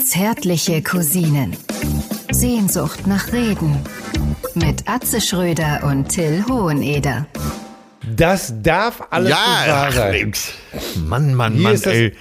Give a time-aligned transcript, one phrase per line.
[0.00, 1.56] Zärtliche Cousinen.
[2.30, 3.76] Sehnsucht nach Reden.
[4.54, 7.26] Mit Atze Schröder und Till Hoheneder.
[8.16, 10.32] Das darf alles Ja, nicht wahr ach, sein.
[11.06, 12.12] Mann, Mann, Hier Mann, ist das ey.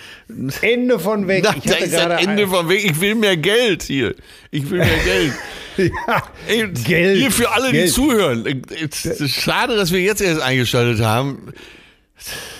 [0.61, 1.43] Ende von weg.
[1.47, 2.83] Na, Ich da hatte ist das gerade Ende von weg.
[2.83, 4.15] Ich will mehr Geld hier.
[4.51, 5.33] Ich will mehr Geld.
[6.07, 7.19] ja, Ey, Geld.
[7.19, 7.91] Hier für alle, die Geld.
[7.93, 8.63] zuhören.
[8.83, 11.53] Es ist schade, dass wir jetzt erst eingeschaltet haben.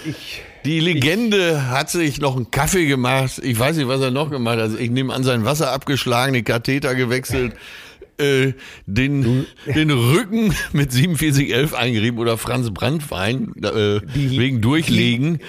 [0.06, 3.40] Ich, Die Legende hat sich noch einen Kaffee gemacht.
[3.42, 4.64] Ich weiß nicht, was er noch gemacht hat.
[4.64, 7.54] Also ich nehme an, sein Wasser abgeschlagen, den Katheter gewechselt,
[8.18, 8.52] äh,
[8.86, 15.40] den, den Rücken mit 4711 eingerieben oder Franz Brandwein äh, Die- wegen Durchlegen.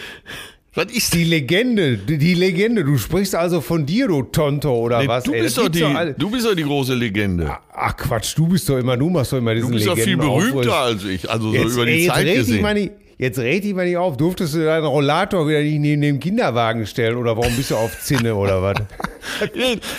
[0.74, 2.84] Was ist die Legende, die, Legende.
[2.84, 5.24] Du sprichst also von dir, du Tonto, oder Nee, was?
[5.24, 5.42] du, ey?
[5.42, 7.56] bist doch die, alle- du bist doch die große Legende.
[7.74, 10.16] Ach Quatsch, du bist doch immer, du machst doch immer diesen Du bist doch viel
[10.16, 12.90] Legenden berühmter als ich, also so Jetzt, über die ey, Zeit gesehen.
[13.18, 14.16] Jetzt red dich mal nicht auf.
[14.16, 18.00] Durftest du deinen Rollator wieder nicht neben dem Kinderwagen stellen oder warum bist du auf
[18.00, 18.76] Zinne oder was?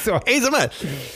[0.04, 0.14] So.
[0.26, 0.70] Ey, sag mal,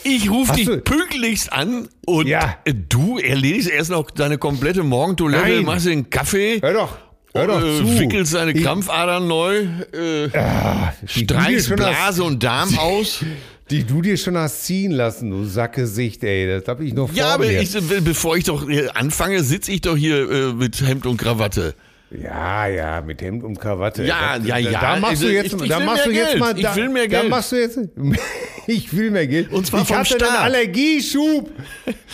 [0.03, 2.57] ich rufe dich du- pünktlichst an und Ja.
[2.65, 5.65] äh, du erledigst erst noch deine komplette Morgentoilette, Nein.
[5.65, 6.97] machst den Kaffee, Hör doch,
[7.33, 7.99] hör doch äh, zu.
[7.99, 13.25] wickelst deine Ich- Krampfadern neu, äh, dir streichst schon hast- Blase und Darm aus.
[13.71, 16.47] Die du dir schon hast ziehen lassen, du Sackgesicht, ey.
[16.59, 19.81] Das hab ich noch vor Ja, aber ich, äh, bevor ich doch anfange, sitze ich
[19.81, 21.73] doch hier äh, mit Hemd und Krawatte.
[22.21, 24.03] Ja, ja, mit Hemd und Krawatte.
[24.03, 24.79] Ja, ja, ja.
[24.79, 26.39] Da machst du jetzt, ich- ich da will machst mehr du jetzt Geld.
[26.39, 27.29] mal, Ich da, will mehr Da Geld.
[27.29, 27.79] machst du jetzt,
[28.67, 29.51] ich will mehr Geld.
[29.51, 30.39] Und zwar ich vom hatte einen Staat.
[30.43, 31.51] Allergieschub.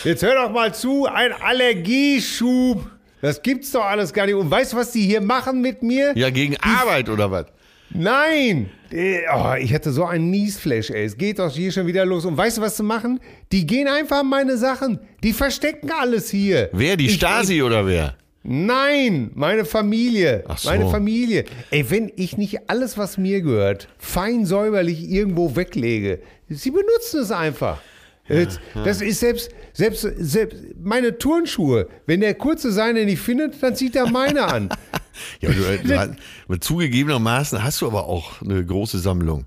[0.06, 2.89] Jetzt hör doch mal zu, ein Allergieschub.
[3.22, 4.36] Das gibt's doch alles gar nicht.
[4.36, 6.13] Und weißt du, was die hier machen mit mir?
[6.16, 7.45] Ja, gegen Arbeit oder was?
[7.91, 8.69] Nein!
[8.94, 11.03] Oh, ich hatte so einen Niesflash, ey.
[11.06, 12.23] Es geht doch hier schon wieder los.
[12.25, 13.19] Und weißt du, was sie machen?
[13.52, 15.00] Die gehen einfach an meine Sachen.
[15.23, 16.69] Die verstecken alles hier.
[16.72, 18.16] Wer, die Ich- Stasi oder wer?
[18.44, 20.44] Nein, meine Familie.
[20.48, 20.70] Ach so.
[20.70, 21.45] Meine Familie.
[21.72, 27.31] Ey, wenn ich nicht alles, was mir gehört, fein säuberlich irgendwo weglege, sie benutzen es
[27.31, 27.81] einfach.
[28.28, 31.88] Jetzt, Das ist selbst, selbst, selbst meine Turnschuhe.
[32.06, 34.69] Wenn der kurze seine nicht findet, dann zieht er meine an.
[35.42, 35.56] Ja, du,
[35.86, 39.44] du, hast- zugegebenermaßen hast du aber auch eine große Sammlung.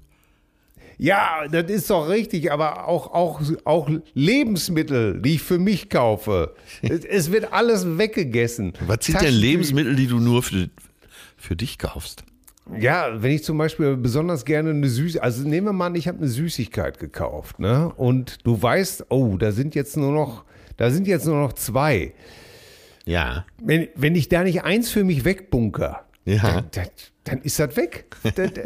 [0.98, 6.54] Ja, das ist doch richtig, aber auch, auch, auch Lebensmittel, die ich für mich kaufe.
[6.82, 8.72] Es, es wird alles weggegessen.
[8.86, 10.68] Was sind denn Lebensmittel, die du nur für,
[11.36, 12.24] für dich kaufst?
[12.78, 16.06] Ja, wenn ich zum Beispiel besonders gerne eine Süß, also nehmen wir mal an, ich
[16.06, 17.92] habe eine Süßigkeit gekauft, ne?
[17.96, 20.44] Und du weißt, oh, da sind jetzt nur noch,
[20.76, 22.14] da sind jetzt nur noch zwei.
[23.04, 23.44] Ja.
[23.60, 26.62] Wenn, wenn ich da nicht eins für mich wegbunker, Ja.
[26.70, 26.86] dann,
[27.24, 28.04] dann, ist das weg.
[28.22, 28.62] Da, da,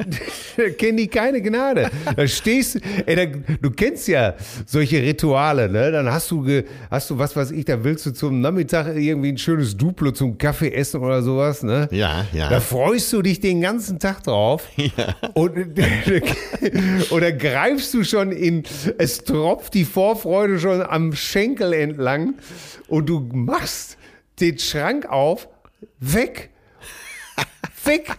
[0.59, 1.91] da kennen die keine Gnade.
[2.15, 4.35] Da stehst du, ey, da, du kennst ja
[4.67, 5.91] solche Rituale, ne?
[5.91, 9.31] Dann hast du, ge, hast du, was weiß ich, da willst du zum Nachmittag irgendwie
[9.31, 11.89] ein schönes Duplo zum Kaffee essen oder sowas, ne?
[11.91, 12.51] Ja, ja.
[12.51, 14.69] Da freust du dich den ganzen Tag drauf.
[15.35, 15.57] Und,
[17.11, 18.65] oder greifst du schon in,
[18.99, 22.35] es tropft die Vorfreude schon am Schenkel entlang
[22.89, 23.97] und du machst
[24.41, 25.49] den Schrank auf,
[25.99, 26.51] weg.
[27.87, 28.15] Weg.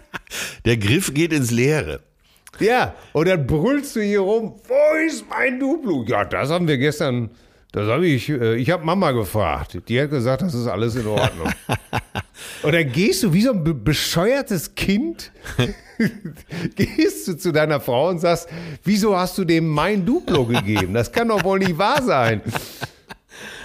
[0.66, 2.02] Der Griff geht ins Leere.
[2.60, 6.04] Ja, und dann brüllst du hier rum, wo ist mein Duplo?
[6.08, 7.30] Ja, das haben wir gestern,
[7.72, 9.78] das habe ich, äh, ich habe Mama gefragt.
[9.88, 11.52] Die hat gesagt, das ist alles in Ordnung.
[12.64, 15.32] und dann gehst du wie so ein be bescheuertes Kind,
[16.76, 18.50] gehst du zu deiner Frau und sagst,
[18.84, 20.94] wieso hast du dem mein Duplo gegeben?
[20.94, 22.42] Das kann doch wohl nicht wahr sein.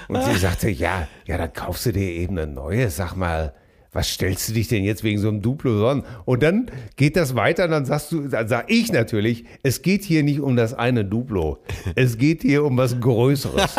[0.09, 3.55] Und sie sagte, ja, ja, dann kaufst du dir eben eine neue, sag mal,
[3.93, 6.03] was stellst du dich denn jetzt wegen so einem Duplo an?
[6.25, 10.23] Und dann geht das weiter, dann sagst du, dann sag ich natürlich, es geht hier
[10.23, 11.59] nicht um das eine Duplo.
[11.95, 13.77] Es geht hier um was Größeres.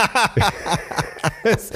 [1.43, 1.71] es,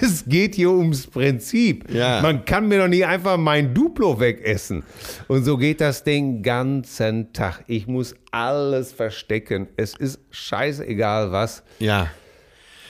[0.00, 1.90] es geht hier ums Prinzip.
[1.90, 2.20] Ja.
[2.20, 4.82] Man kann mir doch nicht einfach mein Duplo wegessen.
[5.28, 7.64] Und so geht das den ganzen Tag.
[7.68, 9.68] Ich muss alles verstecken.
[9.76, 11.62] Es ist scheißegal was.
[11.78, 12.10] Ja.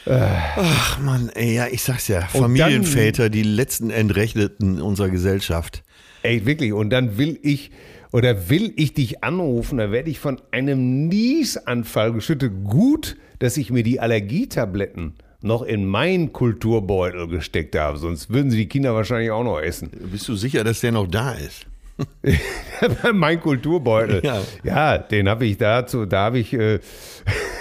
[0.07, 2.23] Ach Mann, ey, ja, ich sag's ja.
[2.23, 5.83] Familienväter, die letzten Entrechteten unserer Gesellschaft.
[6.23, 6.73] Ey, wirklich.
[6.73, 7.71] Und dann will ich
[8.13, 12.53] oder will ich dich anrufen, da werde ich von einem Niesanfall geschüttet.
[12.65, 18.59] Gut, dass ich mir die Allergietabletten noch in meinen Kulturbeutel gesteckt habe, sonst würden sie
[18.59, 19.91] die Kinder wahrscheinlich auch noch essen.
[20.13, 21.67] Bist du sicher, dass der noch da ist?
[23.13, 24.23] mein Kulturbeutel.
[24.25, 24.41] Ja.
[24.65, 26.81] Ja, den habe ich dazu, da habe ich, äh,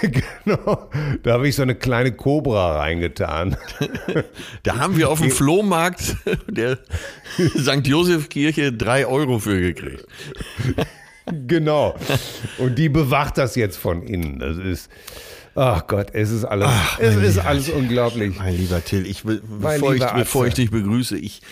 [0.44, 0.90] genau,
[1.22, 3.56] da habe ich so eine kleine Cobra reingetan.
[4.62, 6.16] Da haben wir auf dem Flohmarkt
[6.48, 6.78] der
[7.36, 7.86] St.
[7.86, 10.06] Josef Kirche drei Euro für gekriegt.
[11.48, 11.96] genau.
[12.58, 14.38] Und die bewacht das jetzt von innen.
[14.38, 14.90] Das ist,
[15.54, 18.38] ach Gott, es ist alles, es ist alles unglaublich.
[18.38, 21.42] Mein lieber Till, ich, bevor, ich, bevor ich dich begrüße, ich,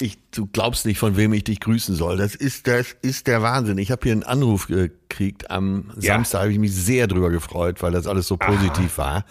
[0.00, 2.16] Ich, du glaubst nicht, von wem ich dich grüßen soll.
[2.16, 3.78] Das ist, das ist der Wahnsinn.
[3.78, 6.14] Ich habe hier einen Anruf gekriegt am Ja.
[6.14, 9.24] Samstag, habe ich mich sehr drüber gefreut, weil das alles so positiv war.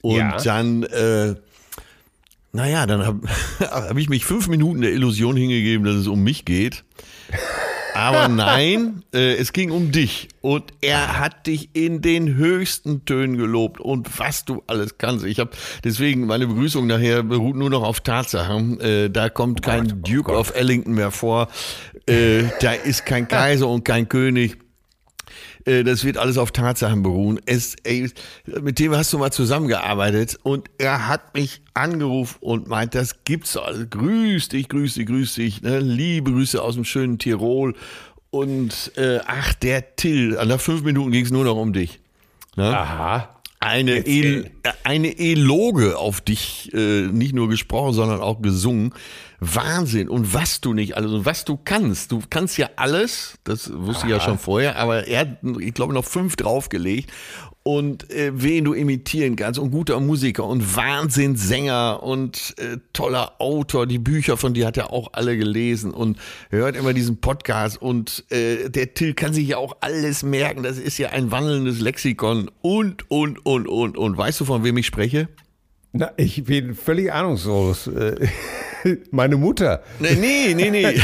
[0.00, 0.36] Und Ja.
[0.38, 1.34] dann, äh,
[2.52, 3.20] naja, dann habe
[3.60, 6.84] hab ich mich fünf Minuten der Illusion hingegeben, dass es um mich geht.
[7.98, 10.28] Aber nein, äh, es ging um dich.
[10.40, 15.24] Und er hat dich in den höchsten Tönen gelobt und was du alles kannst.
[15.24, 15.50] Ich habe
[15.82, 18.78] deswegen meine Begrüßung nachher beruht nur noch auf Tatsachen.
[18.78, 21.48] Äh, da kommt kein Duke of Ellington mehr vor.
[22.06, 24.58] Äh, da ist kein Kaiser und kein König.
[25.68, 27.38] Äh, Das wird alles auf Tatsachen beruhen.
[27.46, 28.10] Es, ey,
[28.60, 33.56] mit dem hast du mal zusammengearbeitet und er hat mich angerufen und meint, das gibt's.
[33.56, 35.62] Also, grüß dich, grüß dich, grüß dich.
[35.62, 35.80] Ne?
[35.80, 37.74] Liebe Grüße aus dem schönen Tirol.
[38.30, 42.00] Und äh, ach, der Till, nach fünf Minuten ging's nur noch um dich.
[42.56, 42.76] Ne?
[42.76, 43.34] Aha.
[43.60, 48.94] Eine, El äh, eine Eloge auf dich, äh, nicht nur gesprochen, sondern auch gesungen.
[49.40, 50.08] Wahnsinn.
[50.08, 52.12] Und was du nicht alles und was du kannst.
[52.12, 55.94] Du kannst ja alles, das wusste ich ja schon vorher, aber er hat, ich glaube,
[55.94, 57.10] noch fünf draufgelegt.
[57.62, 63.86] Und äh, wen du imitieren kannst und guter Musiker und Wahnsinnssänger und äh, toller Autor.
[63.86, 66.18] Die Bücher von dir hat er auch alle gelesen und
[66.48, 67.82] hört immer diesen Podcast.
[67.82, 70.62] Und äh, der Till kann sich ja auch alles merken.
[70.62, 74.16] Das ist ja ein wandelndes Lexikon und, und, und, und, und.
[74.16, 75.28] Weißt du, von wem ich spreche?
[75.92, 77.90] Na, ich bin völlig ahnungslos.
[79.10, 79.82] Meine Mutter.
[79.98, 81.00] Nee, nee, nee, nee.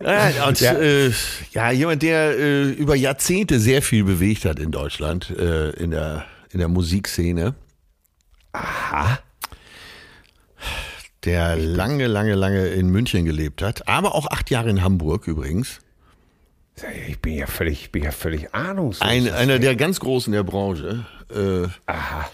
[0.00, 0.72] Ja, und, Ja.
[0.74, 1.12] Äh,
[1.52, 6.24] ja, jemand, der äh, über Jahrzehnte sehr viel bewegt hat in Deutschland, äh, in, der,
[6.50, 7.54] in der Musikszene.
[8.52, 9.18] Aha.
[11.24, 15.80] Der lange, lange, lange in München gelebt hat, aber auch acht Jahre in Hamburg übrigens.
[17.08, 19.08] Ich bin ja völlig, ich bin ja völlig ahnungslos.
[19.08, 21.06] Ein, einer der ganz Großen der Branche.
[21.34, 22.28] Äh, Aha.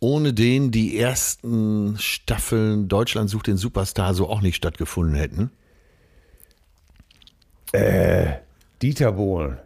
[0.00, 5.50] Ohne den die ersten Staffeln Deutschland sucht den Superstar so auch nicht stattgefunden hätten.
[8.82, 9.58] Dieter Bohlen.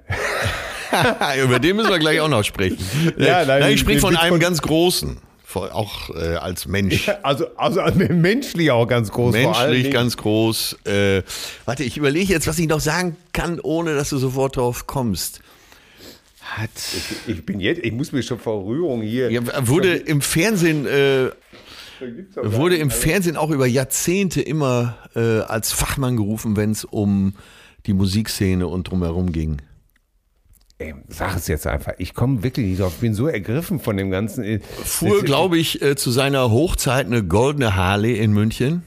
[1.44, 2.78] Über den müssen wir gleich auch noch sprechen.
[3.16, 5.18] Ja, Äh, nein, nein, ich spreche von einem ganz Großen.
[5.54, 7.10] Auch äh, als Mensch.
[7.22, 9.32] Also, also menschlich auch ganz groß.
[9.32, 10.76] Menschlich ganz groß.
[10.84, 11.22] Äh,
[11.64, 15.40] warte, ich überlege jetzt, was ich noch sagen kann, ohne dass du sofort drauf kommst.
[16.42, 16.70] Hat.
[17.26, 19.30] Ich bin jetzt, ich muss mich schon vor Rührung hier.
[19.30, 21.30] Ja, wurde im Fernsehen, äh,
[22.36, 27.34] wurde im Fernsehen auch über Jahrzehnte immer äh, als Fachmann gerufen, wenn es um
[27.86, 29.62] die Musikszene und drumherum ging.
[30.78, 31.92] Ey, sag es jetzt einfach.
[31.98, 32.94] Ich komme wirklich nicht drauf.
[32.94, 34.62] Ich bin so ergriffen von dem Ganzen.
[34.62, 38.82] Fuhr, glaube ich, äh, zu seiner Hochzeit eine goldene Harley in München.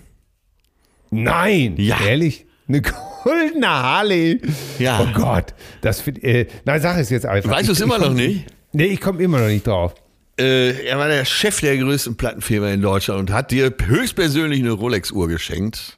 [1.11, 1.75] Nein.
[1.77, 2.01] Ja.
[2.01, 2.47] Ehrlich?
[2.67, 4.41] Eine goldene Harley.
[4.79, 4.99] Ja.
[5.01, 5.53] Oh Gott.
[5.81, 7.51] Das find, äh, nein, sag es jetzt einfach.
[7.51, 8.45] Weißt du es immer noch nicht?
[8.71, 9.93] Nee, ich komme immer noch nicht drauf.
[10.39, 14.71] Äh, er war der Chef der größten Plattenfirma in Deutschland und hat dir höchstpersönlich eine
[14.71, 15.97] Rolex-Uhr geschenkt.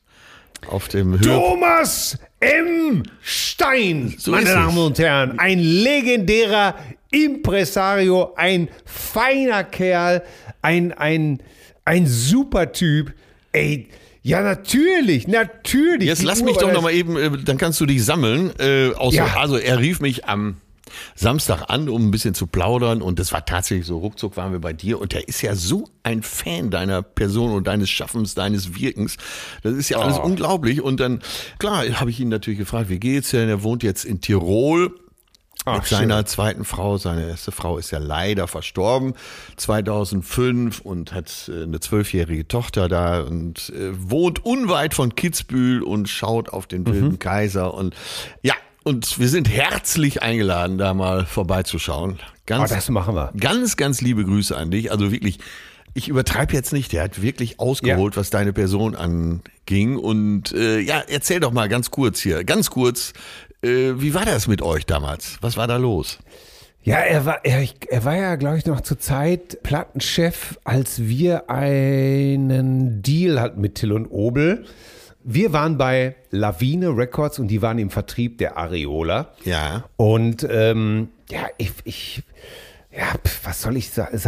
[0.68, 1.22] Auf dem.
[1.22, 3.04] Thomas M.
[3.22, 6.76] Stein, So meine Damen und Herren, ein legendärer
[7.12, 10.24] Impresario, ein feiner Kerl,
[10.62, 11.40] ein, ein,
[11.86, 13.14] ein super Typ.
[13.52, 13.88] Ey,
[14.28, 16.08] ja, natürlich, natürlich.
[16.08, 18.04] Jetzt Die lass Uhr mich doch das- noch mal eben, äh, dann kannst du dich
[18.04, 18.52] sammeln.
[18.60, 19.38] Äh, aus, Ja.
[19.38, 20.58] Also er rief mich am
[21.16, 24.60] Samstag an, um ein bisschen zu plaudern und das war tatsächlich so, ruckzuck waren wir
[24.60, 28.76] bei dir und der ist ja so ein Fan deiner Person und deines Schaffens, deines
[28.80, 29.18] Wirkens.
[29.64, 30.24] Das ist ja alles Oh.
[30.24, 31.22] unglaublich und dann,
[31.60, 33.50] klar, habe ich ihn natürlich gefragt, wie geht's denn?
[33.50, 34.94] Er wohnt jetzt in Tirol.
[35.66, 36.98] Ach, mit seiner zweiten Frau.
[36.98, 39.14] Seine erste Frau ist ja leider verstorben
[39.58, 46.08] 2005 und hat äh, eine zwölfjährige Tochter da und äh, wohnt unweit von Kitzbühel und
[46.10, 47.20] schaut auf den wilden Mhm.
[47.20, 47.96] Kaiser und
[48.42, 48.54] ja.
[48.84, 52.20] Und wir sind herzlich eingeladen, da mal vorbeizuschauen.
[52.46, 53.32] Ganz, Oh, das machen wir.
[53.40, 54.92] Ganz, ganz liebe Grüße an dich.
[54.92, 55.40] Also wirklich,
[55.96, 56.94] ich übertreibe jetzt nicht.
[56.94, 59.98] Der hat wirklich ausgeholt, was deine Person anging.
[59.98, 63.14] Und äh, ja, erzähl doch mal ganz kurz hier, ganz kurz,
[63.66, 65.38] wie war das mit euch damals?
[65.42, 66.20] Was war da los?
[66.84, 71.50] Ja, er war, er, er war ja, glaube ich, noch zur Zeit Plattenchef, als wir
[71.50, 74.66] einen Deal hatten mit Till und Obel.
[75.24, 79.32] Wir waren bei Lawine Records und die waren im Vertrieb der Areola.
[79.46, 79.86] Ja.
[79.98, 82.22] Und ähm, ja, ich, ich
[82.96, 84.20] ja, pf, was soll ich sagen?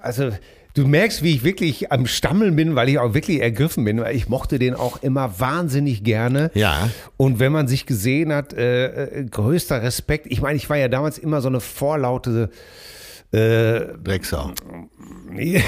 [0.00, 0.30] Also
[0.78, 4.00] du merkst, wie ich wirklich am Stammeln bin, weil ich auch wirklich ergriffen bin.
[4.00, 6.50] Weil ich mochte den auch immer wahnsinnig gerne.
[6.54, 6.88] Ja.
[7.16, 10.26] Und wenn man sich gesehen hat, äh, äh, größter Respekt.
[10.28, 12.50] Ich meine, ich war ja damals immer so eine vorlaute
[13.32, 14.52] äh, Drecksau.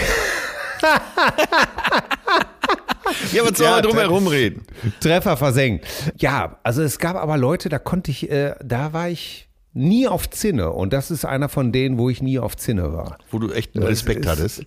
[3.33, 4.63] Ja, was soll Ja, drum herum reden?
[5.01, 5.85] Treffer versenkt.
[6.19, 10.29] Ja, also es gab aber Leute, da konnte ich, äh, da war ich nie auf
[10.31, 10.71] Zinne.
[10.71, 13.19] Und das ist einer von denen, wo ich nie auf Zinne war.
[13.31, 14.67] Wo du echt Respekt ist- hattest.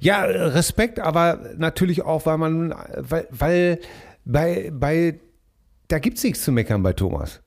[0.00, 3.78] Ja, Respekt, aber natürlich auch, weil man, weil, weil
[4.24, 5.20] bei, bei,
[5.88, 7.40] da gibt's nichts zu meckern bei Thomas.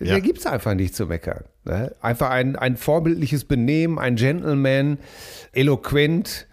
[0.00, 0.14] Ja.
[0.14, 1.44] Da gibt's einfach nichts zu meckern.
[1.64, 1.94] Ne?
[2.00, 4.98] Einfach ein, ein vorbildliches Benehmen, ein Gentleman,
[5.52, 6.46] eloquent.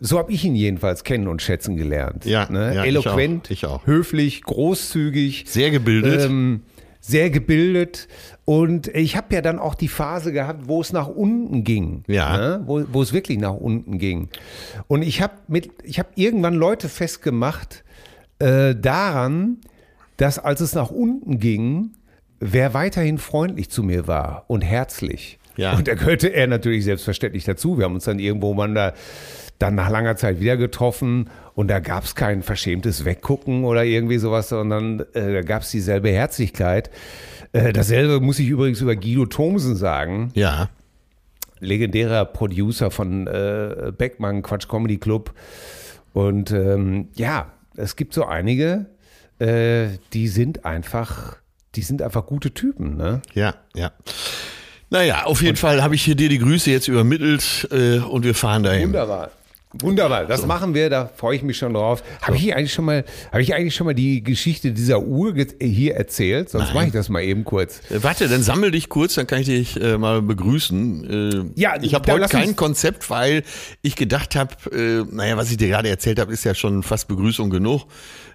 [0.00, 2.24] So habe ich ihn jedenfalls kennen und schätzen gelernt.
[2.24, 2.74] Ja, ne?
[2.74, 3.86] ja, ich eloquent, auch, ich auch.
[3.86, 5.44] höflich, großzügig.
[5.46, 6.22] Sehr gebildet.
[6.22, 6.62] Ähm,
[7.00, 8.06] sehr gebildet.
[8.50, 12.02] Und ich habe ja dann auch die Phase gehabt, wo es nach unten ging.
[12.08, 12.36] Ja.
[12.36, 12.62] Ne?
[12.66, 14.28] Wo, wo es wirklich nach unten ging.
[14.88, 17.84] Und ich habe mit, ich habe irgendwann Leute festgemacht
[18.40, 19.58] äh, daran,
[20.16, 21.92] dass als es nach unten ging,
[22.40, 25.38] wer weiterhin freundlich zu mir war und herzlich.
[25.56, 25.76] Ja.
[25.76, 27.78] Und da gehörte er natürlich selbstverständlich dazu.
[27.78, 28.94] Wir haben uns dann irgendwo mal da
[29.60, 34.16] dann nach langer Zeit wieder getroffen und da gab es kein verschämtes Weggucken oder irgendwie
[34.18, 36.90] sowas, sondern äh, da gab es dieselbe Herzlichkeit.
[37.52, 40.68] Äh, dasselbe muss ich übrigens über Guido Thomsen sagen, Ja.
[41.60, 45.32] legendärer Producer von äh, Beckmann Quatsch Comedy Club.
[46.12, 48.86] Und ähm, ja, es gibt so einige,
[49.38, 51.36] äh, die sind einfach,
[51.74, 53.22] die sind einfach gute Typen, ne?
[53.34, 53.92] Ja, ja.
[54.92, 58.34] Naja, auf jeden Fall habe ich hier dir die Grüße jetzt übermittelt äh, und wir
[58.34, 58.88] fahren dahin.
[58.88, 59.30] Wunderbar.
[59.72, 62.02] Wunderbar, das machen wir, da freue ich mich schon drauf.
[62.22, 65.94] Habe ich eigentlich schon mal, habe ich eigentlich schon mal die Geschichte dieser Uhr hier
[65.94, 66.50] erzählt?
[66.50, 67.80] Sonst mache ich das mal eben kurz.
[67.88, 71.52] Äh, Warte, dann sammel dich kurz, dann kann ich dich äh, mal begrüßen.
[71.54, 73.44] Äh, Ja, ich habe heute kein Konzept, weil
[73.80, 77.06] ich gedacht habe, äh, naja, was ich dir gerade erzählt habe, ist ja schon fast
[77.06, 77.84] Begrüßung genug.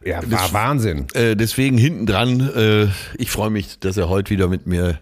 [0.06, 1.08] Ja, war Wahnsinn.
[1.16, 2.88] Äh, deswegen hinten dran, äh,
[3.22, 5.00] ich freue mich, dass er heute wieder mit mir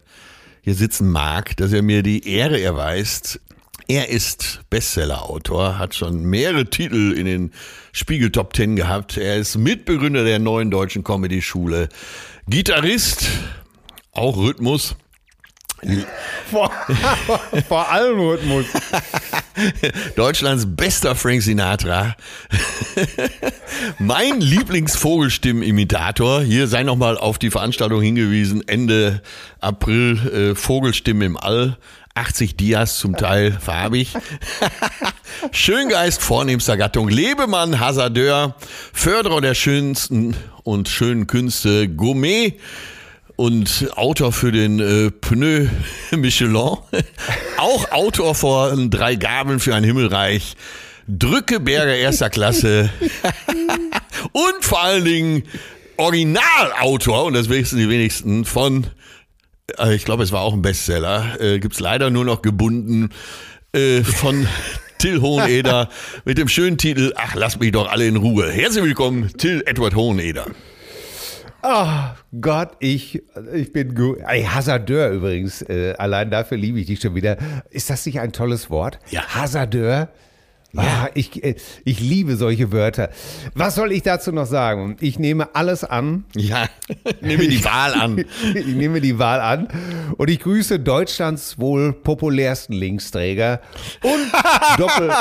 [0.62, 3.40] hier sitzen mag, dass er mir die Ehre erweist.
[3.94, 7.52] Er ist Bestseller-Autor, hat schon mehrere Titel in den
[7.92, 9.18] Spiegel Top Ten gehabt.
[9.18, 11.90] Er ist Mitbegründer der neuen deutschen Comedy-Schule,
[12.48, 13.28] Gitarrist,
[14.12, 14.96] auch Rhythmus.
[16.50, 16.72] Vor,
[17.68, 18.66] vor allem Rhythmus.
[20.16, 22.16] Deutschlands bester Frank Sinatra.
[24.00, 26.42] mein Lieblingsvogelstimmenimitator.
[26.42, 28.68] Hier sei nochmal auf die Veranstaltung hingewiesen.
[28.68, 29.22] Ende
[29.60, 31.78] April äh, Vogelstimmen im All.
[32.16, 34.14] 80 Dias zum Teil farbig.
[35.52, 37.10] Schöngeist vornehmster Gattung.
[37.10, 38.56] Lebemann, Hasardeur.
[38.94, 41.90] Förderer der schönsten und schönen Künste.
[41.90, 42.60] Gourmet
[43.36, 45.68] und Autor für den äh, Pneu
[46.12, 46.54] Michelin.
[47.58, 50.56] Auch Autor von Drei Gabeln für ein Himmelreich.
[51.08, 52.92] Drückeberger erster Klasse.
[54.32, 55.44] und vor allen Dingen
[55.98, 58.88] Originalautor, und das wissen die wenigsten, von,
[59.78, 63.10] äh, ich glaube, es war auch ein Bestseller, äh, gibt's leider nur noch gebunden,
[63.74, 64.48] äh, von
[64.98, 65.90] Till Hoheneder
[66.26, 68.50] mit dem schönen Titel Ach, lass mich doch alle in Ruhe.
[68.50, 70.48] Herzlich willkommen, Till Edward Hoheneder.
[71.62, 73.22] Ah, Gott, ich,
[73.54, 74.20] ich bin gut.
[74.28, 77.38] Ey, Hasardeur übrigens, äh, allein dafür liebe ich dich schon wieder.
[77.70, 79.00] Ist das nicht ein tolles Wort?
[79.12, 79.22] Ja.
[79.28, 80.10] Hasardeur?
[80.76, 83.10] Ja, ich, äh, ich liebe solche Wörter.
[83.54, 84.98] Was soll ich dazu noch sagen?
[85.02, 86.26] Ich nehme alles an.
[86.36, 86.68] Ja,
[87.22, 88.26] nehme die Wahl an.
[88.56, 89.68] Ich nehme die Wahl an
[90.18, 93.62] und ich grüße Deutschlands wohl populärsten Linksträger
[94.02, 94.32] und
[94.78, 95.12] Doppel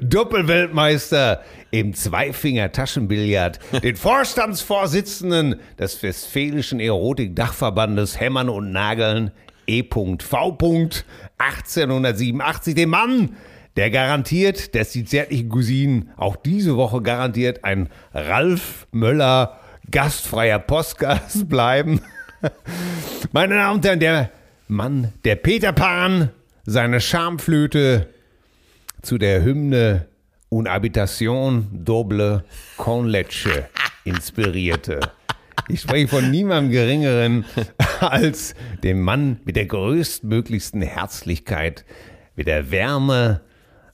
[0.00, 9.30] Doppelweltmeister im Zweifinger-Taschenbillard, den Vorstandsvorsitzenden des Westfälischen Erotik-Dachverbandes Hämmern und Nageln,
[9.66, 10.16] E.V.
[11.38, 13.36] 1887, den Mann,
[13.76, 21.48] der garantiert, dass die zärtlichen Cousinen auch diese Woche garantiert ein Ralf Möller gastfreier Postgast
[21.48, 22.00] bleiben.
[23.32, 24.30] Meine Damen und Herren, der
[24.68, 26.30] Mann, der Peter Pan,
[26.66, 28.08] seine Schamflöte
[29.02, 30.06] zu der Hymne
[30.50, 32.44] Un Habitation Doble
[32.76, 33.68] con Leche
[34.04, 35.00] inspirierte.
[35.70, 37.44] Ich spreche von niemandem Geringeren
[38.00, 41.84] als dem Mann mit der größtmöglichsten Herzlichkeit,
[42.36, 43.42] mit der Wärme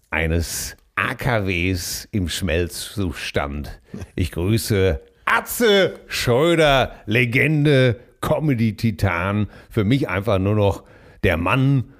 [0.09, 3.81] eines AKWs im Schmelzzustand.
[4.14, 9.49] Ich grüße Atze Schröder, Legende, Comedy-Titan.
[9.69, 10.85] Für mich einfach nur noch
[11.25, 11.93] der Mann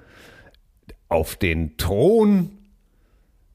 [1.09, 2.51] auf den Thron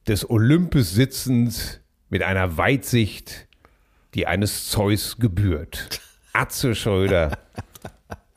[0.07, 3.47] des Olympes sitzend mit einer Weitsicht,
[4.13, 6.01] die eines Zeus gebührt.
[6.33, 7.37] Atze Schröder.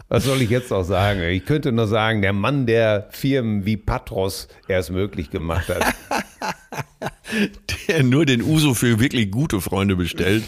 [0.09, 1.23] Was soll ich jetzt noch sagen?
[1.23, 5.95] Ich könnte nur sagen, der Mann, der Firmen wie Patros erst möglich gemacht hat.
[7.89, 10.45] Der nur den Uso für wirklich gute Freunde bestellt.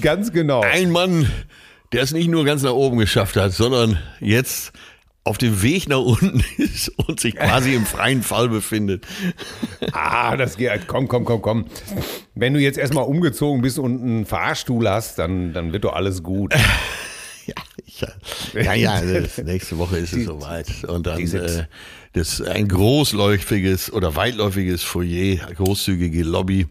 [0.00, 0.62] Ganz genau.
[0.62, 1.30] Ein Mann,
[1.92, 4.72] der es nicht nur ganz nach oben geschafft hat, sondern jetzt
[5.24, 9.06] auf dem Weg nach unten ist und sich quasi im freien Fall befindet.
[9.92, 10.86] Ah, das geht.
[10.86, 11.64] Komm, komm, komm, komm.
[12.34, 16.22] Wenn du jetzt erstmal umgezogen bist und einen Fahrstuhl hast, dann, dann wird doch alles
[16.22, 16.54] gut.
[17.46, 17.54] Ja,
[17.86, 18.00] ich,
[18.54, 20.84] ja, ja, das, nächste Woche ist es soweit.
[20.84, 21.66] Und dann äh,
[22.12, 26.66] das ein großläufiges oder weitläufiges Foyer, großzügige Lobby.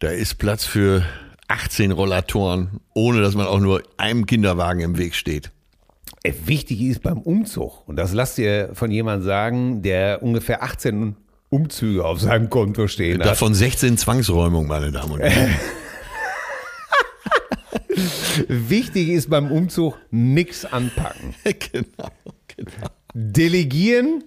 [0.00, 1.06] Da ist Platz für
[1.46, 5.52] 18 Rollatoren, ohne dass man auch nur einem Kinderwagen im Weg steht.
[6.22, 11.16] Äh, Wichtig ist beim Umzug, und das lasst ihr von jemandem sagen, der ungefähr 18
[11.50, 13.26] Umzüge auf seinem Konto stehen hat.
[13.26, 15.54] Davon 16 Zwangsräumung, meine Damen und Herren.
[18.48, 21.34] Wichtig ist beim Umzug nichts anpacken.
[21.44, 22.08] genau,
[22.56, 22.88] genau.
[23.12, 24.24] Delegieren,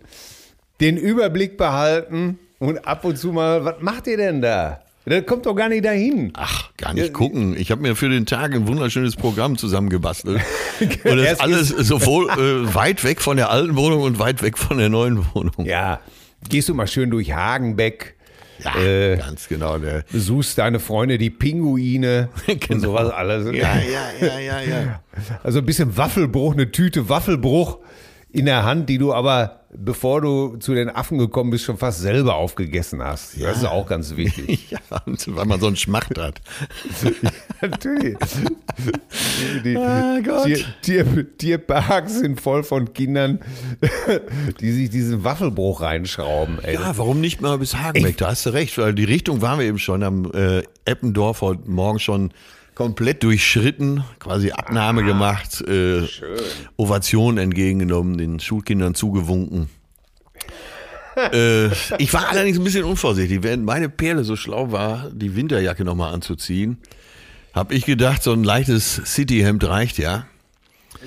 [0.79, 4.84] den Überblick behalten und ab und zu mal, was macht ihr denn da?
[5.05, 6.31] Das kommt doch gar nicht dahin.
[6.33, 7.55] Ach, gar nicht gucken.
[7.57, 10.41] Ich habe mir für den Tag ein wunderschönes Programm zusammengebastelt.
[11.03, 14.57] Und das ist alles sowohl äh, weit weg von der alten Wohnung und weit weg
[14.57, 15.65] von der neuen Wohnung.
[15.65, 15.99] Ja,
[16.49, 18.15] gehst du mal schön durch Hagenbeck,
[18.63, 19.77] Ja, Äh, ganz genau.
[19.77, 22.29] Der, besuchst deine Freunde, die Pinguine
[22.69, 23.45] und sowas alles.
[23.45, 23.57] Genau.
[23.57, 25.01] ja, ja, ja, ja, ja.
[25.43, 27.77] Also ein bisschen Waffelbruch, eine Tüte Waffelbruch
[28.31, 31.99] in der Hand, die du aber, bevor du zu den Affen gekommen bist, schon fast
[32.01, 33.41] selber aufgegessen hast.
[33.41, 34.67] Das ist auch ganz wichtig.
[34.75, 36.41] Ja, weil man so einen Schmacht hat.
[37.61, 38.17] Natürlich.
[39.63, 40.45] Die Ah, Gott.
[40.45, 43.39] Tier, Tier, Tierparks sind voll von Kindern,
[44.59, 46.59] die sich diesen Waffelbruch reinschrauben.
[46.63, 46.75] Ey.
[46.75, 48.17] Ja, warum nicht mal bis Hagenbeck?
[48.17, 51.69] Da hast du recht, weil die Richtung waren wir eben schon am äh, Eppendorf heute
[51.69, 52.31] Morgen schon
[52.75, 56.03] komplett durchschritten, quasi Abnahme gemacht, äh,
[56.77, 59.69] Ovation entgegengenommen, den Schulkindern zugewunken.
[61.15, 61.67] äh,
[61.97, 63.41] ich war allerdings ein bisschen unvorsichtig.
[63.41, 66.77] Während meine Perle so schlau war, die Winterjacke nochmal anzuziehen,
[67.53, 70.27] habe ich gedacht, so ein leichtes Cityhemd reicht ja.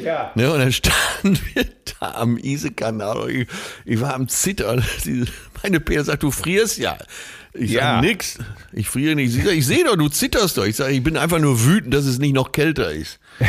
[0.03, 0.33] Ja.
[0.35, 1.67] Ne, und dann standen wir
[2.01, 3.31] da am Isekanal.
[3.31, 3.49] Ich,
[3.85, 4.83] ich war am Zittern.
[5.63, 6.97] Meine Peer sagt, du frierst ja.
[7.59, 7.95] Ich Ja.
[7.97, 8.39] sag nix.
[8.73, 9.33] Ich friere nicht.
[9.33, 10.65] Sie sagt, ich sehe doch, du zitterst doch.
[10.65, 13.19] Ich sage, ich bin einfach nur wütend, dass es nicht noch kälter ist.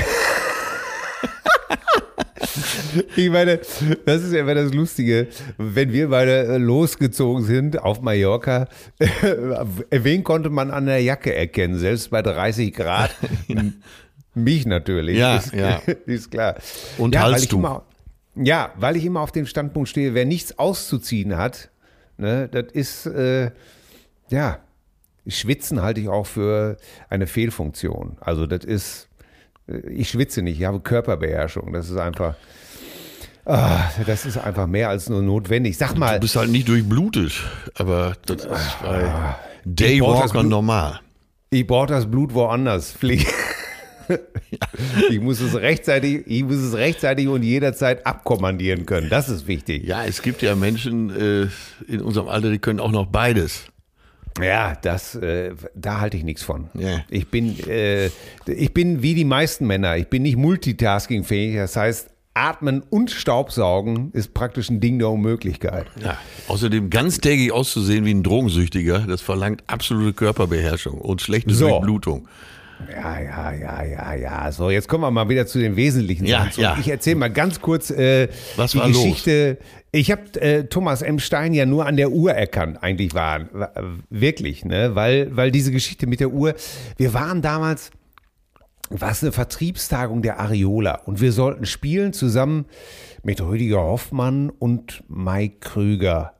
[3.16, 3.58] Ich meine,
[4.06, 5.28] das ist ja immer das Lustige.
[5.58, 8.68] Wenn wir beide losgezogen sind auf Mallorca,
[9.92, 11.78] wen konnte man an der Jacke erkennen?
[11.78, 13.12] Selbst bei 30 Grad.
[14.34, 15.18] Mich natürlich.
[15.18, 15.82] Ja, ist, ja.
[16.06, 16.56] ist klar.
[16.98, 17.84] Und ja, weil ich immer,
[18.36, 21.70] ja, weil ich immer auf dem Standpunkt stehe, wer nichts auszuziehen hat,
[22.18, 23.52] ne, das ist, äh,
[24.32, 24.60] ja,
[25.28, 26.78] Schwitzen halte ich auch für
[27.10, 28.18] eine Fehlfunktion.
[28.20, 29.10] Also das ist,
[29.68, 31.74] äh, ich schwitze nicht, ich habe Körperbeherrschung.
[31.74, 32.36] Das ist einfach,
[33.46, 35.78] ah, das ist einfach mehr als nur notwendig.
[35.78, 37.34] Sag Du mal, bist halt nicht durchblutet.
[37.76, 41.00] Aber das ist bei brauch das Daywalker normal.
[41.50, 42.92] ich brauche das Blut woanders.
[42.94, 43.28] Pflicht.
[45.12, 49.08] Ich muss es rechtzeitig, ich muss es rechtzeitig und jederzeit abkommandieren können.
[49.08, 49.86] Das ist wichtig.
[49.86, 51.48] Ja, es gibt ja Menschen äh,
[51.88, 53.66] in unserem Alter, die können auch noch beides.
[54.42, 56.70] Ja, das, äh, da halte ich nichts von.
[56.74, 57.04] Ja.
[57.10, 58.10] Ich bin, äh,
[58.46, 59.98] ich bin wie die meisten Männer.
[59.98, 61.56] Ich bin nicht multitaskingfähig.
[61.56, 65.88] Das heißt, atmen und Staubsaugen ist praktisch ein Ding der Unmöglichkeit.
[66.02, 66.18] Ja.
[66.48, 71.68] Außerdem ganztägig auszusehen wie ein Drogensüchtiger, das verlangt absolute Körperbeherrschung und schlechte So.
[71.68, 72.28] Durchblutung.
[72.92, 74.52] Ja, ja, ja, ja, ja.
[74.52, 76.62] So, jetzt kommen wir mal wieder zu den wesentlichen Ja, Sachen.
[76.62, 76.78] ja.
[76.80, 78.98] Ich erzähle mal ganz kurz äh, Was die war los?
[79.04, 79.58] Geschichte.
[79.92, 81.20] Ich habe äh, Thomas M.
[81.20, 83.72] Stein ja nur an der Uhr erkannt, eigentlich war, war
[84.10, 84.96] wirklich, ne?
[84.96, 86.54] Weil, weil diese Geschichte mit der Uhr,
[86.98, 87.92] wir waren damals,
[88.90, 92.66] war es eine Vertriebstagung der Areola und wir sollten spielen zusammen
[93.24, 96.34] mit Rüdiger Hoffmann und Mike Krüger.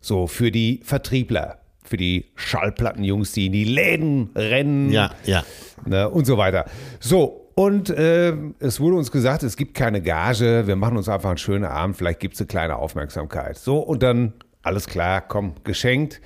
[0.00, 5.44] So, für die Vertriebler, für die Schallplattenjungs, die in die Läden rennen Ja, ja.
[5.86, 6.66] ne, und so weiter.
[7.00, 11.30] So, und äh, es wurde uns gesagt, es gibt keine Gage, wir machen uns einfach
[11.30, 13.56] einen schönen Abend, vielleicht gibt es eine kleine Aufmerksamkeit.
[13.58, 16.20] So, und dann, alles klar, komm, geschenkt.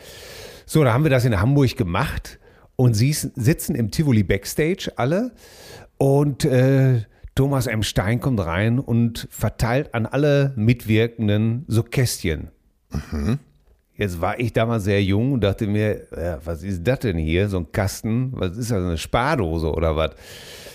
[0.66, 2.38] So, da haben wir das in Hamburg gemacht
[2.77, 5.33] und sie sitzen im Tivoli Backstage alle
[5.96, 7.03] und äh,
[7.35, 7.83] Thomas M.
[7.83, 12.51] Stein kommt rein und verteilt an alle Mitwirkenden so Kästchen.
[13.96, 17.48] Jetzt war ich damals sehr jung und dachte mir, ja, was ist das denn hier?
[17.48, 18.33] So ein Kasten?
[18.33, 20.12] Was ist das, eine Spardose oder was?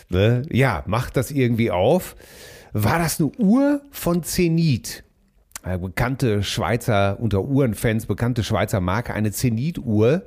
[0.10, 0.44] Ne?
[0.52, 2.16] Ja, macht das irgendwie auf.
[2.74, 5.04] War das eine Uhr von Zenit?
[5.64, 10.22] Eine bekannte Schweizer, unter Uhrenfans, bekannte Schweizer Marke, eine Zenit-Uhr.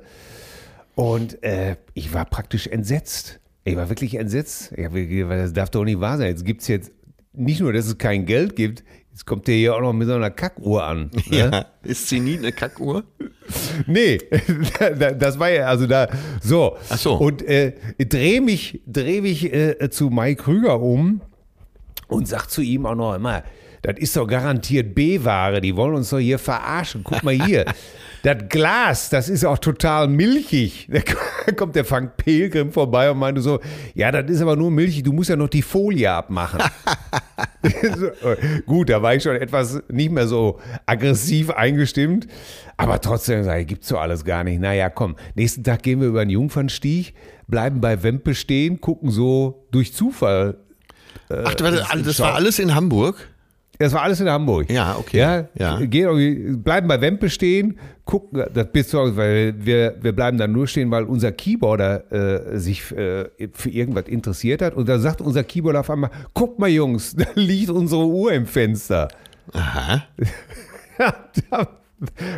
[0.95, 3.39] Und äh, ich war praktisch entsetzt.
[3.63, 4.73] Ich war wirklich entsetzt.
[4.75, 6.27] Ich hab das darf doch nicht wahr sein.
[6.27, 6.91] Jetzt gibt es jetzt
[7.33, 10.13] nicht nur, dass es kein Geld gibt, jetzt kommt der hier auch noch mit so
[10.13, 11.11] einer Kackuhr an.
[11.29, 11.37] Ne?
[11.37, 11.65] Ja.
[11.83, 13.03] Ist Zenit eine Kackuhr?
[13.85, 14.17] Nee,
[15.19, 16.07] das war ja, also da,
[16.41, 16.77] so.
[16.89, 17.15] Ach so.
[17.15, 21.19] Und äh, dreh mich, dreh mich äh, zu Mike Krüger um
[22.07, 23.43] und sag zu ihm auch noch immer,
[23.81, 27.03] das ist doch garantiert B-Ware, die wollen uns doch hier verarschen.
[27.03, 27.65] Guck mal hier.
[28.23, 30.87] Das Glas, das ist auch total milchig.
[31.43, 33.59] Da kommt der Frank Pilgrim vorbei und meinte so,
[33.95, 36.61] ja, das ist aber nur milchig, du musst ja noch die Folie abmachen.
[37.97, 38.11] so,
[38.67, 42.27] gut, da war ich schon etwas nicht mehr so aggressiv eingestimmt,
[42.77, 44.61] aber trotzdem sage ich, gibt's so alles gar nicht.
[44.61, 47.15] Naja, komm, nächsten Tag gehen wir über den Jungfernstieg,
[47.47, 50.57] bleiben bei Wempe stehen, gucken so durch Zufall.
[51.31, 53.30] Äh, Ach, das, das war alles in Hamburg?
[53.81, 54.69] Das war alles in Hamburg.
[54.69, 55.17] Ja, okay.
[55.17, 55.79] Ja, ja.
[55.79, 60.91] Gehen, bleiben bei Wempe stehen, gucken, das besorgt, weil wir, wir bleiben dann nur stehen,
[60.91, 64.75] weil unser Keyboarder äh, sich äh, für irgendwas interessiert hat.
[64.75, 68.45] Und da sagt unser Keyboarder auf einmal: Guck mal, Jungs, da liegt unsere Uhr im
[68.45, 69.07] Fenster.
[69.53, 70.03] Aha.
[70.99, 71.67] ja,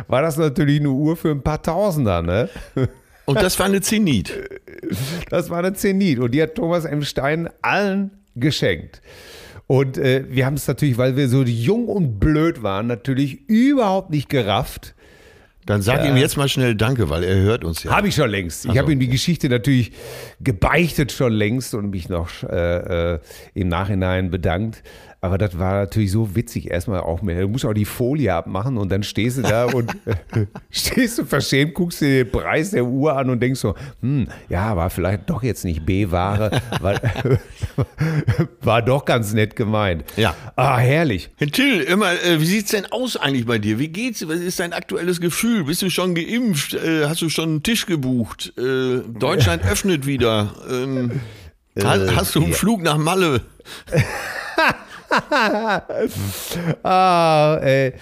[0.08, 2.48] war das natürlich eine Uhr für ein paar Tausender, ne?
[3.26, 4.32] Und das war eine Zenit.
[5.30, 6.18] Das war eine Zenit.
[6.18, 7.02] Und die hat Thomas M.
[7.02, 9.00] Stein allen geschenkt.
[9.66, 14.10] Und äh, wir haben es natürlich, weil wir so jung und blöd waren, natürlich überhaupt
[14.10, 14.94] nicht gerafft.
[15.66, 17.90] Dann sag äh, ihm jetzt mal schnell Danke, weil er hört uns ja.
[17.90, 18.64] Habe ich schon längst.
[18.64, 18.82] Ich also.
[18.82, 19.92] habe ihm die Geschichte natürlich
[20.40, 23.18] gebeichtet schon längst und mich noch äh, äh
[23.54, 24.82] im Nachhinein bedankt.
[25.24, 27.38] Aber das war natürlich so witzig erstmal auch mit.
[27.38, 29.90] Du musst auch die Folie abmachen und dann stehst du da und
[30.70, 34.76] stehst du verschämt, guckst dir den Preis der Uhr an und denkst so, hm, ja,
[34.76, 37.00] war vielleicht doch jetzt nicht B-Ware, war,
[38.60, 40.04] war doch ganz nett gemeint.
[40.18, 40.36] Ja.
[40.56, 41.30] Ah, herrlich.
[41.38, 43.78] Herr Till, immer, äh, wie sieht's denn aus eigentlich bei dir?
[43.78, 44.28] Wie geht's?
[44.28, 45.64] Was ist dein aktuelles Gefühl?
[45.64, 46.74] Bist du schon geimpft?
[46.74, 48.52] Äh, hast du schon einen Tisch gebucht?
[48.58, 50.54] Äh, Deutschland öffnet wieder.
[50.70, 51.22] Ähm,
[51.82, 53.40] hast, hast du einen Flug nach Malle?
[56.82, 57.92] ah, ey.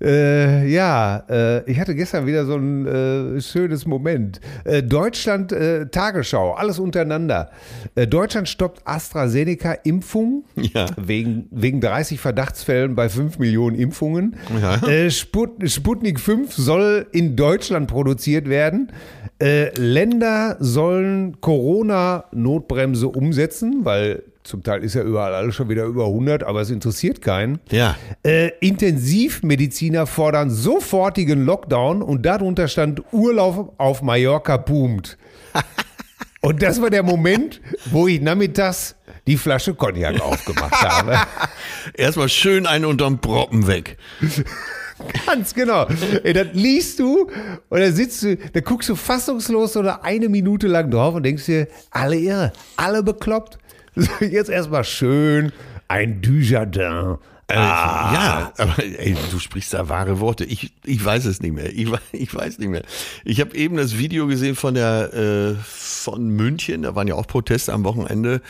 [0.00, 4.40] Äh, ja, äh, ich hatte gestern wieder so ein äh, schönes Moment.
[4.64, 7.50] Äh, Deutschland äh, Tagesschau, alles untereinander.
[7.94, 10.86] Äh, Deutschland stoppt AstraZeneca-Impfung ja.
[10.96, 14.36] wegen, wegen 30 Verdachtsfällen bei 5 Millionen Impfungen.
[14.60, 15.10] Ja.
[15.10, 18.92] Sput, Sputnik 5 soll in Deutschland produziert werden.
[19.38, 26.44] Länder sollen Corona-Notbremse umsetzen, weil zum Teil ist ja überall alles schon wieder über 100,
[26.44, 27.58] aber es interessiert keinen.
[27.70, 27.96] Ja.
[28.22, 35.18] Äh, Intensivmediziner fordern sofortigen Lockdown und darunter stand Urlaub auf Mallorca boomt.
[36.40, 38.94] und das war der Moment, wo ich nachmittags
[39.26, 41.18] die Flasche Cognac aufgemacht habe.
[41.94, 43.96] Erstmal schön einen unterm Proppen weg.
[45.26, 45.86] Ganz genau.
[46.22, 47.30] Ey, das liest du
[47.68, 51.46] und dann sitzt du, da guckst du fassungslos oder eine Minute lang drauf und denkst
[51.46, 53.58] dir, alle irre, alle bekloppt.
[54.20, 55.52] Jetzt erstmal schön
[55.88, 57.18] ein Dujardin.
[57.48, 58.12] Äh, ah.
[58.12, 60.44] Ja, aber ey, du sprichst da wahre Worte.
[60.44, 61.72] Ich, ich weiß es nicht mehr.
[61.72, 62.82] Ich, ich weiß nicht mehr.
[63.24, 66.82] Ich habe eben das Video gesehen von der äh, von München.
[66.82, 68.42] Da waren ja auch Proteste am Wochenende.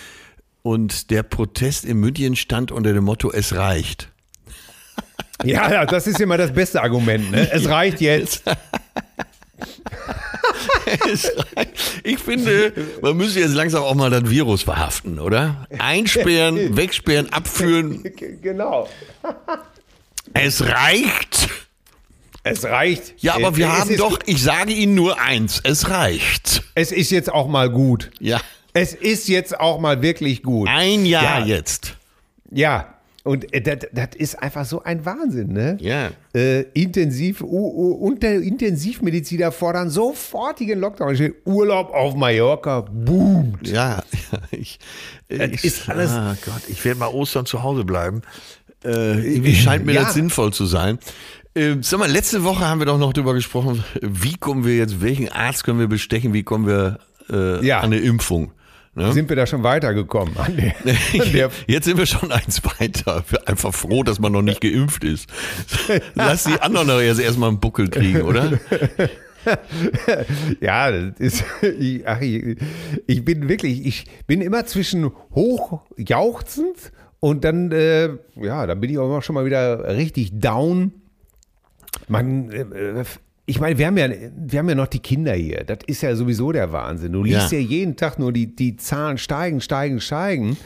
[0.63, 4.09] Und der Protest in München stand unter dem Motto: Es reicht.
[5.45, 7.31] Ja, ja das ist immer das beste Argument.
[7.31, 7.51] Ne?
[7.53, 8.43] Es reicht jetzt.
[12.03, 15.67] ich finde, man müsste jetzt langsam auch mal das Virus verhaften, oder?
[15.79, 18.05] Einsperren, wegsperren, abführen.
[18.43, 18.89] Genau.
[20.35, 21.49] Es reicht.
[22.43, 23.15] Es reicht.
[23.19, 26.63] Ja, aber wir es haben doch, ich sage Ihnen nur eins, es reicht.
[26.75, 28.11] Es ist jetzt auch mal gut.
[28.21, 28.41] Ja.
[28.73, 30.69] Es ist jetzt auch mal wirklich gut.
[30.69, 31.57] Ein Jahr ja.
[31.57, 31.97] jetzt.
[32.51, 32.96] Ja,
[33.27, 35.77] und äh, das ist einfach so ein Wahnsinn, ne?
[35.81, 36.11] Ja.
[36.35, 41.33] Äh, intensiv, uh, uh, unter Intensivmediziner fordern sofortigen Lockdown.
[41.45, 43.55] Urlaub auf Mallorca, boom.
[43.63, 44.03] Ja,
[44.53, 44.79] ich,
[45.29, 46.13] ich, ist alles.
[46.13, 48.23] Ah Gott, ich werde mal Ostern zu Hause bleiben.
[48.85, 50.05] Äh, irgendwie scheint mir ja.
[50.05, 50.99] das sinnvoll zu sein.
[51.55, 55.01] Äh, sag mal, letzte Woche haben wir doch noch darüber gesprochen, wie kommen wir jetzt,
[55.01, 57.79] welchen Arzt können wir bestechen, wie kommen wir äh, ja.
[57.81, 58.53] an eine Impfung?
[58.97, 59.13] Ne?
[59.13, 60.35] Sind wir da schon weitergekommen?
[60.39, 60.75] An der,
[61.21, 63.23] an der Jetzt sind wir schon eins weiter.
[63.45, 65.29] Einfach froh, dass man noch nicht geimpft ist.
[66.15, 68.59] Lass die anderen doch erst erstmal einen Buckel kriegen, oder?
[70.61, 71.45] ja, das ist,
[71.79, 72.57] ich, ach, ich,
[73.07, 78.99] ich, bin wirklich, ich bin immer zwischen hochjauchzend und dann, äh, ja, dann bin ich
[78.99, 80.93] auch schon mal wieder richtig down.
[82.09, 83.05] Man, äh,
[83.47, 85.63] ich meine, wir haben ja, wir haben ja noch die Kinder hier.
[85.65, 87.13] Das ist ja sowieso der Wahnsinn.
[87.13, 90.57] Du liest ja, ja jeden Tag nur die, die Zahlen steigen, steigen, steigen.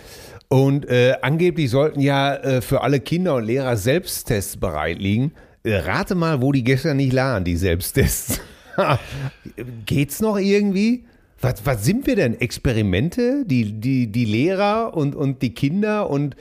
[0.49, 5.33] Und äh, angeblich sollten ja äh, für alle Kinder und Lehrer Selbsttests bereit liegen.
[5.63, 8.41] Äh, rate mal, wo die gestern nicht lagen, die Selbsttests.
[9.87, 11.05] Geht's noch irgendwie?
[11.41, 12.41] Was, was sind wir denn?
[12.41, 13.45] Experimente?
[13.45, 16.35] Die, die, die Lehrer und, und die Kinder und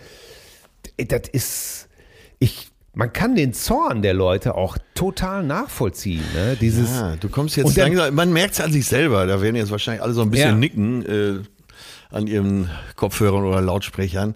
[0.95, 1.89] äh, das ist.
[2.39, 6.23] Ich, man kann den Zorn der Leute auch total nachvollziehen.
[6.33, 6.57] Ne?
[6.59, 9.55] Dieses ja, du kommst jetzt dann, langsam, man merkt es an sich selber, da werden
[9.55, 10.55] jetzt wahrscheinlich alle so ein bisschen ja.
[10.55, 14.35] nicken äh, an ihren Kopfhörern oder Lautsprechern.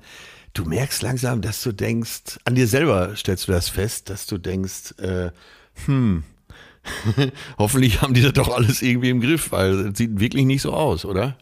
[0.54, 4.38] du merkst langsam, dass du denkst, an dir selber stellst du das fest, dass du
[4.38, 5.32] denkst, äh,
[5.86, 6.24] hm,
[7.58, 10.74] hoffentlich haben die das doch alles irgendwie im Griff, weil es sieht wirklich nicht so
[10.74, 11.38] aus, oder?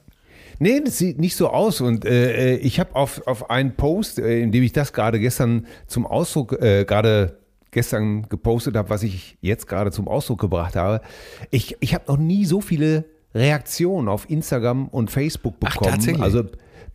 [0.62, 1.82] Nee, das sieht nicht so aus.
[1.82, 5.66] Und äh, ich habe auf, auf einen Post, äh, in dem ich das gerade gestern
[5.88, 7.40] zum Ausdruck, äh, gerade
[7.72, 11.02] gestern gepostet habe, was ich jetzt gerade zum Ausdruck gebracht habe,
[11.50, 15.94] ich, ich habe noch nie so viele Reaktionen auf Instagram und Facebook Ach, bekommen.
[15.94, 16.22] tatsächlich?
[16.22, 16.44] also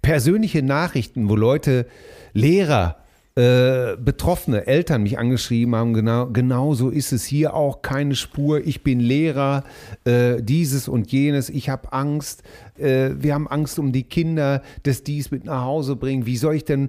[0.00, 1.86] persönliche Nachrichten, wo Leute,
[2.34, 2.98] Lehrer,
[3.36, 8.66] äh, Betroffene, Eltern mich angeschrieben haben, genau, genau so ist es hier auch, keine Spur,
[8.66, 9.62] ich bin Lehrer,
[10.04, 12.42] äh, dieses und jenes, ich habe Angst,
[12.78, 16.38] äh, wir haben Angst um die Kinder, dass die es mit nach Hause bringen, wie
[16.38, 16.88] soll ich denn,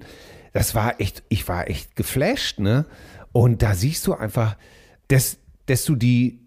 [0.54, 2.86] das war echt, ich war echt geflasht, ne?
[3.32, 4.56] Und da siehst du einfach,
[5.08, 6.38] dass, dass du die,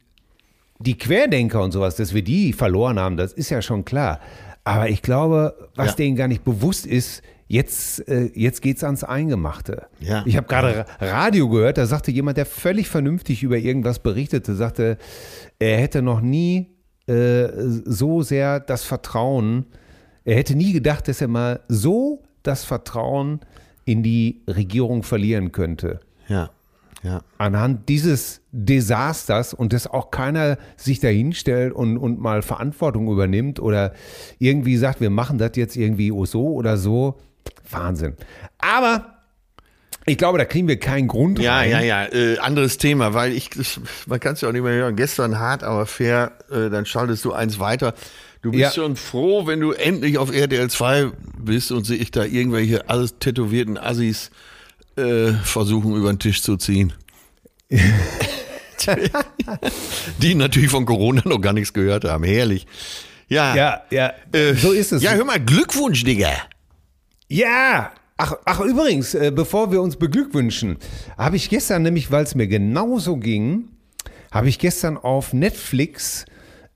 [0.80, 4.20] die Querdenker und sowas, dass wir die verloren haben, das ist ja schon klar.
[4.64, 5.94] Aber ich glaube, was Ja.
[5.98, 9.88] denen gar nicht bewusst ist, jetzt, äh, jetzt geht's ans Eingemachte.
[10.00, 10.24] Ja.
[10.26, 14.56] Ich habe gerade Ra- Radio gehört, da sagte jemand, der völlig vernünftig über irgendwas berichtete,
[14.56, 14.98] sagte,
[15.60, 16.68] er hätte noch nie
[17.08, 17.48] äh,
[17.86, 19.66] so sehr das Vertrauen,
[20.24, 23.40] er hätte nie gedacht, dass er mal so das Vertrauen
[23.86, 26.52] in die Regierung verlieren könnte Ja,
[27.04, 27.22] ja.
[27.40, 33.60] anhand dieses Desasters und dass auch keiner sich da hinstellt und, und mal Verantwortung übernimmt
[33.60, 33.94] oder
[34.40, 37.18] irgendwie sagt, wir machen das jetzt irgendwie so oder so.
[37.70, 38.16] Wahnsinn.
[38.58, 39.16] Aber
[40.06, 41.70] ich glaube, da kriegen wir keinen Grund Ja, rein.
[41.70, 42.06] ja, ja.
[42.06, 44.96] Äh, anderes Thema, weil ich, ich man kann es ja auch nicht mehr hören.
[44.96, 47.94] Gestern hart, aber fair, äh, dann schaltest du eins weiter.
[48.42, 48.72] Du bist Ja.
[48.72, 53.78] schon froh, wenn du endlich auf RTL 2 bist und sich da irgendwelche alles tätowierten
[53.78, 54.32] Assis
[54.98, 56.94] äh, versuchen über den Tisch zu ziehen.
[60.22, 62.24] Die natürlich von Corona noch gar nichts gehört haben.
[62.24, 62.66] Herrlich.
[63.28, 63.56] Ja.
[63.56, 65.02] Ja, ja, Äh, so ist es.
[65.04, 66.32] Ja, hör mal, Glückwunsch, Digga.
[67.32, 70.76] Ja, ach, ach übrigens, äh, bevor wir uns beglückwünschen,
[71.18, 73.70] habe ich gestern nämlich, weil es mir genauso ging,
[74.34, 76.26] habe ich gestern auf Netflix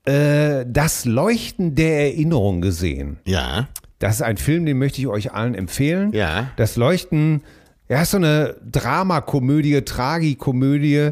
[0.06, 3.18] äh, das Leuchten der Erinnerung gesehen.
[3.26, 3.68] Ja.
[3.98, 6.12] Das ist ein Film, den möchte ich euch allen empfehlen.
[6.14, 6.50] Ja.
[6.56, 7.42] Das Leuchten,
[7.90, 11.10] ja, ist so eine Dramakomödie, Tragikomödie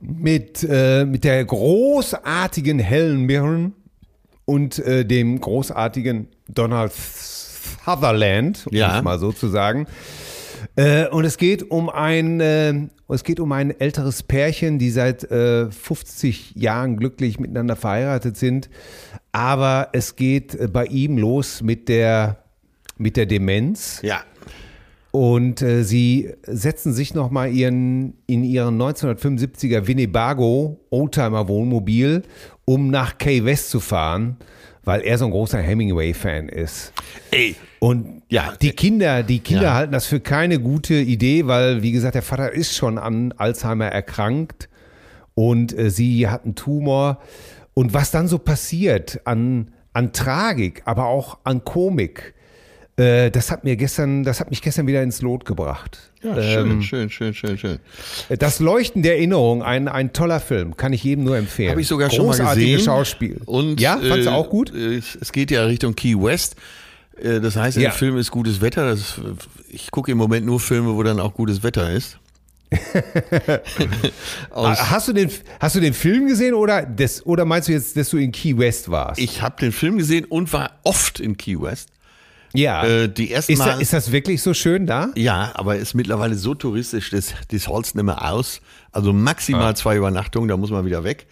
[0.00, 3.74] mit, äh, mit der großartigen Helen Mirren
[4.46, 6.92] und äh, dem großartigen Donald
[7.84, 8.98] Sutherland, um Ja.
[8.98, 9.86] es mal so zu sagen.
[10.76, 12.72] Äh, und es geht um ein, äh,
[13.08, 18.70] es geht um ein älteres Pärchen, die seit äh, 50 Jahren glücklich miteinander verheiratet sind.
[19.32, 22.38] Aber es geht äh, bei ihm los mit der,
[22.96, 24.00] mit der Demenz.
[24.02, 24.22] Ja.
[25.10, 32.22] Und äh, sie setzen sich nochmal ihren, in ihren 1975er Winnebago Oldtimer Wohnmobil,
[32.64, 34.38] um nach Key West zu fahren,
[34.84, 36.92] weil er so ein großer Hemingway-Fan ist.
[37.30, 37.56] Ey.
[37.78, 38.54] Und Ja.
[38.60, 39.74] die Kinder, die Kinder Ja.
[39.74, 43.86] halten das für keine gute Idee, weil, wie gesagt, der Vater ist schon an Alzheimer
[43.88, 44.68] erkrankt
[45.34, 47.20] und äh, sie hat einen Tumor.
[47.74, 52.34] Und was dann so passiert an, an Tragik, aber auch an Komik,
[52.96, 56.12] äh, das hat mir gestern, das hat mich gestern wieder ins Lot gebracht.
[56.24, 57.78] Ja, schön, Ähm, schön, schön, schön, schön.
[58.38, 61.70] das Leuchten der Erinnerung, ein, ein toller Film, kann ich jedem nur empfehlen.
[61.70, 62.80] Habe ich sogar schon mal gesehen.
[62.80, 63.40] Schauspiel.
[63.44, 64.72] Und, ja, fandst du äh, auch gut?
[64.74, 66.56] Es geht ja Richtung Key West.
[67.22, 67.90] Äh, Das heißt, Ja.
[67.90, 68.86] im Film ist gutes Wetter.
[68.88, 69.20] Das,
[69.68, 72.18] ich gucke im Moment nur Filme, wo dann auch gutes Wetter ist.
[74.52, 78.10] Hast du den, hast du den Film gesehen oder, das, oder meinst du jetzt, dass
[78.10, 79.20] du in Key West warst?
[79.20, 81.90] ich habe den Film gesehen und war oft in Key West.
[82.54, 82.84] Ja.
[82.84, 83.66] Äh, die ersten ist, Mal.
[83.74, 85.08] da, ist das wirklich so schön da?
[85.16, 88.60] ja, aber ist mittlerweile so touristisch, das, das holst nicht mehr aus.
[88.92, 89.74] Also maximal Ah.
[89.74, 91.26] zwei Übernachtungen, da muss man wieder weg.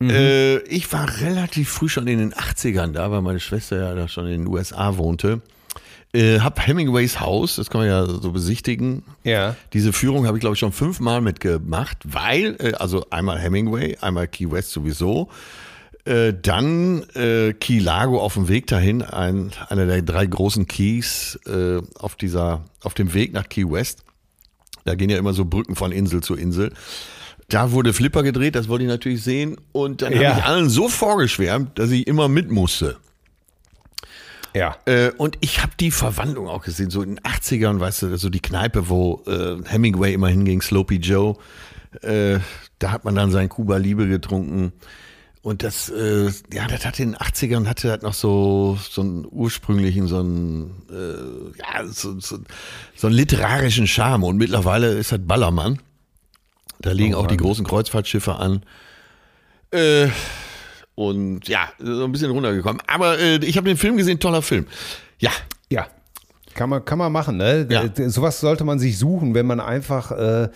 [0.00, 0.10] Mhm.
[0.10, 4.08] Äh, ich war relativ früh schon in den 80ern da, weil meine Schwester ja da
[4.08, 5.40] schon in den USA wohnte.
[6.14, 9.02] Äh, hab Hemingways Haus, das kann man ja so besichtigen.
[9.24, 9.56] Ja.
[9.74, 14.26] Diese Führung habe ich, glaube ich, schon fünfmal mitgemacht, weil, äh, also einmal Hemingway, einmal
[14.28, 15.28] Key West sowieso.
[16.04, 21.38] Äh, dann äh, Key Largo auf dem Weg dahin, ein, einer der drei großen Keys
[21.46, 24.04] äh, auf dieser, auf dem Weg nach Key West.
[24.84, 26.72] Da gehen ja immer so Brücken von Insel zu Insel.
[27.50, 29.56] Da wurde Flipper gedreht, das wollte ich natürlich sehen.
[29.72, 30.30] Und dann Ja.
[30.30, 32.96] habe ich allen so vorgeschwärmt, dass ich immer mit musste.
[34.54, 34.76] Ja.
[34.86, 38.30] Äh, und ich habe die Verwandlung auch gesehen, so in den 80ern, weißt du, so
[38.30, 41.36] die Kneipe, wo äh, Hemingway immer hinging, Sloppy Joe.
[42.02, 42.38] Äh,
[42.78, 44.72] da hat man dann sein Kuba Liebe getrunken.
[45.48, 49.26] Und das, äh, ja, das hatte in den 80ern hatte das noch so, so einen
[49.26, 52.40] ursprünglichen, so einen, äh, ja, so, so,
[52.94, 54.24] so einen literarischen Charme.
[54.24, 55.78] Und mittlerweile ist das Ballermann.
[56.80, 58.62] Da liegen auch die großen Kreuzfahrtschiffe an.
[59.70, 60.08] Äh,
[60.94, 62.82] und ja, so ein bisschen runtergekommen.
[62.86, 64.66] Aber äh, ich habe den Film gesehen, toller Film.
[65.18, 65.32] Ja,
[65.70, 65.86] Ja.
[66.52, 67.66] Kann man, kann man machen, ne?
[67.70, 67.84] Ja.
[68.10, 70.50] Sowas sollte man sich suchen, wenn man einfach, äh,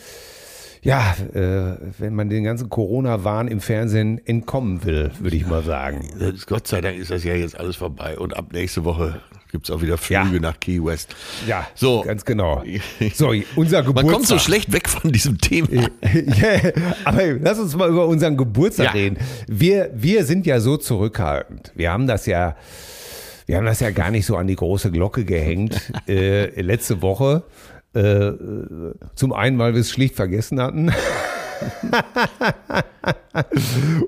[0.82, 6.08] ja, äh, wenn man den ganzen Corona-Wahn im Fernsehen entkommen will, würde ich mal sagen.
[6.46, 9.20] Gott sei Dank ist das ja jetzt alles vorbei und ab nächste Woche
[9.52, 10.40] gibt es auch wieder Flüge Ja.
[10.40, 11.14] nach Key West.
[11.46, 12.00] Ja, So.
[12.02, 12.64] ganz genau.
[13.14, 13.94] So, unser Geburtstag.
[13.94, 15.68] Man kommt so schlecht weg von diesem Thema.
[16.02, 16.70] Ja,
[17.04, 18.92] aber lass uns mal über unseren Geburtstag Ja.
[18.92, 19.18] reden.
[19.46, 21.70] Wir, wir sind ja so zurückhaltend.
[21.76, 22.56] Wir haben das ja,
[23.46, 27.44] wir haben das ja gar nicht so an die große Glocke gehängt äh, letzte Woche.
[27.94, 28.32] Äh,
[29.14, 30.92] zum einen, weil wir es schlicht vergessen hatten.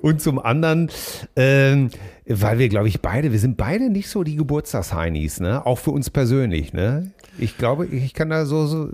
[0.02, 0.90] Und zum anderen,
[1.36, 1.90] ähm,
[2.26, 5.64] weil wir, glaube ich, beide, wir sind beide nicht so die Geburtstagsheinis, ne?
[5.66, 7.12] Auch für uns persönlich, ne?
[7.38, 8.88] Ich glaube, ich kann da so, so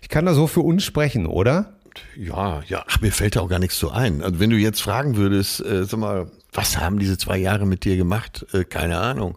[0.00, 1.74] ich kann da so für uns sprechen, oder?
[2.16, 4.22] Ja, ja, ach, mir fällt da auch gar nichts so ein.
[4.22, 7.84] Also wenn du jetzt fragen würdest, äh, sag mal, was haben diese zwei Jahre mit
[7.84, 8.46] dir gemacht?
[8.52, 9.36] Äh, keine Ahnung.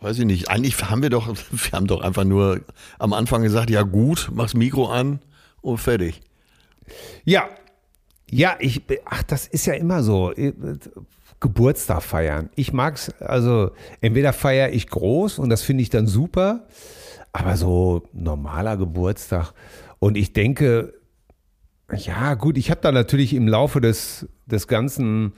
[0.00, 0.48] Weiß ich nicht.
[0.48, 2.60] Eigentlich haben wir doch, wir haben doch einfach nur
[2.98, 5.20] am Anfang gesagt, ja gut, mach's Mikro an
[5.60, 6.20] und fertig.
[7.24, 7.48] Ja,
[8.30, 10.32] ja, ich, ach, das ist ja immer so.
[11.40, 12.50] Geburtstag feiern.
[12.56, 16.66] Ich mag's, also entweder feiere ich groß und das finde ich dann super,
[17.32, 19.52] aber so normaler Geburtstag.
[20.00, 20.94] Und ich denke,
[21.96, 25.32] ja, gut, ich habe da natürlich im Laufe des, des ganzen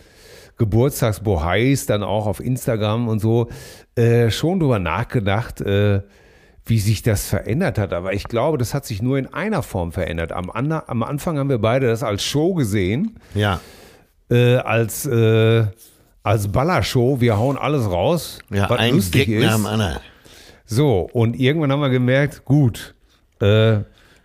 [0.60, 3.48] Geburtstagsbohais dann auch auf Instagram und so
[3.96, 6.02] äh, schon drüber nachgedacht, äh,
[6.66, 7.92] wie sich das verändert hat.
[7.92, 10.30] Aber ich glaube, das hat sich nur in einer Form verändert.
[10.32, 13.60] Am, ander- am Anfang haben wir beide das als Show gesehen, Ja.
[14.30, 15.64] äh, als, äh,
[16.22, 17.20] als Ballershow.
[17.20, 19.52] Wir hauen alles raus, Ja, was ein lustig Gag ist.
[19.54, 19.96] dem anderen.
[20.66, 22.94] So, und irgendwann haben wir gemerkt, gut,
[23.40, 23.78] äh,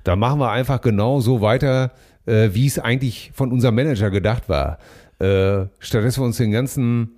[0.04, 1.91] da machen wir einfach genau so weiter,
[2.28, 4.78] äh, wie es eigentlich von unserem Manager gedacht war.
[5.19, 7.17] Äh, statt dass wir uns den ganzen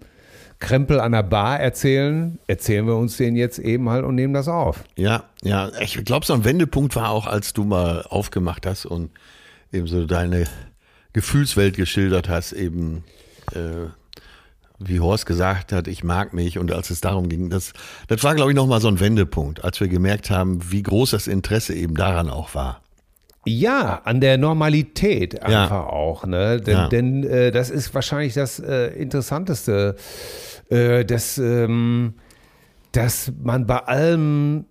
[0.60, 4.48] Krempel an der Bar erzählen, erzählen wir uns den jetzt eben halt und nehmen das
[4.48, 4.84] auf.
[4.96, 9.12] Ja, ja, ich glaube, so ein Wendepunkt war auch, als du mal aufgemacht hast und
[9.72, 10.46] eben so deine
[11.14, 13.04] Gefühlswelt geschildert hast, eben
[13.54, 13.88] äh,
[14.80, 17.74] wie Horst gesagt hat, ich mag mich und als es darum ging, das,
[18.08, 21.28] das war, glaube ich, nochmal so ein Wendepunkt, als wir gemerkt haben, wie groß das
[21.28, 22.82] Interesse eben daran auch war.
[23.48, 25.64] Ja, an der Normalität Ja.
[25.64, 26.60] einfach auch, ne?
[26.60, 26.88] Denn, Ja.
[26.90, 29.96] denn äh, das ist wahrscheinlich das äh, Interessanteste,
[30.70, 32.16] äh, dass, ähm,
[32.92, 34.66] dass man bei allem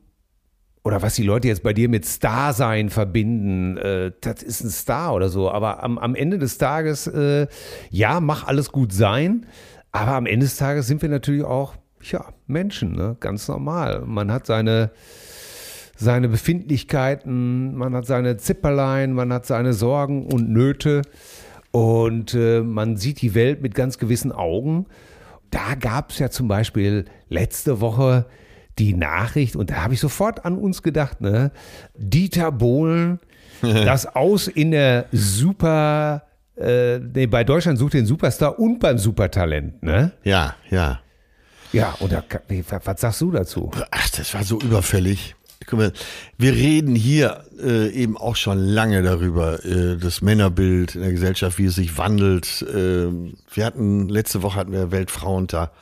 [0.85, 5.15] oder was die Leute jetzt bei dir mit Star-Sein verbinden, äh, das ist ein Star
[5.15, 5.51] oder so.
[5.51, 7.49] Aber am, am Ende des Tages, äh,
[7.91, 9.47] ja, mach alles gut sein.
[9.91, 13.17] Aber am Ende des Tages sind wir natürlich auch, ja, Menschen, ne?
[13.19, 14.03] ganz normal.
[14.07, 14.93] Man hat seine,
[15.97, 21.03] seine Befindlichkeiten, man hat seine Zipperlein, man hat seine Sorgen und Nöte
[21.73, 24.87] und äh, man sieht die Welt mit ganz gewissen Augen.
[25.51, 28.27] Da gab es ja zum Beispiel letzte Woche
[28.79, 31.51] die Nachricht, und da habe ich sofort an uns gedacht, ne?
[31.95, 33.21] Dieter Bohlen,
[33.63, 36.25] das Aus in der Super,
[36.59, 40.13] äh, nee, bei Deutschland sucht den Superstar und beim Supertalent, ne?
[40.25, 41.01] Ja, ja.
[41.73, 42.23] Ja, und da,
[42.85, 43.71] was sagst du dazu?
[43.91, 45.36] Ach, das war so überfällig.
[46.39, 51.59] Wir reden hier äh, eben auch schon lange darüber, äh, das Männerbild in der Gesellschaft,
[51.59, 52.63] wie es sich wandelt.
[52.63, 53.09] Äh,
[53.53, 55.73] wir hatten, letzte Woche hatten wir Weltfrauentag,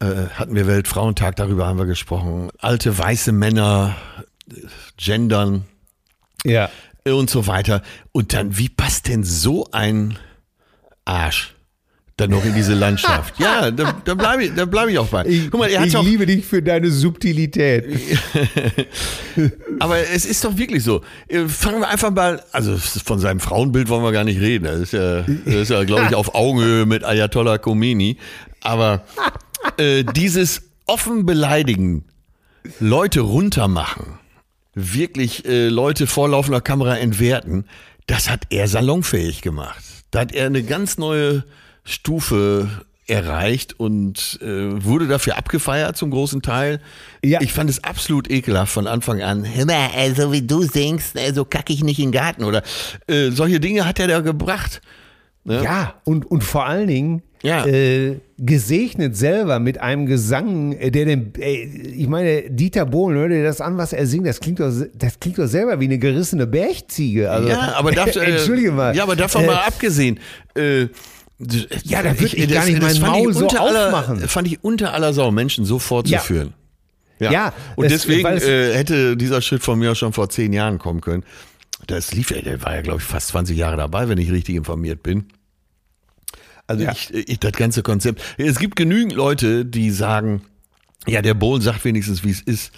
[0.00, 2.50] äh, hatten wir Weltfrauentag, darüber haben wir gesprochen.
[2.58, 3.94] Alte weiße Männer,
[4.50, 4.54] äh,
[4.96, 5.64] gendern
[6.44, 6.70] Ja.
[7.06, 7.82] und so weiter.
[8.12, 10.18] Und dann, wie passt denn so ein
[11.04, 11.53] Arsch
[12.16, 13.34] dann noch in diese Landschaft?
[13.40, 15.24] ja, da, da bleibe ich, da bleib ich auch bei.
[15.26, 17.84] Ich, Guck mal, ich auch liebe dich für deine Subtilität.
[19.80, 21.02] Aber es ist doch wirklich so.
[21.28, 24.64] Äh, Fangen wir einfach mal, also von seinem Frauenbild wollen wir gar nicht reden.
[24.64, 28.18] Das ist ja, das ist ja glaube ich, auf Augenhöhe mit Ayatollah Khomeini.
[28.60, 29.04] Aber
[29.76, 32.04] äh, dieses offen beleidigen,
[32.80, 34.18] Leute runtermachen,
[34.74, 37.64] wirklich äh, Leute vor laufender Kamera entwerten,
[38.06, 39.82] das hat er salonfähig gemacht.
[40.10, 41.44] Da hat er eine ganz neue
[41.84, 42.68] Stufe
[43.06, 46.80] erreicht und äh, wurde dafür abgefeiert zum großen Teil.
[47.22, 47.40] Ja.
[47.42, 49.44] Ich fand es absolut ekelhaft von Anfang an.
[49.44, 52.62] Hör mal, also wie du singst, also kacke ich nicht in den Garten oder
[53.06, 54.80] äh, solche Dinge hat er da gebracht.
[55.44, 55.62] Ne?
[55.62, 57.66] Ja, und, und vor allen Dingen Ja.
[57.66, 63.28] äh, gesegnet selber mit einem Gesang, äh, der den, ey, ich meine, Dieter Bohlen, hör
[63.28, 65.98] dir das an, was er singt, das klingt doch, das klingt doch selber wie eine
[65.98, 67.30] gerissene Bergziege.
[67.30, 68.96] Also, Ja, aber davon, äh, Entschuldige mal.
[68.96, 70.18] Ja, aber davon Äh, mal abgesehen.
[71.40, 73.86] Äh, Ja, da würd ich gar das- nicht das mein fand ich Maul so aller,
[73.86, 74.28] aufmachen.
[74.28, 76.54] Fand ich unter aller Sau, Menschen so vorzuführen.
[77.20, 80.52] Ja, Und es- deswegen weil es- äh, hätte dieser Schritt von mir schon vor zehn
[80.52, 81.24] Jahren kommen können.
[81.86, 84.56] Das lief, ja, der war ja, glaube ich, fast 20 Jahre dabei, wenn ich richtig
[84.56, 85.26] informiert bin.
[86.66, 86.92] Also Ja.
[86.92, 88.22] ich, ich, das ganze Konzept.
[88.38, 90.42] Es gibt genügend Leute, die sagen,
[91.06, 92.72] ja, der Bowl sagt wenigstens, wie es ist.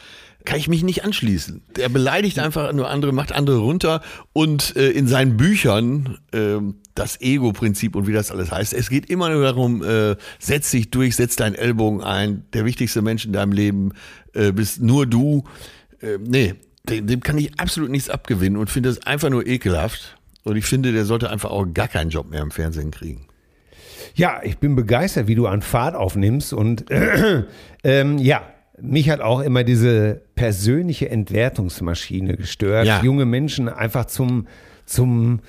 [0.45, 1.63] kann ich mich nicht anschließen.
[1.75, 4.01] Der beleidigt einfach nur andere, macht andere runter
[4.33, 6.59] und äh, in seinen Büchern äh,
[6.99, 8.73] das Ego-Prinzip und wie das alles heißt.
[8.73, 12.45] Es geht immer nur darum, äh, setz dich durch, setz deinen Ellbogen ein.
[12.53, 13.93] Der wichtigste Mensch in deinem Leben
[14.35, 15.45] äh, bist nur du.
[16.01, 16.55] Äh, nee,
[16.89, 20.17] dem, dem kann ich absolut nichts abgewinnen und finde es einfach nur ekelhaft.
[20.45, 23.27] Und ich finde, der sollte einfach auch gar keinen Job mehr im Fernsehen kriegen.
[24.15, 27.43] Ja, ich bin begeistert, wie du an Fahrt aufnimmst und äh,
[27.85, 28.43] ähm, ja,
[28.81, 33.03] mich hat auch immer diese persönliche Entwertungsmaschine gestört, Ja.
[33.03, 34.47] junge Menschen einfach zum,
[34.85, 35.41] zum,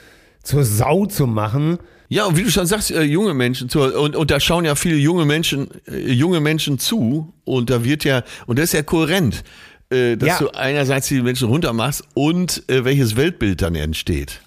[0.47, 1.77] zur Sau zu machen.
[2.09, 4.75] Ja, und wie du schon sagst, äh, junge Menschen zu, und, und da schauen ja
[4.75, 8.81] viele junge Menschen, äh, junge Menschen zu und da wird ja, und das ist ja
[8.83, 9.43] kohärent,
[9.89, 10.37] äh, dass Ja.
[10.39, 14.39] du einerseits die Menschen runtermachst und äh, welches Weltbild dann entsteht.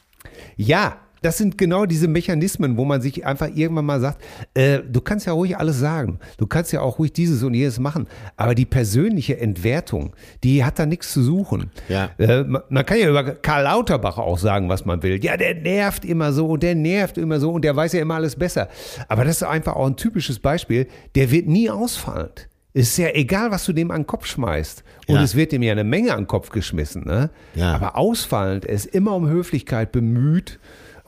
[0.56, 4.22] Ja, das sind genau diese Mechanismen, wo man sich einfach irgendwann mal sagt,
[4.54, 7.78] äh, du kannst ja ruhig alles sagen, du kannst ja auch ruhig dieses und jenes
[7.78, 8.06] machen,
[8.36, 11.70] aber die persönliche Entwertung, die hat da nichts zu suchen.
[11.88, 12.10] Ja.
[12.18, 15.22] Äh, man, kann ja über Karl Lauterbach auch sagen, was man will.
[15.22, 18.14] Ja, der nervt immer so und der nervt immer so und der weiß ja immer
[18.14, 18.68] alles besser.
[19.08, 22.30] Aber das ist einfach auch ein typisches Beispiel, der wird nie ausfallen.
[22.72, 24.84] Ist ja egal, was du dem an den Kopf schmeißt.
[25.08, 25.22] Und Ja.
[25.22, 27.04] es wird dem ja eine Menge an den Kopf geschmissen.
[27.04, 27.30] Ne?
[27.56, 27.74] Ja.
[27.74, 30.60] Aber ausfallend, er ist immer um Höflichkeit bemüht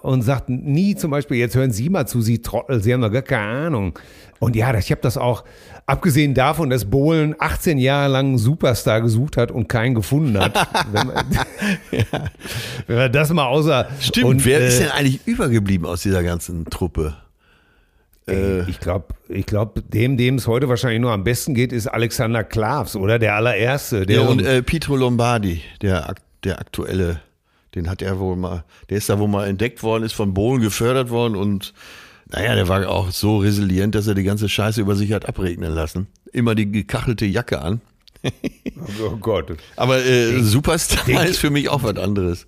[0.03, 3.13] und sagt nie zum Beispiel, jetzt hören Sie mal zu, Sie Trottel, Sie haben doch
[3.13, 3.99] gar keine Ahnung.
[4.39, 5.45] Und ja, ich habe das auch,
[5.87, 10.55] abgesehen davon, dass Bohlen 18 Jahre lang einen Superstar gesucht hat und keinen gefunden hat.
[10.93, 11.25] wenn, man,
[12.87, 13.89] wenn man das mal außer...
[14.01, 17.17] Stimmt, und, wer äh, ist denn eigentlich übergeblieben aus dieser ganzen Truppe?
[18.27, 21.89] Ey, ich glaube, ich glaub, dem, dem es heute wahrscheinlich nur am besten geht, ist
[21.89, 23.19] Alexander Klavs, oder?
[23.19, 24.07] Der allererste.
[24.07, 27.21] Der Ja, und äh, Pietro Lombardi, der, der aktuelle,
[27.75, 30.61] den hat er wohl mal, der ist da wohl mal entdeckt worden, ist von Bohlen
[30.61, 31.73] gefördert worden und
[32.29, 35.73] naja, der war auch so resilient, dass er die ganze Scheiße über sich hat abregnen
[35.73, 36.07] lassen.
[36.33, 37.83] Immer die gekachelte Jacke an.
[39.05, 39.57] Oh Gott.
[39.77, 42.47] Aber äh, Superstar ist für mich auch was anderes.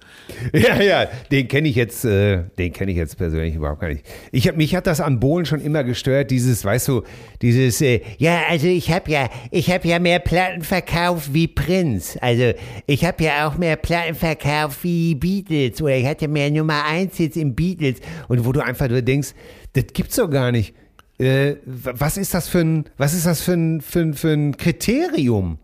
[0.52, 4.04] Ja, ja, den kenne ich jetzt, äh, den kenne ich jetzt persönlich überhaupt gar nicht.
[4.32, 7.02] Ich hab, mich hat das an Bohlen schon immer gestört, dieses, weißt du,
[7.42, 12.16] dieses, äh, ja, also ich habe ja, ich habe ja mehr Platten verkauft wie Prinz.
[12.20, 12.52] Also
[12.86, 17.18] ich habe ja auch mehr Platten verkauft wie Beatles oder ich hatte mehr Nummer eins
[17.18, 17.96] jetzt im Beatles
[18.28, 19.34] und wo du einfach nur denkst,
[19.72, 20.74] das gibt's doch gar nicht.
[21.18, 24.56] Äh, was ist das für ein, was ist das für ein, für ein, für ein
[24.56, 25.58] Kriterium?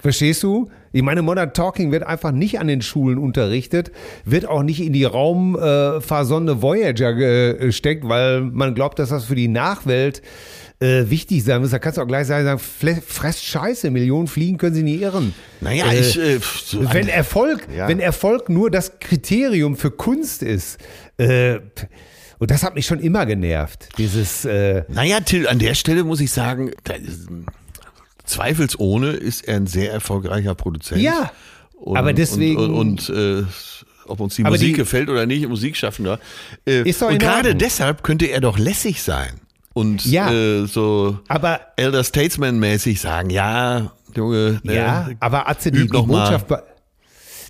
[0.00, 0.70] Verstehst du?
[0.92, 3.90] Ich meine, Modern Talking wird einfach nicht an den Schulen unterrichtet,
[4.24, 7.14] wird auch nicht in die Raumfahrsonde Voyager
[7.54, 10.22] gesteckt, weil man glaubt, dass das für die Nachwelt
[10.80, 11.70] äh, wichtig sein muss.
[11.70, 15.34] Da kannst du auch gleich sagen, fresst Scheiße, Millionen Fliegen können sie nie irren.
[15.60, 17.88] Naja, Äh, ich, äh, so wenn Erfolg, Ja.
[17.88, 20.78] wenn Erfolg nur das Kriterium für Kunst ist,
[21.16, 21.58] äh,
[22.38, 23.88] und das hat mich schon immer genervt.
[23.98, 26.70] Dieses, äh, Naja, Till, an der Stelle muss ich sagen,
[27.02, 27.28] ist,
[28.24, 31.00] zweifelsohne ist er ein sehr erfolgreicher Produzent.
[31.00, 31.30] Ja,
[31.74, 33.44] Und, aber deswegen- Und, und, und äh,
[34.06, 36.18] ob uns die Musik die- gefällt oder nicht, Musikschaffender.
[36.66, 39.40] Äh, Ist doch und gerade deshalb könnte er doch lässig sein.
[39.72, 40.30] Und Ja.
[40.32, 45.88] äh, so aber Elder Statesman-mäßig sagen, ja, Junge, Ja, äh, aber Atze, die, die.
[45.88, 46.46] Botschaft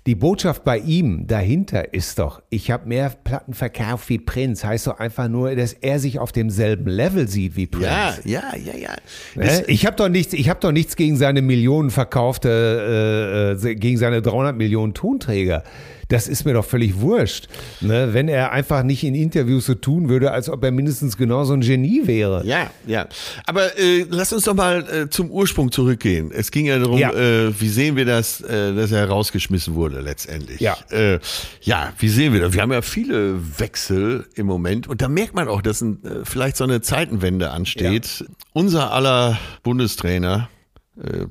[0.05, 4.63] die Botschaft bei ihm dahinter ist doch, ich habe mehr Platten verkauft wie Prinz.
[4.63, 7.85] Heißt doch einfach nur, dass er sich auf demselben Level sieht wie Prinz.
[7.85, 8.95] ja, ja, ja, ja.
[9.33, 9.63] Ne?
[9.67, 13.97] Ich habe doch nichts, ich habe doch nichts gegen seine Millionen verkaufte, äh, äh, gegen
[13.97, 15.63] seine 300 Millionen Tonträger.
[16.07, 17.47] Das ist mir doch völlig wurscht.
[17.81, 18.09] Ne?
[18.13, 21.61] Wenn er einfach nicht in Interviews so tun würde, als ob er mindestens genauso ein
[21.61, 22.45] Genie wäre.
[22.45, 23.07] Ja, ja.
[23.45, 26.31] Aber äh, lass uns doch mal äh, zum Ursprung zurückgehen.
[26.33, 27.11] Es ging ja darum, Ja.
[27.13, 30.59] Äh, wie sehen wir das, äh, dass er rausgeschmissen wurde letztendlich.
[30.59, 30.77] Ja.
[30.91, 31.19] Äh,
[31.61, 32.53] ja, wie sehen wir das?
[32.53, 36.09] Wir haben ja viele Wechsel im Moment und da merkt man auch, dass ein, äh,
[36.23, 38.25] vielleicht so eine Zeitenwende ansteht.
[38.53, 40.49] Unser aller Bundestrainer,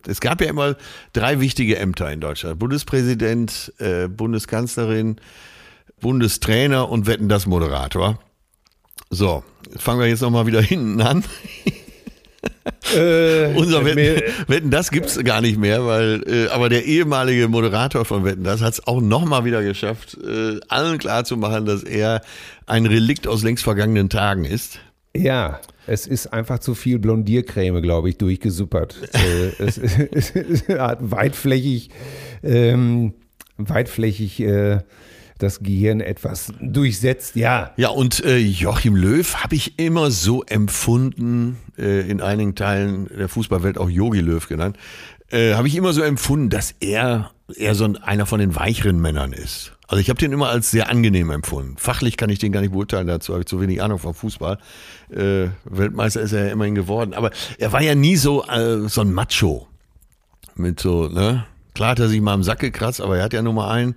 [0.07, 0.77] es gab ja immer
[1.13, 2.59] drei wichtige Ämter in Deutschland.
[2.59, 5.17] Bundespräsident, äh, Bundeskanzlerin,
[6.01, 8.19] Bundestrainer und Wetten das Moderator.
[9.11, 9.45] So,
[9.77, 11.25] fangen wir jetzt nochmal wieder hinten an.
[12.95, 18.05] Äh, Unser Wetten, Wetten, das gibt's gar nicht mehr, weil, äh, aber der ehemalige Moderator
[18.05, 22.21] von Wetten, das hat's auch nochmal wieder geschafft, äh, allen klarzumachen, dass er
[22.67, 24.79] ein Relikt aus längst vergangenen Tagen ist.
[25.17, 28.97] Ja, es ist einfach zu viel Blondiercreme, glaube ich, durchgesuppert.
[29.13, 31.91] äh, es, es, es hat weitflächig,
[32.43, 33.15] ähm,
[33.57, 34.81] weitflächig äh,
[35.39, 37.37] das Gehirn etwas durchsetzt.
[37.37, 43.09] Ja, Ja, und äh, Joachim Löw habe ich immer so empfunden, äh, in einigen Teilen
[43.09, 44.77] der Fußballwelt auch Yogi Löw genannt,
[45.31, 49.01] äh, habe ich immer so empfunden, dass er eher so ein, einer von den weicheren
[49.01, 49.73] Männern ist.
[49.87, 51.77] Also ich habe den immer als sehr angenehm empfunden.
[51.77, 54.59] Fachlich kann ich den gar nicht beurteilen, dazu habe ich zu wenig Ahnung vom Fußball.
[55.11, 57.13] Äh, Weltmeister ist er ja immerhin geworden.
[57.13, 59.69] Aber er war ja nie so, äh, so ein Macho.
[60.57, 61.45] Mit so, ne?
[61.75, 63.95] Klar hat er sich mal im Sack gekratzt, aber er hat ja nur mal einen.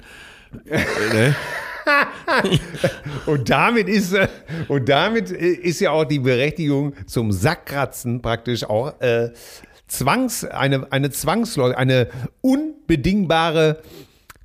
[0.66, 0.80] Äh,
[1.14, 1.36] ne?
[3.26, 4.28] und damit ist äh,
[4.68, 9.32] und damit ist ja auch die Berechtigung zum Sackkratzen praktisch auch äh,
[9.88, 12.08] Zwangs eine eine Zwangsläufige, eine
[12.42, 13.82] unbedingbare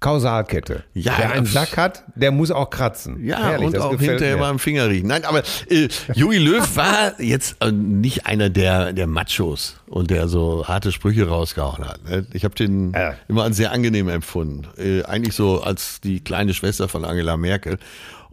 [0.00, 0.82] Kausalkette.
[0.94, 3.24] Ja, Wer einen Sack hat, der muss auch kratzen.
[3.24, 5.06] Ja, Herrlich, und auch hinterher mal am Finger riechen.
[5.06, 10.26] Nein, aber äh, Jogi Löw war jetzt äh, nicht einer der, der Machos und der
[10.26, 12.02] so harte Sprüche rausgehauen hat.
[12.04, 12.26] Ne?
[12.32, 13.14] Ich habe den Ja.
[13.28, 14.66] immer als sehr angenehm empfunden.
[14.76, 17.78] Äh, eigentlich so als die kleine Schwester von Angela Merkel.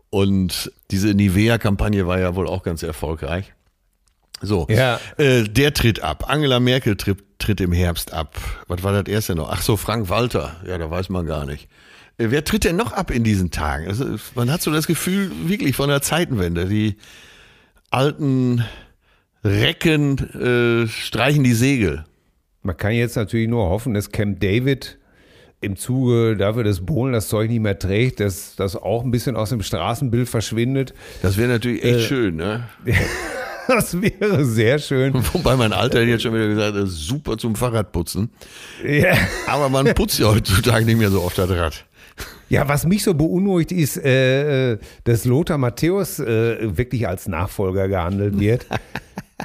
[0.10, 3.54] Und diese Nivea-Kampagne war ja wohl auch ganz erfolgreich.
[4.42, 5.00] So, Ja.
[5.18, 6.26] äh, der tritt ab.
[6.30, 8.36] Angela Merkel tritt, tritt im Herbst ab.
[8.68, 9.50] Was war das erste noch?
[9.52, 10.56] Ach so, Frank Walter.
[10.66, 11.68] Ja, da weiß man gar nicht.
[12.18, 13.88] Äh, wer tritt denn noch ab in diesen Tagen?
[13.88, 16.66] Also, man hat so das Gefühl, wirklich von der Zeitenwende.
[16.68, 16.96] Die
[17.90, 18.64] alten
[19.44, 20.18] Recken
[20.84, 22.06] äh, streichen die Segel.
[22.62, 24.98] Man kann jetzt natürlich nur hoffen, dass Camp David
[25.62, 29.36] im Zuge dafür, dass Bohlen das Zeug nicht mehr trägt, dass das auch ein bisschen
[29.36, 30.94] aus dem Straßenbild verschwindet.
[31.22, 32.64] Das wäre natürlich echt schön, ne?
[33.76, 35.14] Das wäre sehr schön.
[35.34, 38.32] Wobei mein Alter jetzt schon wieder gesagt hat, super zum Fahrradputzen.
[38.84, 39.14] Ja.
[39.48, 41.86] Aber man putzt ja heutzutage nicht mehr so oft das Rad.
[42.50, 48.40] Ja, was mich so beunruhigt, ist, äh, dass Lothar Matthäus äh, wirklich als Nachfolger gehandelt
[48.40, 48.66] wird.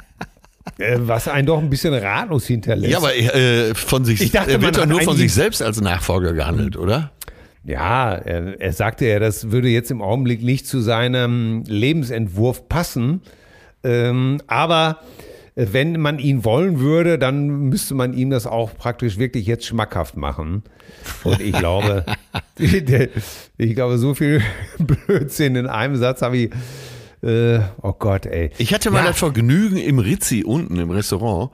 [0.79, 2.91] äh, was einen doch ein bisschen ratlos hinterlässt.
[2.91, 5.79] Ja, aber äh, von sich, Ich dachte, er wird doch nur von sich selbst als
[5.81, 7.11] Nachfolger gehandelt, oder?
[7.63, 13.21] Ja, er, er sagte ja, das würde jetzt im Augenblick nicht zu seinem Lebensentwurf passen.
[13.85, 14.99] Ähm, aber
[15.55, 19.65] äh, wenn man ihn wollen würde, dann müsste man ihm das auch praktisch wirklich jetzt
[19.65, 20.63] schmackhaft machen.
[21.23, 22.03] Und ich glaube,
[22.57, 24.41] ich glaube, so viel
[24.79, 26.51] Blödsinn in einem Satz habe ich.
[27.23, 28.51] Äh, oh Gott, ey.
[28.57, 29.07] Ich hatte mal Ja.
[29.07, 31.51] das Vergnügen im Rizzi unten im Restaurant,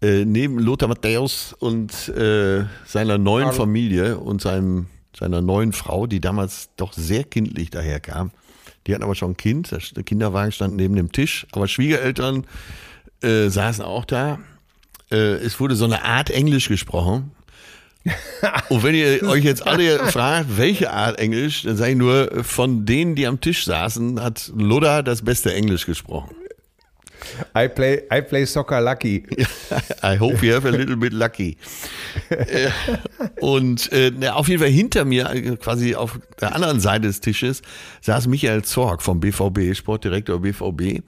[0.00, 3.56] äh, neben Lothar Matthäus und äh, seiner neuen Hallo.
[3.56, 4.86] Familie und seinem,
[5.18, 8.30] seiner neuen Frau, die damals doch sehr kindlich daherkam.
[8.86, 12.46] Die hatten aber schon ein Kind, der Kinderwagen stand neben dem Tisch, aber Schwiegereltern
[13.22, 14.40] äh, saßen auch da.
[15.10, 17.30] Äh, es wurde so eine Art Englisch gesprochen.
[18.68, 22.84] Und wenn ihr euch jetzt alle fragt, welche Art Englisch, dann sage ich nur, von
[22.84, 26.34] denen, die am Tisch saßen, hat Lothar das beste Englisch gesprochen.
[27.56, 29.24] I play, I play soccer lucky.
[30.02, 31.56] I hope you have a little bit lucky.
[32.30, 32.68] Äh,
[33.40, 37.62] Und äh, auf jeden Fall hinter mir, äh, quasi auf der anderen Seite des Tisches,
[38.00, 41.02] saß Michael Zorg vom BVB, Sportdirektor BVB.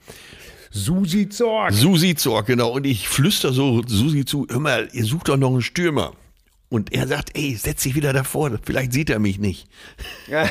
[0.71, 1.73] Susi Zorg.
[1.73, 2.71] Susi Zorg, genau.
[2.71, 6.13] Und ich flüster so Susi zu, hör mal, ihr sucht doch noch einen Stürmer.
[6.69, 9.67] Und er sagt, ey, setz dich wieder davor, vielleicht sieht er mich nicht.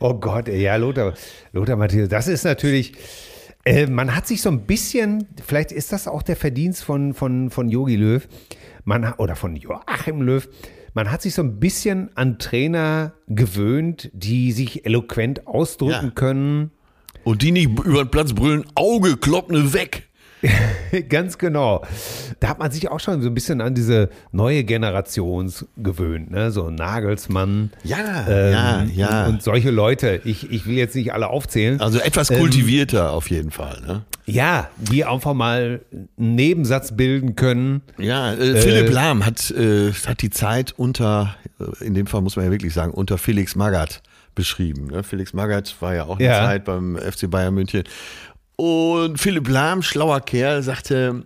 [0.00, 1.14] Oh Gott, ja, Lothar,
[1.52, 2.92] Lothar Matthäus, das ist natürlich,
[3.64, 7.50] äh, man hat sich so ein bisschen, vielleicht ist das auch der Verdienst von, von,
[7.50, 8.26] von Jogi Löw,
[8.84, 10.48] man, oder von Joachim Löw,
[10.94, 16.10] man hat sich so ein bisschen an Trainer gewöhnt, die sich eloquent ausdrücken Ja.
[16.14, 16.70] können.
[17.24, 20.07] Und die nicht über den Platz brüllen, Auge, kloppne weg.
[21.08, 21.84] Ganz genau.
[22.40, 26.50] Da hat man sich auch schon so ein bisschen an diese neue Generation gewöhnt, ne?
[26.50, 27.70] So Nagelsmann.
[27.84, 29.26] Ja, ähm, ja, ja.
[29.26, 31.80] Und solche Leute, ich, ich will jetzt nicht alle aufzählen.
[31.80, 33.80] Also etwas Ähm, kultivierter auf jeden Fall.
[33.86, 34.04] Ne?
[34.26, 37.82] Ja, die einfach mal einen Nebensatz bilden können.
[37.98, 42.36] Ja, äh, Philipp Lahm hat, äh, hat die Zeit unter, äh, in dem Fall muss
[42.36, 44.02] man ja wirklich sagen, unter Felix Magath
[44.34, 44.86] beschrieben.
[44.88, 45.02] Ne?
[45.02, 46.44] Felix Magath war ja auch eine Ja.
[46.44, 47.82] Zeit beim FC Bayern München.
[48.60, 51.22] Und Philipp Lahm, schlauer Kerl, sagte,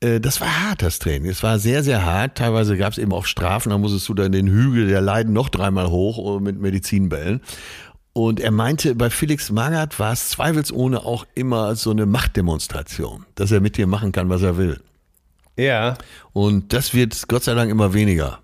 [0.00, 1.30] äh, das war hart, das Training.
[1.30, 2.38] Es war sehr, sehr hart.
[2.38, 5.50] Teilweise gab es eben auch Strafen, da musstest du dann den Hügel der Leiden noch
[5.50, 7.42] dreimal hoch äh, mit Medizinbällen.
[8.14, 13.52] Und er meinte, bei Felix Magath war es zweifelsohne auch immer so eine Machtdemonstration, dass
[13.52, 14.80] er mit dir machen kann, was er will.
[15.58, 15.98] Ja.
[16.32, 18.38] Und das wird Gott sei Dank immer weniger.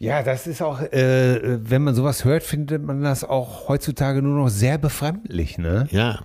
[0.00, 4.36] Ja, das ist auch, äh, wenn man sowas hört, findet man das auch heutzutage nur
[4.36, 5.86] noch sehr befremdlich, ne?
[5.92, 6.24] Ja.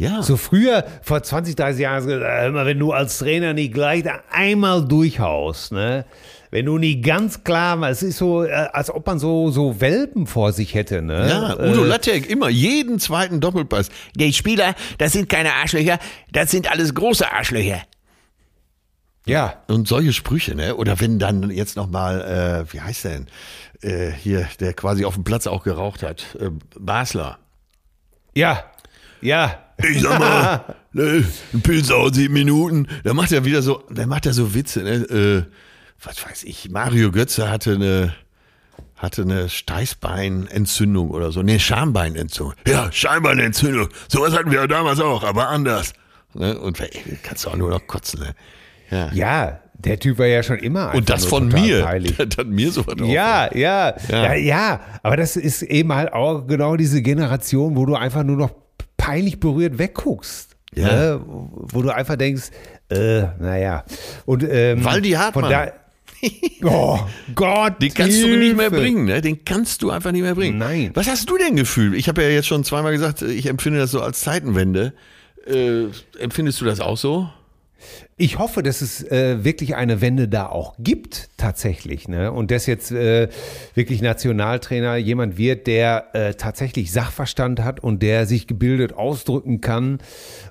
[0.00, 0.22] Ja.
[0.22, 5.72] So früher, vor 20, 30 Jahren, immer wenn du als Trainer nicht gleich einmal durchhaust,
[5.72, 6.06] ne?
[6.50, 10.26] Wenn du nicht ganz klar, es ist so, äh, als ob man so, so Welpen
[10.26, 11.28] vor sich hätte, ne?
[11.28, 13.90] ja, Udo Äh, Lattek, immer, jeden zweiten Doppelpass.
[14.16, 15.98] Die Spieler, das sind keine Arschlöcher,
[16.32, 17.82] das sind alles große Arschlöcher.
[19.26, 19.62] ja.
[19.68, 20.76] Und solche Sprüche, ne?
[20.76, 23.26] Oder wenn dann jetzt nochmal, äh, wie heißt der denn?
[23.82, 26.38] Äh, hier, der quasi auf dem Platz auch geraucht hat.
[26.40, 26.48] Äh,
[26.78, 27.38] Basler.
[28.34, 28.64] Ja.
[29.20, 29.58] Ja.
[29.82, 32.86] Ich sag mal, ne, ein Pilz dauert sieben Minuten.
[33.04, 34.92] Da macht er wieder so, da macht er so Witze, ne?
[34.94, 35.42] Äh,
[36.02, 38.14] was weiß ich, Mario Götze hatte eine,
[38.96, 41.42] hatte eine Steißbeinentzündung oder so.
[41.42, 42.54] Ne, Schambeinentzündung.
[42.66, 43.88] Ja, Schambeinentzündung.
[44.08, 45.92] Sowas hatten wir ja damals auch, aber anders.
[46.34, 46.58] Ne?
[46.58, 46.90] Und ey,
[47.22, 48.34] kannst du auch nur noch kotzen, ne?
[48.90, 49.10] Ja.
[49.12, 51.82] Ja, der Typ war ja schon immer einfach Und das von mir.
[51.84, 52.16] Peinlich.
[52.16, 53.06] Das hat mir auch.
[53.06, 54.24] Ja, ja, Ja.
[54.24, 58.36] ja, ja, aber das ist eben halt auch genau diese Generation, wo du einfach nur
[58.36, 58.50] noch
[59.00, 60.56] peinlich berührt wegguckst.
[60.74, 60.86] Ja.
[60.86, 61.20] Ne?
[61.24, 62.50] Wo du einfach denkst,
[62.90, 63.84] äh, naja.
[64.26, 65.50] Und, ähm, Waldi Hartmann.
[65.50, 65.72] Da,
[66.64, 66.98] oh
[67.34, 67.80] Gott.
[67.80, 68.82] Den kannst du nicht mehr Hilfe.
[68.82, 69.22] bringen, ne?
[69.22, 70.58] Den kannst du einfach nicht mehr bringen.
[70.58, 70.90] Nein.
[70.92, 71.94] Was hast du denn gefühlt?
[71.94, 74.92] Ich habe ja jetzt schon zweimal gesagt, ich empfinde das so als Zeitenwende.
[75.46, 75.86] Äh,
[76.18, 77.30] empfindest du das auch so?
[78.16, 82.08] Ich hoffe, dass es äh, wirklich eine Wende da auch gibt, tatsächlich.
[82.08, 82.32] Ne?
[82.32, 83.28] Und dass jetzt äh,
[83.74, 89.98] wirklich Nationaltrainer jemand wird, der äh, tatsächlich Sachverstand hat und der sich gebildet ausdrücken kann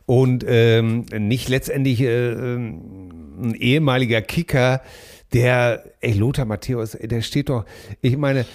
[0.06, 4.82] und ähm, nicht letztendlich äh, ähm, ein ehemaliger Kicker,
[5.34, 7.66] der, ey, Lothar Matthäus, der steht doch,
[8.02, 8.46] ich meine,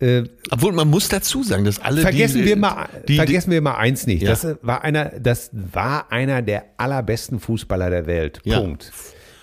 [0.00, 3.60] äh, Obwohl man muss dazu sagen, dass alle vergessen die, wir mal, die, vergessen wir
[3.60, 4.22] mal eins nicht.
[4.22, 4.30] Ja.
[4.30, 8.40] Das war einer, das war einer der allerbesten Fußballer der Welt.
[8.44, 8.60] Ja.
[8.60, 8.92] Punkt.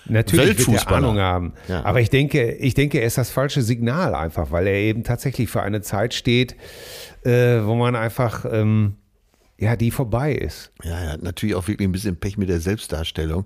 [0.08, 0.92] Natürlich wird er.
[0.92, 1.52] Ahnung haben.
[1.68, 1.84] Ja.
[1.84, 5.48] Aber ich denke, ich denke, er ist das falsche Signal einfach, weil er eben tatsächlich
[5.48, 6.56] für eine Zeit steht,
[7.24, 8.96] äh, wo man einfach, ähm,
[9.58, 10.70] ja, die vorbei ist.
[10.84, 13.44] Ja, er hat natürlich auch wirklich ein bisschen Pech mit der Selbstdarstellung.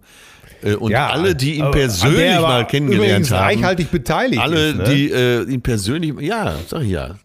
[0.63, 3.43] Äh, Und Ja, alle, die ihn persönlich mal kennengelernt haben.
[3.45, 4.85] reichhaltig beteiligt Alle, ist, ne?
[4.85, 7.17] die äh, ihn persönlich, ja, sag ich ja,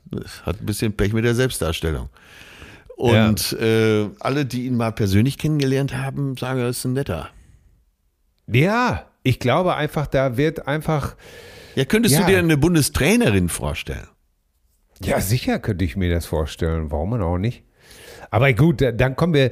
[0.45, 2.09] hat ein bisschen Pech mit der Selbstdarstellung.
[2.95, 7.29] Und äh, alle, die ihn mal persönlich kennengelernt haben, sagen, er ist ein netter.
[8.47, 11.15] Ja, ich glaube einfach, da wird einfach,
[11.75, 12.21] Ja, könntest Ja.
[12.21, 14.07] du dir eine Bundestrainerin vorstellen?
[15.03, 16.89] Ja, sicher könnte ich mir das vorstellen.
[16.89, 17.63] Warum auch nicht?
[18.31, 19.51] Aber gut, da- dann kommen wir,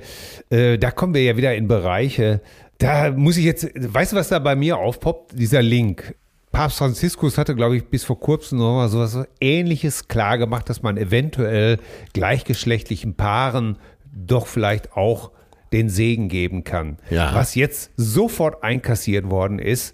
[0.50, 2.42] äh, da kommen wir ja wieder in Bereiche.
[2.78, 5.32] Da muss ich jetzt, weißt du, was da bei mir aufpoppt?
[5.40, 6.16] Dieser Link.
[6.52, 10.82] Papst Franziskus hatte, glaube ich, bis vor kurzem noch mal sowas Ähnliches klar gemacht, dass
[10.84, 11.80] man eventuell
[12.14, 13.78] gleichgeschlechtlichen Paaren
[14.14, 15.32] doch vielleicht auch
[15.74, 16.98] den Segen geben kann.
[17.10, 17.34] Ja.
[17.34, 19.94] Was jetzt sofort einkassiert worden ist.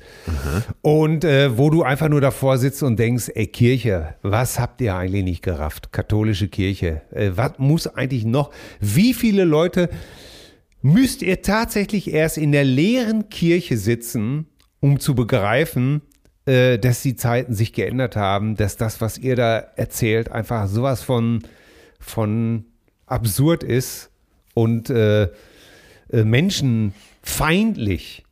[0.81, 4.95] Und äh, wo du einfach nur davor sitzt und denkst, ey Kirche, was habt ihr
[4.95, 5.91] eigentlich nicht gerafft?
[5.91, 8.51] Katholische Kirche, äh, was muss eigentlich noch?
[8.79, 9.89] Wie viele Leute
[10.81, 14.47] müsst ihr tatsächlich erst in der leeren Kirche sitzen,
[14.79, 16.01] um zu begreifen,
[16.45, 21.03] äh, dass die Zeiten sich geändert haben, dass das, was ihr da erzählt, einfach sowas
[21.03, 21.43] von,
[21.99, 22.65] von
[23.05, 24.09] absurd ist
[24.53, 25.29] und äh,
[26.11, 28.23] äh, menschenfeindlich.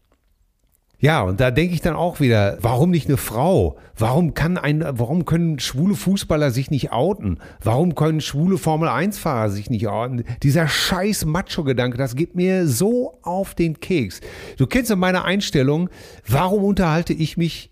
[1.02, 3.78] Ja, und da denke ich dann auch wieder, warum nicht eine Frau?
[3.98, 7.40] Warum kann ein, warum können schwule Fußballer sich nicht outen?
[7.64, 10.26] Warum können schwule Formel-1-Fahrer sich nicht outen?
[10.44, 14.20] Dieser scheiß Macho-Gedanke, das geht mir so auf den Keks.
[14.58, 15.90] Du kennst ja meine Einstellung,
[16.28, 17.72] warum unterhalte ich mich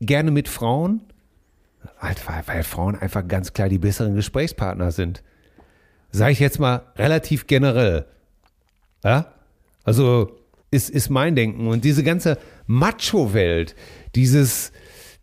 [0.00, 1.00] gerne mit Frauen?
[1.98, 5.24] Halt, weil, weil Frauen einfach ganz klar die besseren Gesprächspartner sind.
[6.12, 8.06] Sage ich jetzt mal relativ generell.
[9.02, 9.32] Ja?
[9.88, 10.36] Also
[10.70, 11.66] ist, ist mein Denken.
[11.66, 13.74] Und diese ganze Macho-Welt,
[14.14, 14.72] dieses,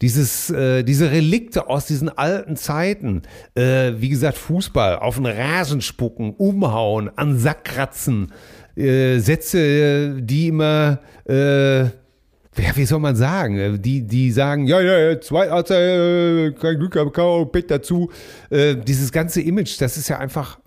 [0.01, 3.21] dieses, äh, diese Relikte aus diesen alten Zeiten,
[3.55, 8.33] äh, wie gesagt, Fußball, auf den Rasen spucken, umhauen, an Sack kratzen,
[8.75, 10.99] äh, Sätze, die immer,
[11.29, 13.57] äh, ja, wie soll man sagen?
[13.57, 17.67] Äh, Die, die sagen, ja, ja, ja, zwei er, äh, kein Glück gehabt, K.O., Pech
[17.67, 18.09] dazu.
[18.49, 20.59] Dieses ganze Image, das ist ja einfach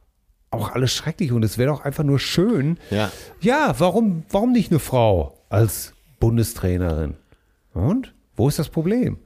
[0.51, 2.79] auch alles schrecklich und es wäre doch einfach nur schön.
[2.91, 3.11] Ja.
[3.41, 7.17] Ja, warum, warum nicht eine Frau als Bundestrainerin?
[7.75, 8.15] Und?
[8.35, 9.19] Wo ist das Problem?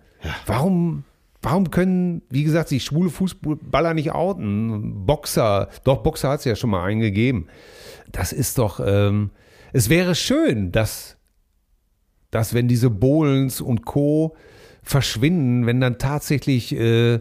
[0.46, 1.04] Warum,
[1.42, 5.04] warum können, wie gesagt, sich schwule Fußballer nicht outen?
[5.06, 7.48] Boxer, doch, Boxer hat es ja schon mal eingegeben.
[8.10, 9.30] Das ist doch, ähm,
[9.72, 11.16] es wäre schön, dass,
[12.30, 14.36] dass wenn diese Bohlens und Co.
[14.82, 17.20] verschwinden, wenn dann tatsächlich, äh,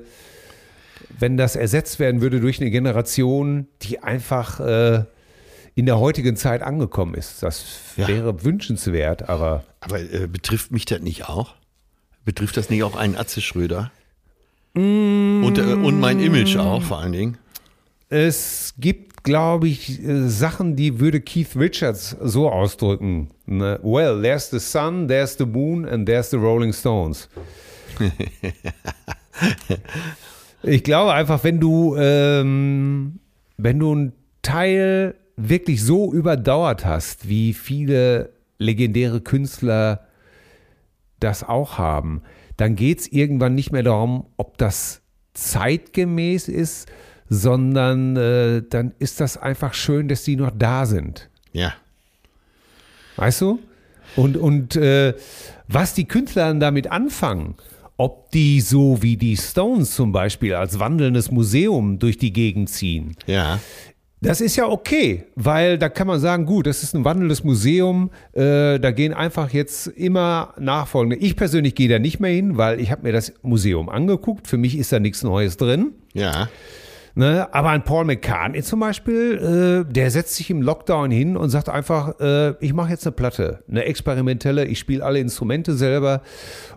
[1.20, 5.04] wenn das ersetzt werden würde durch eine Generation, die einfach äh,
[5.76, 7.42] in der heutigen Zeit angekommen ist.
[7.44, 7.66] Das
[7.98, 8.08] Ja.
[8.08, 11.56] wäre wünschenswert, aber Aber äh, betrifft mich das nicht auch?
[12.26, 13.92] Betrifft das nicht auch einen Atze Schröder?
[14.74, 15.44] Mm.
[15.44, 17.38] Und, äh, und mein Image auch vor allen Dingen.
[18.10, 23.30] es gibt, glaube ich, äh, Sachen, die würde Keith Richards so ausdrücken.
[23.46, 23.80] Ne?
[23.84, 27.30] Well, there's the sun, there's the moon and there's the Rolling Stones.
[30.64, 33.20] ich glaube einfach, wenn du, ähm,
[33.58, 40.08] wenn du einen Teil wirklich so überdauert hast, wie viele legendäre Künstler
[41.20, 42.22] das auch haben,
[42.58, 45.02] dann geht es irgendwann nicht mehr darum, ob das
[45.34, 46.88] zeitgemäß ist,
[47.30, 51.30] sondern äh, dann ist das einfach schön, dass die noch da sind.
[51.54, 51.74] Ja.
[53.16, 53.60] Weißt du?
[54.16, 55.14] Und, und äh,
[55.68, 57.56] was die Künstler dann damit anfangen,
[58.02, 63.16] ob die so wie die Stones zum Beispiel als wandelndes Museum durch die Gegend ziehen,
[63.28, 63.60] Ja.
[64.24, 68.12] Das ist ja okay, weil da kann man sagen, gut, das ist ein wandelndes Museum,
[68.34, 71.16] äh, da gehen einfach jetzt immer Nachfolgende.
[71.16, 74.58] Ich persönlich gehe da nicht mehr hin, weil ich habe mir das Museum angeguckt, für
[74.58, 75.94] mich ist da nichts Neues drin.
[76.14, 76.50] Ja.
[77.14, 77.48] Ne?
[77.54, 81.68] Aber ein Paul McCartney zum Beispiel, äh, der setzt sich im Lockdown hin und sagt
[81.68, 86.22] einfach, äh, ich mache jetzt eine Platte, eine experimentelle, ich spiele alle Instrumente selber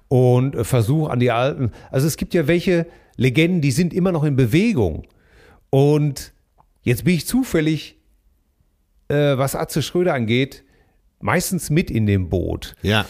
[0.09, 1.72] und äh, versuche an die alten.
[1.90, 2.86] Also es gibt ja welche
[3.16, 5.07] Legenden, die sind immer noch in Bewegung.
[5.70, 6.34] Und
[6.84, 7.96] Jetzt bin ich zufällig,
[9.09, 10.64] äh, was Atze Schröder angeht,
[11.18, 12.76] meistens mit in dem Boot.
[12.82, 13.07] Ja.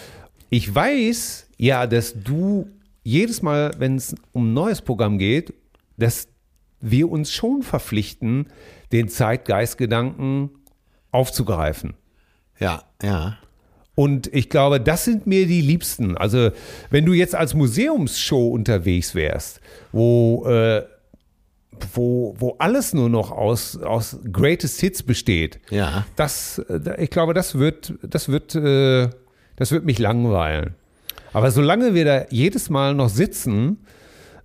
[0.48, 2.68] Ich weiß ja, dass du
[3.02, 5.52] jedes Mal, wenn es um ein neues Programm geht,
[5.96, 6.28] dass
[6.80, 8.46] wir uns schon verpflichten,
[8.92, 10.50] den Zeitgeistgedanken
[11.10, 11.94] aufzugreifen.
[12.60, 13.38] Ja, ja.
[13.94, 16.16] Und ich glaube, das sind mir die Liebsten.
[16.16, 16.50] Also,
[16.90, 19.60] wenn du jetzt als Museumsshow unterwegs wärst,
[19.92, 20.82] wo äh,
[21.92, 25.60] wo, wo alles nur noch aus, aus Greatest Hits besteht.
[25.70, 26.06] Ja.
[26.16, 26.62] Das,
[26.98, 29.08] ich glaube, das wird, das wird, äh,
[29.56, 30.74] das wird mich langweilen.
[31.32, 33.78] Aber solange wir da jedes Mal noch sitzen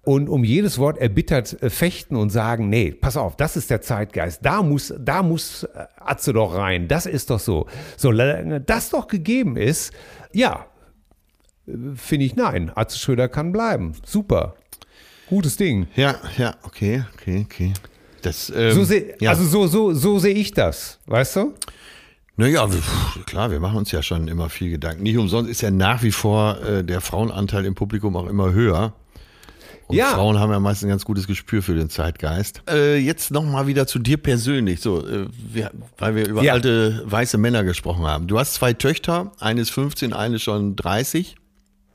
[0.10, 3.82] und um jedes Wort erbittert äh, fechten und sagen, nee, pass auf, das ist der
[3.82, 7.68] Zeitgeist, da muss, da muss äh, Atze doch rein, das ist doch so.
[7.96, 9.94] Solange das doch gegeben ist,
[10.34, 10.66] ja,
[11.94, 13.92] finde ich nein, Atze Schröder kann bleiben.
[14.04, 14.56] Super.
[15.28, 15.86] Gutes Ding.
[15.96, 17.74] Ja, ja, okay, okay, okay.
[18.24, 19.30] Das, ähm, so seh, ja.
[19.30, 21.54] Also so, so, so sehe ich das, weißt du?
[22.36, 22.68] Naja,
[23.28, 25.04] klar, wir machen uns ja schon immer viel Gedanken.
[25.04, 28.96] Nicht umsonst ist ja nach wie vor äh, der Frauenanteil im Publikum auch immer höher.
[29.90, 30.10] Und Ja.
[30.14, 32.62] Frauen haben ja meist ein ganz gutes Gespür für den Zeitgeist.
[32.70, 36.54] Äh, jetzt nochmal wieder zu dir persönlich, so, äh, wir, weil wir über Ja.
[36.54, 38.28] alte weiße Männer gesprochen haben.
[38.28, 41.36] Du hast zwei Töchter, eine ist 15, eine schon 30.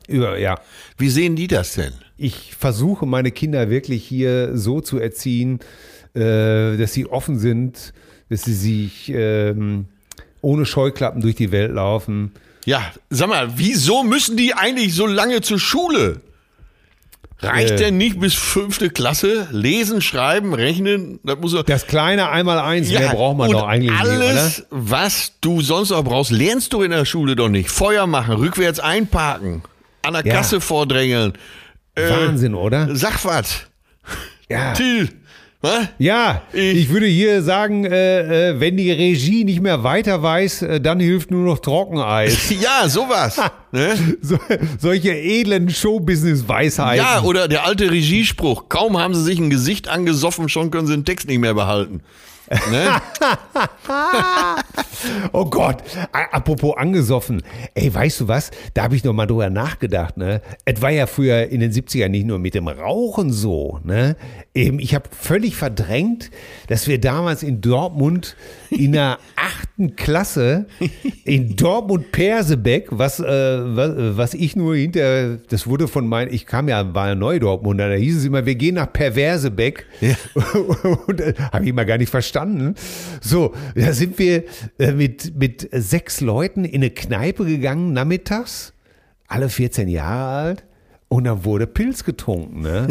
[0.09, 0.59] Über, ja.
[0.99, 1.93] Wie sehen die das denn?
[2.17, 5.61] Ich versuche meine Kinder wirklich hier so zu erziehen,
[6.15, 7.93] äh, dass sie offen sind,
[8.29, 9.87] dass sie sich ähm,
[10.41, 12.33] ohne Scheuklappen durch die Welt laufen.
[12.67, 16.21] Ja, sag mal, wieso müssen die eigentlich so lange zur Schule?
[17.45, 17.77] Reicht Äh.
[17.77, 19.49] denn nicht bis fünfte Klasse?
[19.51, 21.21] Lesen, schreiben, rechnen?
[21.25, 21.55] Das muss.
[21.67, 24.11] Das kleine Einmaleins, mehr braucht man doch eigentlich nicht, oder?
[24.29, 27.71] alles, was du sonst auch brauchst, lernst du in der Schule doch nicht.
[27.71, 29.63] Feuer machen, rückwärts einparken,
[30.03, 30.35] an der Ja.
[30.35, 31.33] Kasse vordrängeln.
[31.95, 32.95] Äh, Wahnsinn, oder?
[32.97, 33.61] Sag was.
[34.49, 34.73] Ja.
[34.75, 35.09] Till,
[35.65, 35.89] was?
[35.99, 40.63] Ja, Ich- ich würde hier sagen, äh, äh, wenn die Regie nicht mehr weiter weiß,
[40.63, 42.37] äh, dann hilft nur noch Trockeneis.
[42.63, 43.41] Ja, sowas.
[43.73, 43.95] ne?
[44.23, 44.39] so,
[44.79, 46.99] solche edlen Showbusiness-Weisheiten.
[47.05, 48.69] Ja, oder der alte Regiespruch.
[48.69, 52.01] Kaum haben sie sich ein Gesicht angesoffen, schon können sie den Text nicht mehr behalten.
[52.71, 53.01] Ne?
[55.33, 55.83] Oh Gott,
[56.13, 57.43] apropos angesoffen.
[57.75, 58.51] Ey, weißt du was?
[58.73, 60.17] Da habe ich noch mal drüber nachgedacht.
[60.17, 60.41] Ne?
[60.65, 63.81] Es war ja früher in den 70ern nicht nur mit dem Rauchen so.
[63.85, 64.17] Ne?
[64.55, 66.31] Eben, ich habe völlig verdrängt,
[66.69, 68.37] dass wir damals in Dortmund
[68.71, 70.67] in der achten Klasse
[71.25, 76.69] in Dortmund-Persebeck, was, äh, was, was ich nur hinter, das wurde von meinen, ich kam
[76.69, 79.87] ja, war ja Neu-Dortmund, da hieß es immer, wir gehen nach Perversebeck.
[81.07, 82.34] Und äh, habe ich mal gar nicht verstanden.
[83.21, 84.45] So, da sind wir
[84.79, 88.73] äh, mit, mit sechs Leuten in eine Kneipe gegangen, nachmittags,
[89.27, 90.65] alle 14 Jahre alt.
[91.09, 92.89] Und dann wurde Pilz getrunken, ne?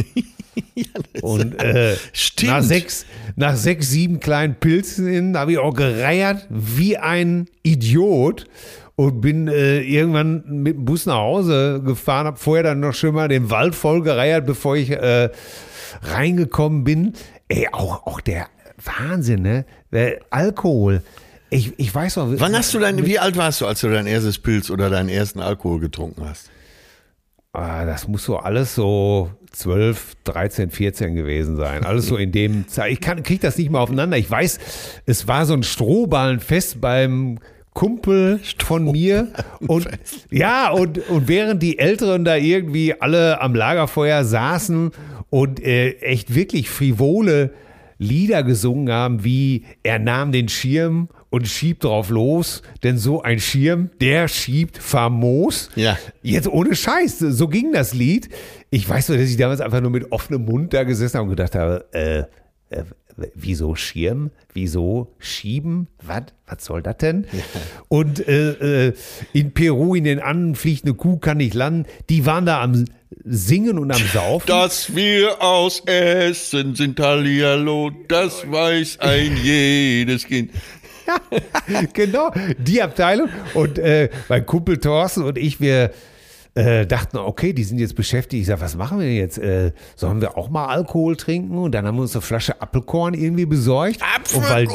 [1.22, 1.96] Und äh,
[2.44, 8.46] nach sechs, nach sechs, sieben kleinen Pilzen habe ich auch gereiert wie ein Idiot
[8.96, 13.16] und bin äh, irgendwann mit dem Bus nach Hause gefahren, habe vorher dann noch schon
[13.16, 15.30] mal den Wald voll gereiert, bevor ich äh,
[16.02, 17.14] reingekommen bin.
[17.48, 18.48] Ey, auch, auch der
[18.86, 19.66] Wahnsinn, ne?
[19.92, 21.02] Äh, Alkohol.
[21.50, 22.30] Ich, ich weiß noch.
[22.40, 25.10] Wann hast du dein, wie alt warst du, als du dein erstes Pilz oder deinen
[25.10, 26.50] ersten Alkohol getrunken hast?
[27.54, 31.86] Ah, das muss so alles so 12, 13, 14 gewesen sein.
[31.86, 32.92] Alles so in dem Zeit.
[32.92, 34.18] Ich kann, krieg das nicht mal aufeinander.
[34.18, 34.60] Ich weiß,
[35.06, 37.38] es war so ein Strohballenfest beim
[37.74, 39.28] Kumpel von mir.
[39.60, 39.88] Und
[40.32, 44.92] ja, und, und während die Älteren da irgendwie alle am Lagerfeuer saßen
[45.30, 47.52] und äh, echt wirklich frivole
[47.98, 53.40] Lieder gesungen haben, wie er nahm den Schirm und schiebt drauf los, denn so ein
[53.40, 55.70] Schirm, der schiebt famos.
[55.76, 55.98] Ja.
[56.22, 58.30] Jetzt ohne Scheiß, so ging das Lied.
[58.70, 61.36] Ich weiß nur, dass ich damals einfach nur mit offenem Mund da gesessen habe und
[61.36, 62.20] gedacht habe, äh,
[62.70, 62.84] äh,
[63.36, 64.32] wieso Schirm?
[64.54, 65.88] Wieso schieben?
[66.02, 66.24] Was?
[66.48, 67.26] Was soll das denn?
[67.88, 68.94] Und äh, äh,
[69.34, 71.86] in Peru, in den Anden fliegt eine Kuh, kann nicht landen.
[72.10, 72.86] Die waren da am
[73.24, 74.48] Singen und am Saufen.
[74.48, 80.52] Dass wir aus Essen sind Hallihallo, das weiß ein jedes Kind.
[81.94, 83.30] genau, die Abteilung.
[83.54, 85.92] Und äh, mein Kumpel Thorsten und ich, wir
[86.56, 88.42] äh, dachten, okay, die sind jetzt beschäftigt.
[88.42, 89.38] Ich sage, was machen wir denn jetzt?
[89.40, 91.58] Äh, sollen wir auch mal Alkohol trinken?
[91.58, 93.98] Und dann haben wir uns eine Flasche Apfelkorn irgendwie besorgt.
[94.36, 94.68] Und weil,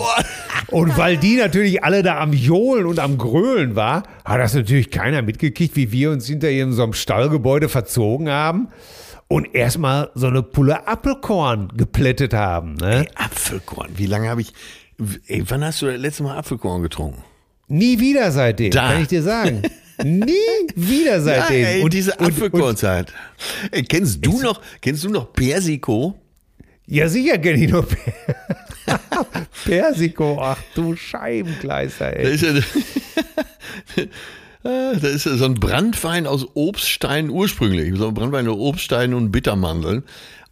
[0.69, 4.91] und weil die natürlich alle da am Johlen und am Grölen war, hat das natürlich
[4.91, 8.69] keiner mitgekriegt, wie wir uns hinter in so einem Stallgebäude verzogen haben
[9.29, 12.75] und erstmal so eine Pulle Apfelkorn geplättet haben.
[12.75, 13.07] Ne?
[13.07, 14.53] Ey, Apfelkorn, wie lange habe ich.
[15.29, 17.23] Ey, wann hast du das letzte Mal Apfelkorn getrunken?
[17.69, 18.89] Nie wieder seitdem, Da.
[18.93, 19.63] kann ich dir sagen.
[20.05, 20.33] Nie
[20.75, 21.61] wieder seitdem.
[21.63, 22.13] Ja, ey, und diese.
[23.71, 26.15] Ey, kennst du noch, kennst du noch Persiko?
[26.87, 27.97] Ja, sicher kenne ich nur Per-
[29.65, 30.39] Persiko.
[30.41, 32.35] Ach du Scheibenkleister, Da ey.
[32.35, 32.53] ist ja,
[34.65, 37.95] Ah, da ist ja so ein Brandwein aus Obststein ursprünglich.
[37.97, 40.03] So ein Brandwein aus Obststein und Bittermandeln.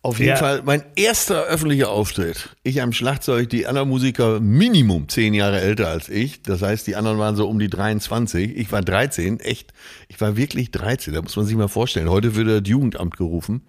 [0.07, 0.37] Auf jeden Ja.
[0.37, 2.51] Fall mein erster öffentlicher Auftritt.
[2.63, 6.43] Ich am Schlagzeug, die anderen Musiker Minimum zehn Jahre älter als ich.
[6.43, 8.57] Das heißt, die anderen waren so um die 23.
[8.57, 9.73] Ich war 13, echt.
[10.07, 11.13] Ich war wirklich 13.
[11.13, 12.09] Da muss man sich mal vorstellen.
[12.09, 13.63] Heute würde das Jugendamt gerufen.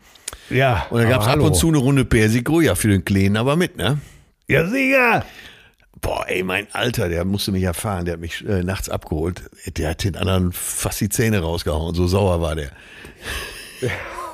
[0.52, 2.62] Ja, Und da gab es ab und zu eine Runde Persiko.
[2.62, 4.00] Ja, für den Kleinen aber mit, ne?
[4.48, 5.26] Ja, sicher.
[6.02, 9.42] Boah, ey, mein Alter, der musste mich erfahren, der hat mich äh, nachts abgeholt.
[9.76, 12.70] Der hat den anderen fast die Zähne rausgehauen, so sauer war der.
[13.82, 13.88] Oh,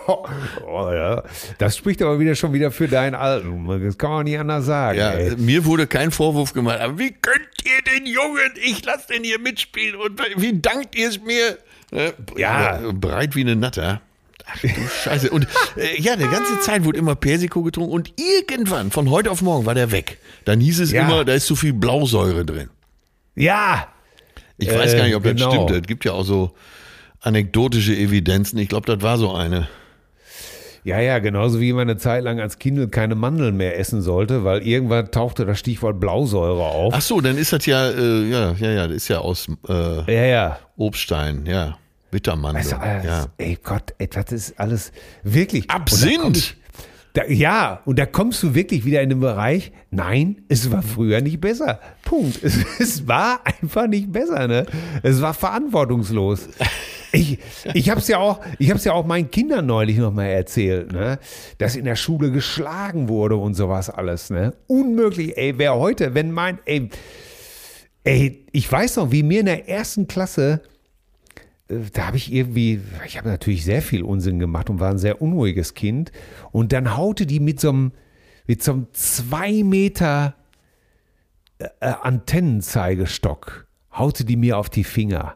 [0.68, 1.24] oh, ja.
[1.58, 3.68] Das spricht aber wieder schon wieder für deinen Alten.
[3.86, 4.98] Das kann man nicht anders sagen.
[4.98, 5.36] Ja, ey.
[5.38, 6.80] mir wurde kein Vorwurf gemacht.
[6.80, 11.10] Aber wie könnt ihr den Jungen, ich lass den hier mitspielen und wie dankt ihr
[11.10, 11.58] es mir?
[11.92, 12.80] Äh, Ja.
[12.94, 14.02] Breit wie eine Natter.
[14.46, 14.68] Ach du
[15.04, 15.30] Scheiße.
[15.30, 15.48] Und
[15.78, 19.66] äh, ja, die ganze Zeit wurde immer Persiko getrunken und irgendwann, von heute auf morgen,
[19.66, 20.18] war der weg.
[20.46, 21.04] Dann hieß es Ja.
[21.06, 22.70] immer, da ist zu viel Blausäure drin.
[23.36, 23.88] ja.
[24.60, 25.52] Ich weiß Äh, gar nicht, ob das genau.
[25.68, 25.72] stimmt.
[25.82, 26.52] Es gibt ja auch so
[27.22, 28.60] anekdotische Evidenzen.
[28.60, 29.68] Ich glaube, das war so eine.
[30.84, 34.44] Ja, ja, genauso wie man eine Zeit lang als Kind keine Mandeln mehr essen sollte,
[34.44, 36.94] weil irgendwann tauchte das Stichwort Blausäure auf.
[36.96, 40.14] Ach so, dann ist das ja, äh, ja, ja, ja, das ist ja aus äh,
[40.14, 40.60] Ja, ja.
[40.76, 41.78] Obststein, ja.
[42.12, 42.64] Bittermandel.
[42.64, 43.26] Also, alles, ja.
[43.38, 44.92] ey Gott, ey, das ist alles
[45.24, 45.70] wirklich.
[45.70, 46.56] Absinth!
[47.14, 51.22] Da, ja, und da kommst du wirklich wieder in den Bereich, nein, es war früher
[51.22, 51.80] nicht besser.
[52.04, 52.44] Punkt.
[52.44, 54.66] Es, es war einfach nicht besser, ne?
[55.04, 56.50] Es war verantwortungslos.
[57.12, 57.38] Ich,
[57.76, 60.92] ich habe es ja auch, ich habe ja auch meinen Kindern neulich noch mal erzählt,
[60.92, 61.20] ne,
[61.60, 64.56] dass in der Schule geschlagen wurde und sowas alles, ne?
[64.66, 66.90] Unmöglich, ey, wer heute, wenn mein, ey,
[68.04, 70.62] ey, ich weiß noch, wie mir in der ersten Klasse
[71.94, 75.22] da habe ich irgendwie, ich habe natürlich sehr viel Unsinn gemacht und war ein sehr
[75.22, 76.12] unruhiges Kind.
[76.52, 77.92] Und dann haute die mit so einem,
[78.48, 80.36] mit so einem zwei Meter
[81.60, 85.36] äh, äh, Antennenzeigestock, haute die mir auf die Finger.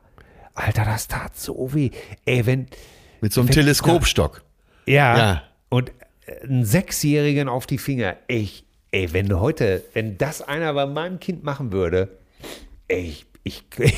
[0.53, 1.91] Alter, das tat so weh.
[2.25, 2.67] Ey, wenn,
[3.21, 4.43] Mit so einem wenn- Teleskopstock.
[4.85, 5.43] ja, Ja.
[5.69, 5.91] und
[6.25, 8.15] äh, einen Sechsjährigen auf die Finger.
[8.27, 12.17] Ich, ey, wenn heute, wenn das einer bei meinem Kind machen würde,
[12.87, 13.63] ey, ich, ich,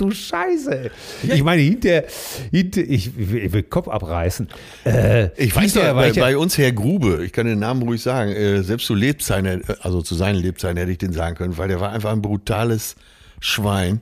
[0.00, 0.90] du Scheiße.
[1.22, 2.04] Ich meine, hinter,
[2.50, 4.48] hinter ich, ich will Kopf abreißen.
[4.84, 8.02] Äh, Ich weiß war bei, ja- bei uns Herr Grube, ich kann den Namen ruhig
[8.02, 11.68] sagen, äh, selbst zu Lebzeiten, also zu seinen Lebzeiten hätte ich den sagen können, weil
[11.68, 12.96] der war einfach ein brutales
[13.40, 14.00] Schwein.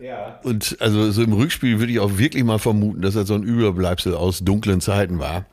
[0.00, 0.38] Ja.
[0.44, 3.42] Und also so im Rückspiel würde ich auch wirklich mal vermuten, dass er so ein
[3.42, 5.44] Überbleibsel aus dunklen Zeiten war.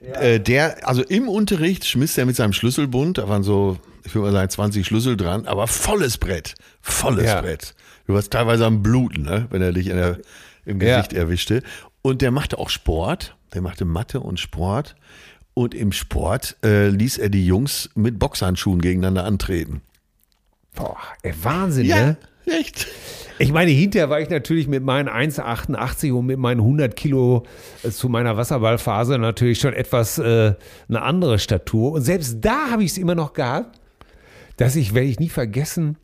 [0.00, 4.26] Äh, der, also im Unterricht schmiss er mit seinem Schlüsselbund, da waren so, ich würde
[4.28, 7.40] mal sagen, 20 Schlüssel dran, aber volles Brett, volles Ja.
[7.40, 7.74] Brett.
[8.08, 10.18] Du warst teilweise am Bluten, ne, wenn er dich der,
[10.64, 10.96] im Ja.
[10.96, 11.62] Gesicht erwischte.
[12.00, 14.96] Und der machte auch Sport, der machte Mathe und Sport.
[15.52, 19.82] Und im Sport äh, ließ er die Jungs mit Boxhandschuhen gegeneinander antreten.
[20.74, 22.16] Boah, ey, Wahnsinn, ne?
[22.46, 22.86] echt.
[23.38, 27.44] Ich meine, hinterher war ich natürlich mit meinen 1,88 und mit meinen 100 Kilo
[27.82, 30.54] äh, zu meiner Wasserballphase natürlich schon etwas äh,
[30.88, 31.92] eine andere Statur.
[31.92, 33.78] Und selbst da habe ich es immer noch gehabt,
[34.56, 35.98] dass ich, werde ich nie vergessen,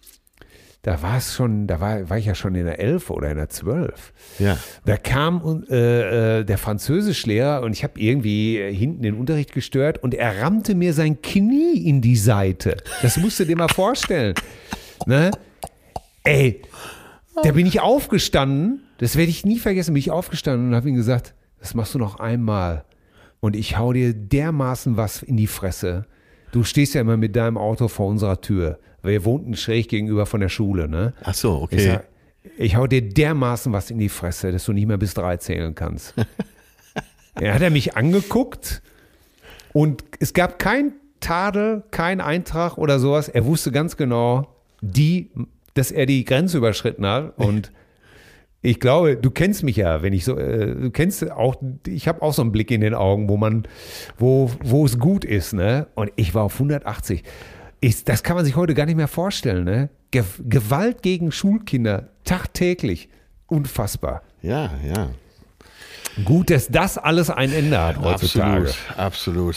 [0.84, 3.38] da war es schon, da war, war ich ja schon in der 11 oder in
[3.38, 4.12] der 12.
[4.38, 4.58] Ja.
[4.84, 10.02] Da kam äh, äh, der Französischlehrer und ich habe irgendwie äh, hinten den Unterricht gestört
[10.02, 12.76] und er rammte mir sein Knie in die Seite.
[13.00, 14.34] Das musst du dir mal vorstellen.
[15.06, 15.32] Ne?
[16.22, 16.62] Ey,
[17.42, 20.94] da bin ich aufgestanden, das werde ich nie vergessen, bin ich aufgestanden und habe ihm
[20.94, 22.84] gesagt, das machst du noch einmal
[23.40, 26.06] und ich hau dir dermaßen was in die Fresse.
[26.52, 28.78] Du stehst ja immer mit deinem Auto vor unserer Tür.
[29.04, 31.12] Wir wohnten schräg gegenüber von der Schule, ne?
[31.22, 31.86] Ach so, Ich, okay.
[31.86, 32.08] sag,
[32.56, 35.74] ich hau dir dermaßen was in die Fresse, dass du nicht mehr bis drei zählen
[35.74, 36.14] kannst.
[37.34, 38.82] er hat er mich angeguckt
[39.72, 43.28] und es gab kein Tadel, kein Eintrag oder sowas.
[43.28, 44.48] Er wusste ganz genau,
[44.80, 45.30] die,
[45.74, 47.72] dass er die Grenze überschritten hat und
[48.64, 52.22] ich glaube, du kennst mich ja, wenn ich so, äh, du kennst auch, ich habe
[52.22, 53.68] auch so einen Blick in den Augen, wo man,
[54.16, 55.86] wo, wo es gut ist, ne?
[55.94, 57.22] Und ich war auf 180.
[57.84, 59.90] Ich, das kann man sich heute gar nicht mehr vorstellen, ne?
[60.10, 63.10] Ge Gewalt gegen Schulkinder, tagtäglich.
[63.46, 64.22] Unfassbar.
[64.40, 65.10] Ja, ja.
[66.24, 68.68] Gut, dass das alles ein Ende hat heutzutage.
[68.68, 69.56] Absolut, absolut.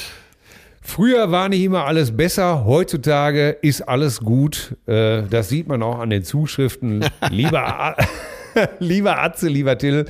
[0.82, 4.76] Früher war nicht immer alles besser, heutzutage ist alles gut.
[4.88, 7.06] Äh, Das sieht man auch an den Zuschriften.
[7.30, 7.96] Lieber,
[8.80, 10.04] lieber Atze, lieber Till,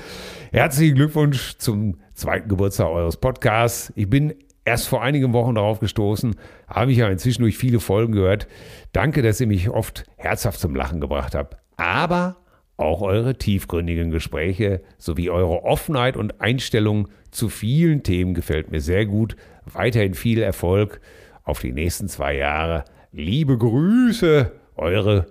[0.51, 3.93] herzlichen Glückwunsch zum zweiten Geburtstag eures Podcasts.
[3.95, 4.33] Ich bin
[4.67, 6.35] erst vor einigen Wochen darauf gestoßen,
[6.67, 8.47] habe ich ja inzwischen durch viele Folgen gehört.
[8.91, 11.55] Danke, dass ihr mich oft herzhaft zum Lachen gebracht habt.
[11.77, 12.35] Aber
[12.75, 19.05] auch eure tiefgründigen Gespräche sowie eure Offenheit und Einstellung zu vielen Themen gefällt mir sehr
[19.05, 19.37] gut.
[19.65, 20.99] Weiterhin viel Erfolg
[21.43, 22.83] auf die nächsten zwei Jahre.
[23.13, 25.27] Liebe Grüße, eure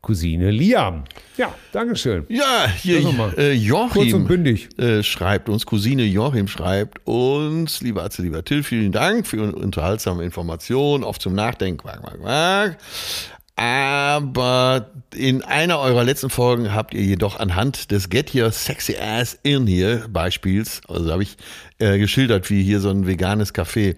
[0.00, 1.04] Cousine Liam.
[1.36, 2.24] Ja, Dankeschön.
[2.28, 3.00] Ja, hier
[3.36, 4.68] äh, Joachim Kurz und bündig.
[4.78, 9.52] Äh, schreibt uns, Cousine Joachim schreibt uns, lieber Atze, lieber Till, vielen Dank für Ihre
[9.52, 12.78] unterhaltsame Informationen, oft zum Nachdenken, quack, quack, quack.
[13.56, 19.36] Aber in einer eurer letzten Folgen habt ihr jedoch anhand des Get Your Sexy Ass
[19.42, 21.36] In Here Beispiels, also habe ich
[21.80, 23.96] äh, geschildert, wie hier so ein veganes Café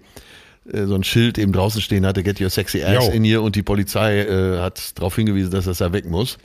[0.65, 3.11] so ein Schild eben draußen stehen hatte, Get Your Sexy Ass Jo.
[3.11, 6.37] In Here und die Polizei äh, hat darauf hingewiesen, dass das da weg muss.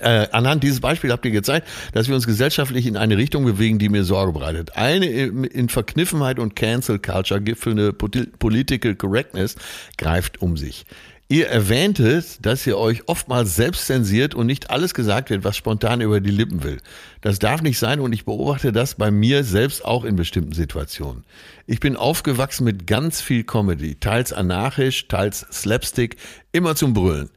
[0.00, 3.80] Äh, anhand dieses Beispiels habt ihr gezeigt, dass wir uns gesellschaftlich in eine Richtung bewegen,
[3.80, 4.76] die mir Sorge bereitet.
[4.76, 9.56] Eine in in Verkniffenheit und Cancel Culture gipfelnde Poli- Political Correctness
[9.98, 10.86] greift um sich.
[11.32, 16.00] Ihr erwähntet, dass ihr euch oftmals selbst zensiert und nicht alles gesagt wird, was spontan
[16.00, 16.78] über die Lippen will.
[17.20, 21.22] Das darf nicht sein und ich beobachte das bei mir selbst auch in bestimmten Situationen.
[21.68, 26.16] Ich bin aufgewachsen mit ganz viel Comedy, teils anarchisch, teils Slapstick,
[26.50, 27.30] immer zum Brüllen.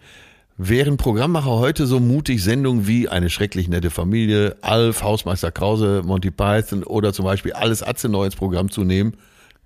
[0.58, 6.32] Wären Programmmacher heute so mutig, Sendungen wie Eine schrecklich nette Familie, Alf, Hausmeister Krause, Monty
[6.32, 9.14] Python oder zum Beispiel Alles Atze neu ins Programm zu nehmen?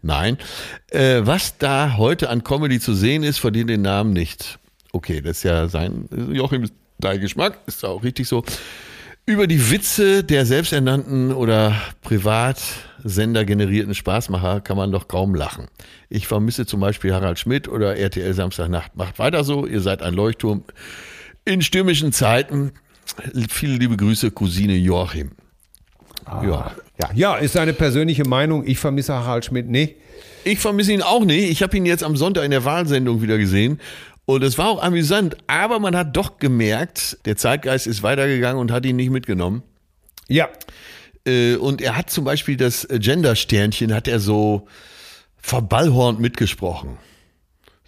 [0.01, 0.37] Nein.
[0.91, 4.59] Äh, was da heute an Comedy zu sehen ist, verdient den Namen nicht.
[4.93, 6.69] Okay, das ist ja sein, Joachim,
[6.99, 8.43] dein Geschmack, ist auch richtig so.
[9.25, 15.67] Über die Witze der selbsternannten oder Privatsender generierten Spaßmacher kann man doch kaum lachen.
[16.07, 18.95] Ich vermisse zum Beispiel Harald Schmidt oder RTL Samstagnacht.
[18.95, 20.63] Macht weiter so, ihr seid ein Leuchtturm
[21.43, 22.71] in stürmischen Zeiten.
[23.49, 25.31] Viele liebe Grüße, Cousine Joachim.
[26.43, 26.71] Ja.
[26.99, 28.65] Ja, ja, ist seine persönliche Meinung.
[28.65, 29.95] Ich vermisse Harald Schmidt nicht.
[30.43, 31.49] Ich vermisse ihn auch nicht.
[31.49, 33.79] Ich habe ihn jetzt am Sonntag in der Wahlsendung wieder gesehen.
[34.25, 38.71] Und es war auch amüsant, aber man hat doch gemerkt, der Zeitgeist ist weitergegangen und
[38.71, 39.63] hat ihn nicht mitgenommen.
[40.27, 40.49] Ja,
[41.25, 44.67] Äh, Und er hat zum Beispiel das Gender-Sternchen, hat er so
[45.41, 46.97] verballhornt mitgesprochen.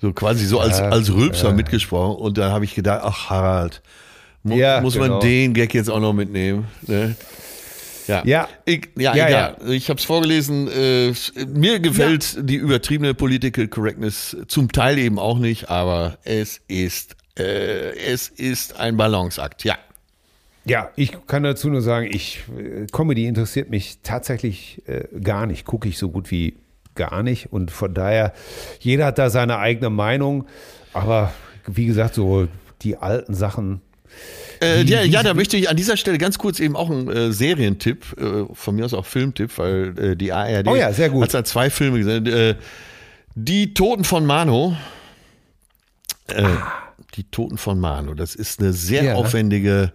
[0.02, 2.16] So quasi so als, als Rülpser mitgesprochen.
[2.22, 3.82] Und da habe ich gedacht, ach Harald,
[4.44, 5.20] mu Ja, muss man genau.
[5.20, 6.68] den Gag jetzt auch noch mitnehmen?
[6.88, 7.16] Ne?
[8.10, 8.50] Ja, Ja.
[8.66, 9.58] Ich, ja, Ja, egal.
[9.70, 10.68] Ich habe es vorgelesen.
[10.68, 11.14] Äh,
[11.48, 17.96] mir gefällt die übertriebene Political Correctness zum Teil eben auch nicht, aber es ist, äh,
[17.96, 19.64] es ist ein Balanceakt.
[19.64, 19.78] Ja.
[20.66, 25.66] Ja, ich kann dazu nur sagen, ich äh, Comedy interessiert mich tatsächlich äh, gar nicht,
[25.66, 26.58] gucke ich so gut wie
[26.96, 28.34] gar nicht und von daher
[28.80, 30.46] jeder hat da seine eigene Meinung,
[30.94, 31.32] aber
[31.66, 32.48] wie gesagt, so
[32.82, 33.82] die alten Sachen
[34.62, 37.32] Äh, ja, ja, da möchte ich an dieser Stelle ganz kurz eben auch einen äh,
[37.32, 41.24] Serientipp, äh, von mir aus auch Filmtipp, weil äh, die ARD Oh ja, sehr gut.
[41.24, 42.26] hat da zwei Filme gesehen.
[42.26, 42.56] Äh,
[43.36, 44.76] die Toten von Mano.
[46.28, 46.44] Äh,
[47.16, 48.14] Die Toten von Mano.
[48.14, 49.06] Das ist eine sehr Ah.
[49.06, 49.16] Ja.
[49.16, 49.92] aufwendige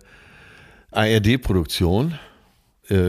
[0.92, 2.18] ARD-Produktion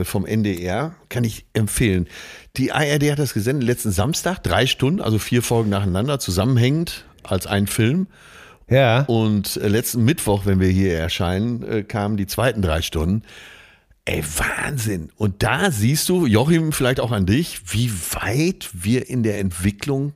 [0.04, 0.96] vom NDR.
[1.10, 2.08] Kann ich empfehlen.
[2.56, 7.46] Die ARD hat das gesendet letzten Samstag, drei Stunden, also vier Folgen nacheinander, zusammenhängend als
[7.46, 8.08] ein Film.
[8.70, 9.02] Ja.
[9.02, 13.24] Und äh, letzten Mittwoch, wenn wir hier erscheinen, äh, kamen die zweiten drei Stunden.
[14.06, 15.10] Ey, Wahnsinn.
[15.18, 20.14] Und da siehst du, Joachim, vielleicht auch an dich, wie weit wir in der Entwicklung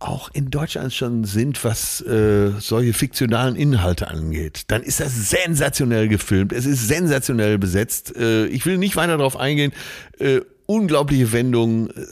[0.00, 4.64] auch in Deutschland schon sind, was äh, solche fiktionalen Inhalte angeht.
[4.68, 6.52] Dann ist das sensationell gefilmt.
[6.52, 8.16] Es ist sensationell besetzt.
[8.16, 9.72] Äh, ich will nicht weiter darauf eingehen.
[10.18, 12.06] Äh, unglaubliche Wendungen, äh,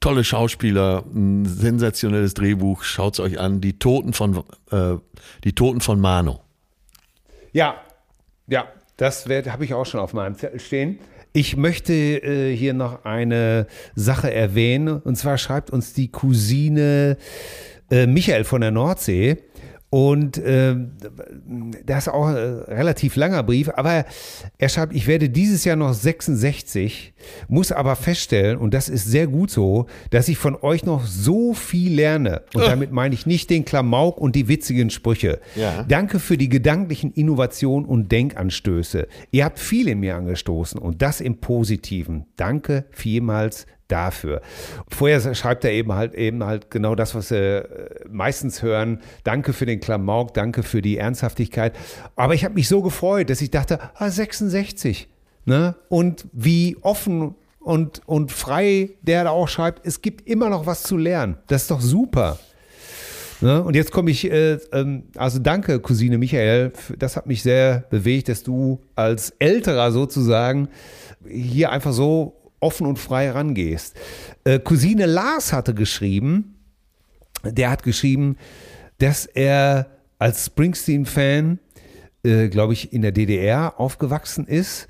[0.00, 2.82] tolle Schauspieler, ein sensationelles Drehbuch.
[2.82, 3.60] Schaut's euch an.
[3.60, 4.96] Die Toten von äh,
[5.44, 6.40] die Toten von Mano.
[7.52, 7.76] Ja,
[8.46, 8.66] ja,
[8.96, 10.98] das habe ich auch schon auf meinem Zettel stehen.
[11.32, 15.00] Ich möchte äh, hier noch eine Sache erwähnen.
[15.00, 17.16] Und zwar schreibt uns die Cousine
[17.90, 19.38] äh, Michael von der Nordsee.
[19.94, 20.92] Und ähm,
[21.84, 24.06] das ist auch ein relativ langer Brief, aber
[24.56, 27.12] er schreibt, ich werde dieses Jahr noch 66,
[27.48, 31.52] muss aber feststellen, und das ist sehr gut so, dass ich von euch noch so
[31.52, 32.40] viel lerne.
[32.54, 35.40] Und damit meine ich nicht den Klamauk und die witzigen Sprüche.
[35.56, 35.82] Ja.
[35.82, 39.06] Danke für die gedanklichen Innovationen und Denkanstöße.
[39.30, 42.24] Ihr habt viel in mir angestoßen und das im Positiven.
[42.36, 44.40] Danke vielmals dafür.
[44.88, 49.00] Vorher schreibt er eben halt eben halt genau das, was wir äh, meistens hören.
[49.24, 51.74] Danke für den Klamauk, danke für die Ernsthaftigkeit.
[52.16, 55.08] Aber ich habe mich so gefreut, dass ich dachte, ah, 66.
[55.44, 55.74] Ne?
[55.88, 60.82] Und wie offen und, und frei, der da auch schreibt, es gibt immer noch was
[60.82, 61.36] zu lernen.
[61.48, 62.38] Das ist doch super.
[63.40, 63.62] Ne?
[63.62, 68.28] Und jetzt komme ich, äh, ähm, also danke, Cousine Michael, das hat mich sehr bewegt,
[68.28, 70.68] dass du als Älterer sozusagen
[71.28, 73.96] hier einfach so offen und frei rangehst.
[74.44, 76.56] Äh, Cousine Lars hatte geschrieben,
[77.44, 78.36] der hat geschrieben,
[78.98, 79.86] dass er
[80.18, 81.58] als Springsteen-Fan,
[82.22, 84.86] äh, glaube ich, in der DDR aufgewachsen ist,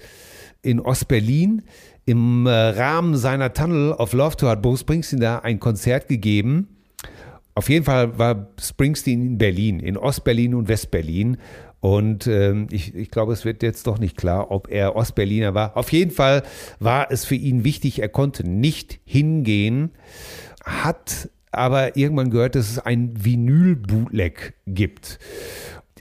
[0.61, 1.63] in Ostberlin.
[2.05, 6.69] Im äh, Rahmen seiner Tunnel of Love Tour hat Bruce Springsteen da ein Konzert gegeben.
[7.55, 11.37] Auf jeden Fall war Springsteen in Berlin, in Ostberlin und Westberlin.
[11.83, 15.77] Und ähm, ich, ich glaube, es wird jetzt doch nicht klar, ob er Ostberliner war.
[15.77, 16.45] Auf jeden Fall
[16.79, 19.91] war es für ihn wichtig, er konnte nicht hingehen,
[20.65, 25.19] hat aber irgendwann gehört, dass es ein Vinyl-Bootleg gibt.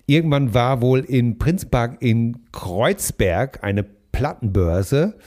[0.05, 5.17] Irgendwann war wohl in Prinzpark in Kreuzberg eine Plattenbörse.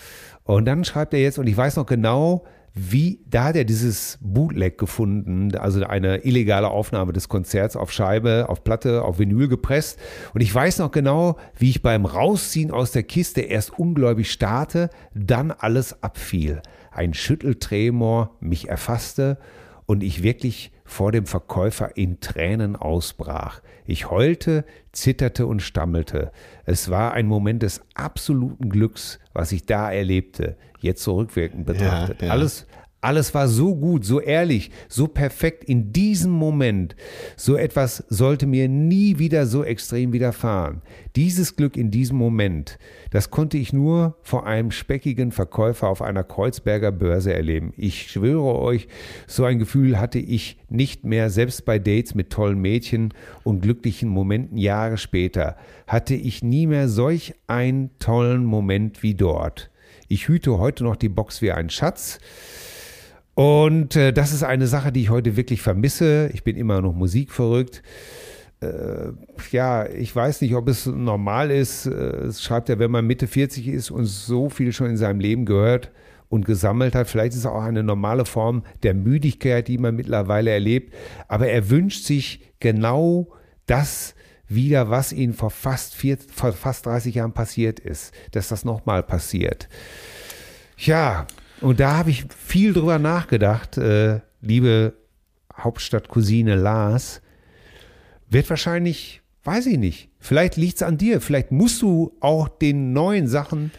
[0.45, 2.45] Und dann schreibt er jetzt, und ich weiß noch genau,
[2.77, 8.47] wie, da hat er dieses Bootleg gefunden, also eine illegale Aufnahme des Konzerts auf Scheibe,
[8.49, 10.01] auf Platte, auf Vinyl gepresst.
[10.35, 14.91] Und ich weiß noch genau, wie ich beim Rausziehen aus der Kiste erst ungläubig starte,
[15.15, 16.63] dann alles abfiel.
[16.91, 19.39] Ein Schütteltremor mich erfasste
[19.87, 23.61] und ich wirklich vor dem Verkäufer in Tränen ausbrach.
[23.87, 26.33] Ich heulte, zitterte und stammelte.
[26.65, 32.23] Es war ein Moment des absoluten Glücks, was ich da erlebte, jetzt zurückwirkend betrachtet.
[32.23, 32.33] Ja, ja.
[32.33, 32.67] Alles,
[33.05, 36.97] alles war so gut, so ehrlich, so perfekt in diesem Moment.
[37.37, 40.81] So etwas sollte mir nie wieder so extrem widerfahren.
[41.15, 42.79] Dieses Glück in diesem Moment,
[43.11, 47.75] das konnte ich nur vor einem speckigen Verkäufer auf einer Kreuzberger Börse erleben.
[47.77, 48.89] Ich schwöre euch,
[49.27, 54.09] so ein Gefühl hatte ich nicht mehr, selbst bei Dates mit tollen Mädchen und glücklichen
[54.09, 59.71] Momenten Jahre später, hatte ich nie mehr solch einen tollen Moment wie dort.
[60.09, 62.19] Ich hüte heute noch die Box wie ein Schatz.
[63.35, 66.31] Und äh, das ist eine Sache, die ich heute wirklich vermisse.
[66.33, 67.83] Ich bin immer noch musikverrückt.
[68.61, 69.13] Äh,
[69.51, 71.87] ja, ich weiß nicht, ob es normal ist.
[71.87, 75.21] Äh, es schreibt ja, wenn man Mitte 40 ist und so viel schon in seinem
[75.21, 75.91] Leben gehört
[76.29, 77.09] und gesammelt hat.
[77.09, 80.95] Vielleicht ist es auch eine normale Form der Müdigkeit, die man mittlerweile erlebt.
[81.27, 83.29] Aber er wünscht sich genau
[83.67, 84.15] das
[84.47, 89.03] wieder, was ihm vor fast, vier, vor fast 30 Jahren passiert ist, dass das nochmal
[89.03, 89.69] passiert.
[90.77, 91.27] Ja,
[91.61, 94.95] und da habe ich viel drüber nachgedacht, äh, liebe
[95.57, 97.21] Hauptstadtcousine Lars.
[98.29, 102.93] Wird wahrscheinlich, weiß ich nicht, vielleicht liegt es an dir, vielleicht musst du auch den
[102.93, 103.71] neuen Sachen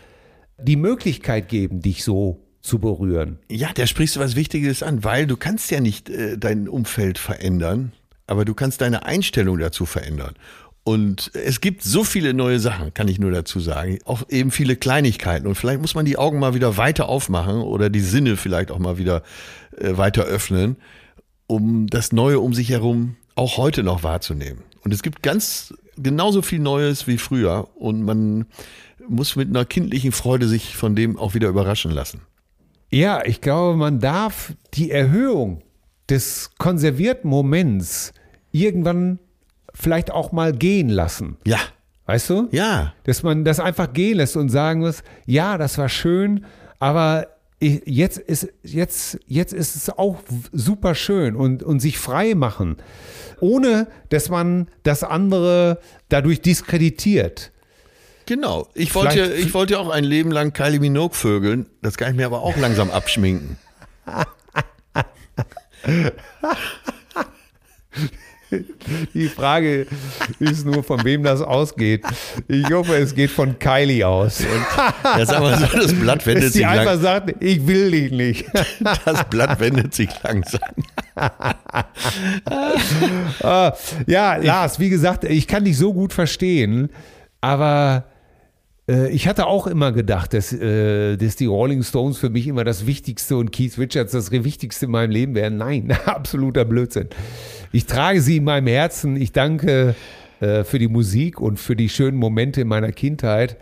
[0.57, 3.39] die Möglichkeit geben, dich so zu berühren.
[3.49, 7.17] Ja, da sprichst du was Wichtiges an, weil du kannst ja nicht äh, dein Umfeld
[7.17, 7.91] verändern,
[8.28, 10.34] aber du kannst deine Einstellung dazu verändern.
[10.88, 13.98] Und es gibt so viele neue Sachen, kann ich nur dazu sagen.
[14.06, 15.48] Auch eben viele Kleinigkeiten.
[15.48, 18.78] Und vielleicht muss man die Augen mal wieder weiter aufmachen oder die Sinne vielleicht auch
[18.78, 19.24] mal wieder
[19.80, 20.76] äh, weiter öffnen,
[21.48, 24.62] um das Neue um sich herum auch heute noch wahrzunehmen.
[24.84, 27.68] Und es gibt ganz genauso viel Neues wie früher.
[27.74, 28.46] Und man
[29.08, 32.22] muss mit einer kindlichen Freude sich von dem auch wieder überraschen lassen.
[32.92, 35.64] Ja, ich glaube, man darf die Erhöhung
[36.12, 38.14] des konservierten Moments
[38.52, 39.18] irgendwann
[39.76, 41.38] vielleicht auch mal gehen lassen.
[41.45, 41.59] Ja.
[42.07, 42.47] Weißt du?
[42.51, 42.93] Ja.
[43.03, 46.45] Dass man das einfach gehen lässt und sagen muss, ja, das war schön,
[46.80, 47.28] aber
[47.59, 50.17] ich, jetzt ist, jetzt, jetzt ist es auch
[50.51, 52.78] super schön und, und sich frei machen,
[53.39, 57.51] ohne dass man das andere dadurch diskreditiert.
[58.28, 58.67] Genau.
[58.73, 61.67] Ich wollte, ja, ich wollte auch ein Leben lang Kylie Minogue vögeln.
[61.82, 63.57] Das kann ich mir aber auch langsam abschminken.
[69.14, 69.88] Die Frage
[70.39, 72.04] ist nur, von wem das ausgeht.
[72.48, 74.41] Ich hoffe, es geht von Kylie aus.
[74.41, 76.80] Und jetzt aber so, das Blatt wendet sich langsam.
[76.80, 78.46] Einfach sagt, ich will dich nicht.
[79.06, 80.62] Das Blatt wendet sich langsam.
[83.41, 83.74] Ah,
[84.06, 86.90] ja, Lars, wie gesagt, ich kann dich so gut verstehen,
[87.41, 88.06] aber
[88.88, 92.86] ich hatte auch immer gedacht, dass, äh, dass die Rolling Stones für mich immer das
[92.86, 95.57] Wichtigste und Keith Richards das Wichtigste in meinem Leben wären.
[95.57, 97.10] Nein, absoluter Blödsinn.
[97.72, 99.16] Ich trage sie in meinem Herzen.
[99.20, 99.95] Ich danke
[100.40, 103.57] äh, für die Musik und für die schönen Momente in meiner Kindheit.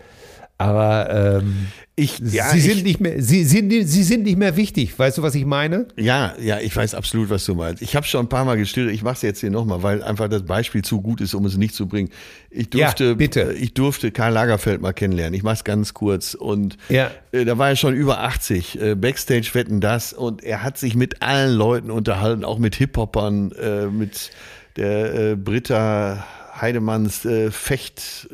[0.63, 4.57] Aber ähm, ich, ja, sie, sind ich, nicht mehr, sie, sind, sie sind nicht mehr
[4.57, 4.97] wichtig.
[4.97, 5.87] Weißt du, was ich meine?
[5.95, 7.83] Ja, ja, ich weiß absolut, was du meinst.
[7.83, 8.91] Ich habe schon ein paar Mal gestillt.
[8.91, 11.55] Ich mache es jetzt hier nochmal, weil einfach das Beispiel zu gut ist, um es
[11.55, 12.09] nicht zu bringen.
[12.49, 13.53] Ich durfte, ja, bitte.
[13.53, 15.35] ich durfte Karl Lagerfeld mal kennenlernen.
[15.35, 16.33] Ich mache es ganz kurz.
[16.33, 17.11] Und ja.
[17.31, 18.81] äh, da war er schon über 80.
[18.81, 20.13] Äh, Backstage wetten das.
[20.13, 24.31] Und er hat sich mit allen Leuten unterhalten, auch mit Hip-Hopern, äh, mit
[24.77, 26.25] der äh, Britta
[26.61, 27.51] Heidemanns äh,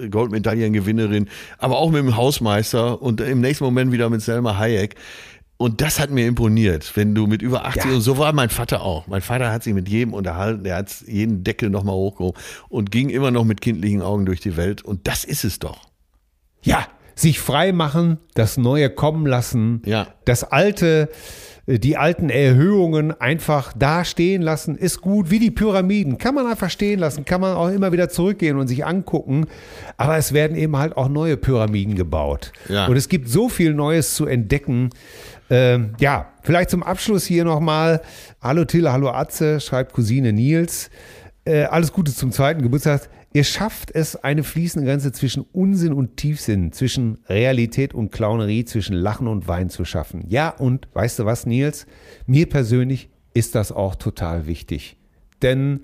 [0.09, 1.27] Fecht-Goldmedaillengewinnerin,
[1.57, 4.95] aber auch mit dem Hausmeister und im nächsten Moment wieder mit Selma Hayek.
[5.57, 7.91] Und das hat mir imponiert, wenn du mit über 80 Ja.
[7.91, 9.07] und so war mein Vater auch.
[9.07, 12.39] Mein Vater hat sich mit jedem unterhalten, der hat jeden Deckel nochmal hochgehoben
[12.69, 14.83] und ging immer noch mit kindlichen Augen durch die Welt.
[14.83, 15.89] Und das ist es doch.
[16.61, 20.07] Ja, sich frei machen, das Neue kommen lassen, Ja.
[20.23, 21.15] das Alte, äh,
[21.77, 26.17] die alten Erhöhungen einfach da stehen lassen, ist gut, wie die Pyramiden.
[26.17, 29.45] Kann man einfach stehen lassen, kann man auch immer wieder zurückgehen und sich angucken.
[29.95, 32.51] Aber es werden eben halt auch neue Pyramiden gebaut.
[32.69, 32.87] Ja.
[32.87, 34.89] Und es gibt so viel Neues zu entdecken.
[35.51, 38.01] Ähm, ja, vielleicht zum Abschluss hier nochmal.
[38.41, 40.89] Hallo Tille, hallo Atze, schreibt Cousine Nils.
[41.45, 43.09] Äh, alles Gute zum zweiten Geburtstag.
[43.31, 48.95] Ihr schafft es, eine fließende Grenze zwischen Unsinn und Tiefsinn, zwischen Realität und Clownerie, zwischen
[48.95, 50.25] Lachen und Wein zu schaffen.
[50.27, 51.85] Ja, und weißt du was, Nils?
[52.25, 54.97] Mir persönlich ist das auch total wichtig.
[55.43, 55.81] Denn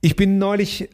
[0.00, 0.90] ich bin neulich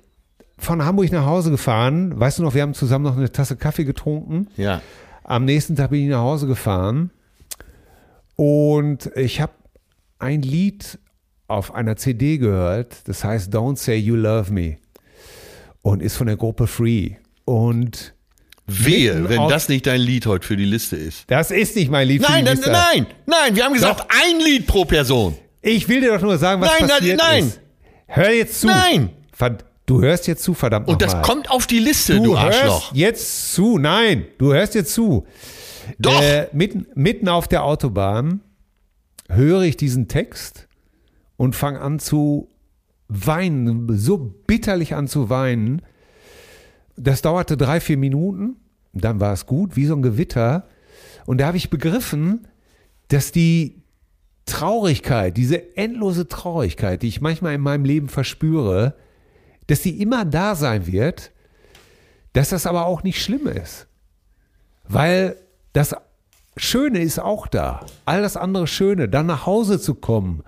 [0.59, 2.19] von Hamburg nach Hause gefahren.
[2.19, 4.49] Weißt du noch, wir haben zusammen noch eine Tasse Kaffee getrunken.
[4.57, 4.83] Ja.
[5.25, 7.11] Am nächsten Tag bin ich nach Hause gefahren
[8.37, 9.53] und ich habe
[10.19, 10.99] ein Lied
[11.49, 14.77] auf einer CD gehört, das heißt Don't Say You Love Me
[15.83, 17.13] und ist von der Gruppe Free.
[17.45, 18.15] Und
[18.67, 21.25] Wehe, wenn das nicht dein Lied heute für die Liste ist.
[21.29, 22.23] das ist nicht mein Lied.
[22.25, 22.71] für Nein, die nein, Liste.
[22.71, 24.07] nein, nein, wir haben gesagt, Doch.
[24.11, 25.35] ein Lied pro Person.
[25.63, 27.45] Ich will dir doch nur sagen, was Nein, nein, passiert nein.
[27.47, 27.61] ist.
[28.07, 28.67] Hör jetzt zu.
[28.67, 29.11] Nein.
[29.87, 31.23] Du hörst jetzt zu, verdammt Und das nochmal.
[31.25, 32.63] kommt auf die Liste, du, Du Arschloch.
[32.63, 33.79] hörst jetzt zu.
[33.79, 35.27] Nein, du hörst jetzt zu.
[35.99, 36.21] Doch.
[36.21, 38.41] Äh, mitten, mitten auf der Autobahn
[39.31, 40.69] höre ich diesen Text
[41.39, 42.49] und fange an zu
[43.09, 45.83] weinen, so bitterlich an zu weinen.
[46.97, 48.57] Das dauerte drei, vier Minuten.
[48.93, 50.69] Dann war es gut, wie so ein Gewitter.
[51.27, 52.47] Und da habe ich begriffen,
[53.09, 53.83] dass die
[54.47, 58.95] Traurigkeit, diese endlose Traurigkeit, die ich manchmal in meinem Leben verspüre,
[59.67, 61.33] dass die immer da sein wird,
[62.33, 63.87] dass das aber auch nicht schlimm ist.
[64.85, 65.37] Weil
[65.73, 65.95] das
[66.57, 67.85] Schöne ist auch da.
[68.05, 70.43] All das andere Schöne, dann nach Hause zu kommen,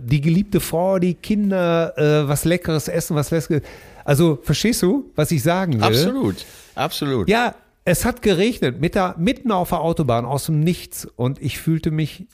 [0.00, 3.62] die geliebte Frau, die Kinder, äh, was Leckeres essen, was Leckeres.
[4.04, 5.82] Also, verstehst du, was ich sagen will?
[5.82, 6.44] Absolut,
[6.74, 7.28] absolut.
[7.28, 7.54] Ja,
[7.84, 11.06] es hat geregnet, mit der, mitten auf der Autobahn aus dem Nichts.
[11.16, 12.26] Und ich fühlte mich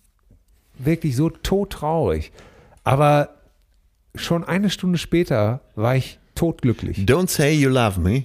[0.79, 2.33] wirklich so todtraurig.
[2.85, 3.31] Aber
[4.15, 6.99] schon eine Stunde später war ich todglücklich.
[6.99, 8.25] Don't say you love me.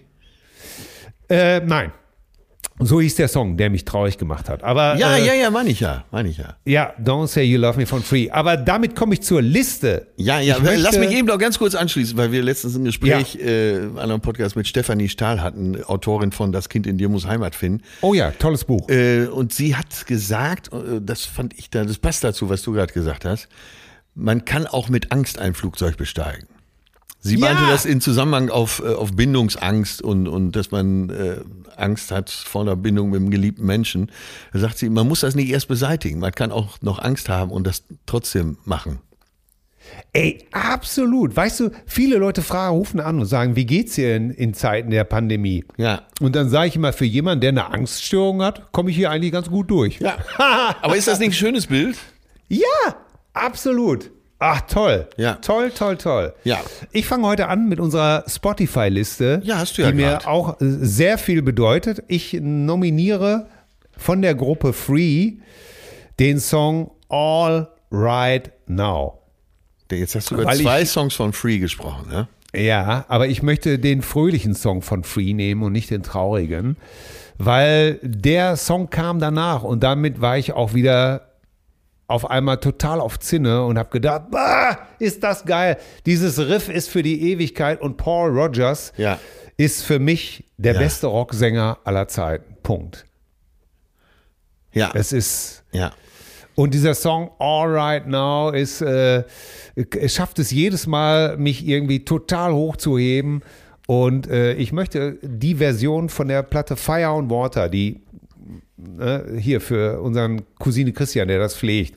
[1.30, 1.92] Äh, nein.
[2.86, 4.64] So hieß der Song, der mich traurig gemacht hat.
[4.64, 6.56] Aber Ja, äh, ja, ja, meine ich ja, meine ich ja.
[6.66, 8.30] ja, Don't Say You Love Me von Free.
[8.30, 10.08] Aber damit komme ich zur Liste.
[10.18, 13.36] Ja, ja, Ich lass mich eben noch ganz kurz anschließen, weil wir letztens ein Gespräch
[13.36, 17.26] äh, an einem Podcast mit Stefanie Stahl hatten, Autorin von Das Kind in dir muss
[17.26, 17.84] Heimat finden.
[18.02, 18.90] Oh ja, tolles Buch.
[18.90, 22.74] Äh, und sie hat gesagt, äh, das fand ich da, das passt dazu, was du
[22.74, 23.48] gerade gesagt hast,
[24.16, 26.48] man kann auch mit Angst ein Flugzeug besteigen.
[27.24, 27.54] Sie Ja.
[27.54, 31.38] meinte das in Zusammenhang auf, äh, auf Bindungsangst und, und dass man äh,
[31.78, 34.12] Angst hat vor einer Bindung mit einem geliebten Menschen.
[34.54, 36.20] Da sagt sie, man muss das nicht erst beseitigen.
[36.20, 39.00] Man kann auch noch Angst haben und das trotzdem machen.
[40.14, 41.36] Ey, absolut.
[41.36, 44.90] Weißt du, viele Leute fragen, rufen an und sagen, wie geht's dir in, in Zeiten
[44.90, 45.66] der Pandemie?
[45.78, 46.04] Ja.
[46.22, 49.32] Und dann sage ich immer, für jemanden, der eine Angststörung hat, komme ich hier eigentlich
[49.32, 50.00] ganz gut durch.
[50.00, 50.18] Ja.
[50.82, 51.98] Aber ist das nicht ein schönes Bild?
[52.48, 52.66] Ja,
[53.34, 54.12] absolut.
[54.44, 55.08] Ach, toll.
[55.18, 55.36] Ja.
[55.36, 56.34] Toll, toll, toll.
[56.44, 56.60] Ja.
[56.92, 60.28] Ich fange heute an mit unserer Spotify-Liste, Ja, hast du ja die mir grad.
[60.28, 62.04] auch äh, sehr viel bedeutet.
[62.08, 63.46] Ich nominiere
[63.96, 65.34] von der Gruppe Free
[66.20, 69.20] den Song All Right Now.
[69.92, 72.28] Jetzt hast du über Weil ich- zwei Songs von Free gesprochen, ne?
[72.56, 76.78] Ja, aber ich möchte den fröhlichen Song von Free nehmen und nicht den traurigen,
[77.38, 81.28] weil der Song kam danach und damit war ich auch wieder
[82.12, 85.78] auf einmal total auf Zinne und habe gedacht, bah, ist das geil.
[86.06, 89.20] Dieses Riff ist für die Ewigkeit und Paul Rogers Ja.
[89.58, 90.80] ist für mich der Ja.
[90.80, 92.56] beste Rocksänger aller Zeiten.
[92.64, 93.06] Punkt.
[94.74, 94.92] Ja.
[94.94, 95.92] Es ist ja.
[96.56, 99.24] und dieser Song All Right Now ist, äh,
[99.76, 103.42] es schafft es jedes Mal, mich irgendwie total hochzuheben.
[103.88, 108.02] Und äh, ich möchte die Version von der Platte Fire and Water, die
[109.00, 111.96] äh, hier für unseren Cousine Christian, der das pflegt,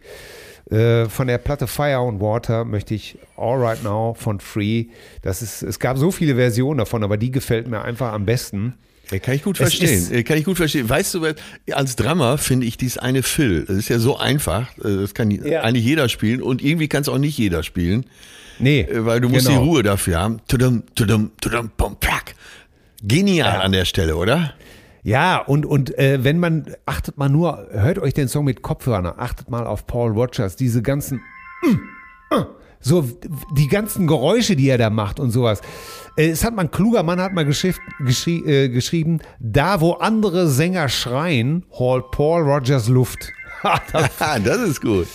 [0.70, 4.86] äh, von der Platte Fire and Water möchte ich All Right Now von Free.
[5.22, 8.74] Das ist, es gab so viele Versionen davon, aber die gefällt mir einfach am besten.
[9.10, 9.90] Ja, kann ich gut verstehen.
[9.90, 10.88] ist- Äh, Kann ich gut verstehen.
[10.88, 11.26] Weißt du,
[11.72, 13.66] als Drummer finde ich dies eine Fill.
[13.66, 14.68] Das ist ja so einfach.
[14.78, 15.60] Äh, Das kann Ja.
[15.60, 18.06] eigentlich jeder spielen und irgendwie kann es auch nicht jeder spielen,
[18.58, 19.60] Nee, weil du musst genau.
[19.62, 20.40] die Ruhe dafür haben.
[20.48, 22.34] Tudum, tudum, tudum, pum, plack.
[23.02, 24.54] Genial an der Stelle, oder?
[25.04, 29.04] Ja, und, und äh, wenn man, achtet mal nur, hört euch den Song mit Kopfhörern,
[29.06, 31.20] achtet mal auf Paul Rogers, diese ganzen,
[31.62, 32.44] mm, äh,
[32.80, 33.06] so
[33.54, 35.60] die ganzen Geräusche, die er da macht und sowas.
[36.16, 37.74] Äh, Es hat mal ein kluger Mann hat mal geschrie,
[38.46, 43.30] äh, geschrieben, da wo andere Sänger schreien, holt Paul Rogers Luft.
[44.42, 45.06] das ist gut.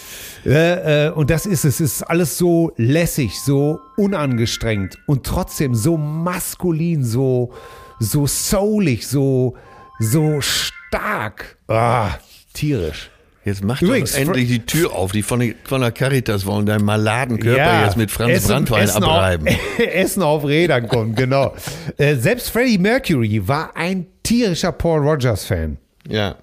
[0.45, 1.79] Äh, äh, und das ist es.
[1.79, 7.51] Es ist alles so lässig, so unangestrengt und trotzdem so maskulin, so,
[7.99, 9.55] so soulig, so,
[9.99, 11.57] so stark.
[11.67, 12.11] Ah,
[12.53, 13.09] tierisch.
[13.45, 15.11] Jetzt mach Übrigens, doch endlich die Tür auf.
[15.11, 18.47] Die von, der- von der Caritas wollen deinen maladen Körper Ja, jetzt mit Franz Essen-
[18.49, 19.47] Brandwein Essen abreiben.
[19.47, 21.55] Auf, Essen auf Rädern kommt, genau.
[21.97, 25.77] äh, selbst Freddie Mercury war ein tierischer Paul Rogers-Fan.
[26.07, 26.35] Ja.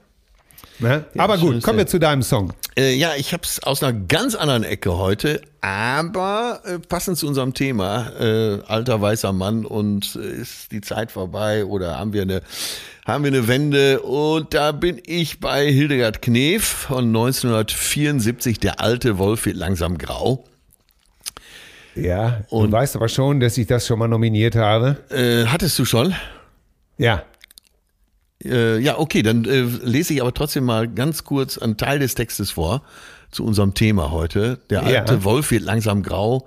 [0.78, 1.04] Ne?
[1.16, 2.52] Aber gut, kommen wir zu deinem Song.
[2.78, 7.26] Äh, ja, ich habe es aus einer ganz anderen Ecke heute, aber äh, passend zu
[7.26, 12.22] unserem Thema, äh, alter weißer Mann und äh, ist die Zeit vorbei oder haben wir
[12.22, 12.42] eine
[13.06, 19.16] haben wir eine Wende und da bin ich bei Hildegard Knef von 1974, der alte
[19.16, 20.44] Wolf wird langsam grau.
[21.94, 24.96] Ja, Und- du weißt aber schon, dass ich das schon mal nominiert habe.
[25.10, 26.14] Äh, hattest du schon?
[26.98, 27.22] Ja.
[28.44, 32.14] Äh, ja, okay, dann äh, lese ich aber trotzdem mal ganz kurz einen Teil des
[32.14, 32.82] Textes vor
[33.30, 34.58] zu unserem Thema heute.
[34.70, 35.00] Der Ja.
[35.00, 36.46] alte Wolf wird langsam grau,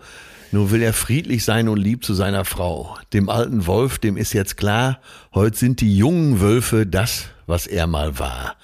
[0.52, 2.96] nur will er friedlich sein und lieb zu seiner Frau.
[3.14, 5.00] Dem alten Wolf, dem ist jetzt klar,
[5.34, 8.56] heute sind die jungen Wölfe das, was er mal war.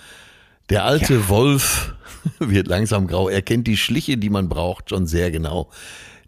[0.69, 1.93] Der alte Wolf
[2.39, 5.69] wird langsam grau, er kennt die Schliche, die man braucht, schon sehr genau.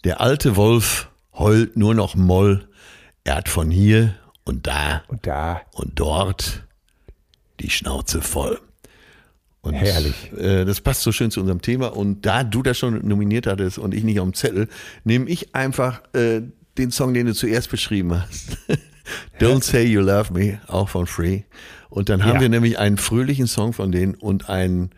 [0.04, 2.68] Der alte Wolf heult nur noch Moll,
[3.24, 4.14] er hat von hier
[4.46, 5.62] und da Und da.
[5.74, 6.64] und dort
[7.60, 8.60] die Schnauze voll.
[9.62, 10.32] Und, Herrlich.
[10.38, 11.88] Äh, das passt so schön zu unserem Thema.
[11.88, 14.68] Und da du das schon nominiert hattest und ich nicht auf dem Zettel,
[15.04, 16.42] nehme ich einfach äh,
[16.78, 18.58] den Song, den du zuerst beschrieben hast.
[19.40, 21.42] Don't Say You Love Me, auch von Free.
[21.90, 22.42] Und dann haben Ja.
[22.42, 24.92] wir nämlich einen fröhlichen Song von denen und einen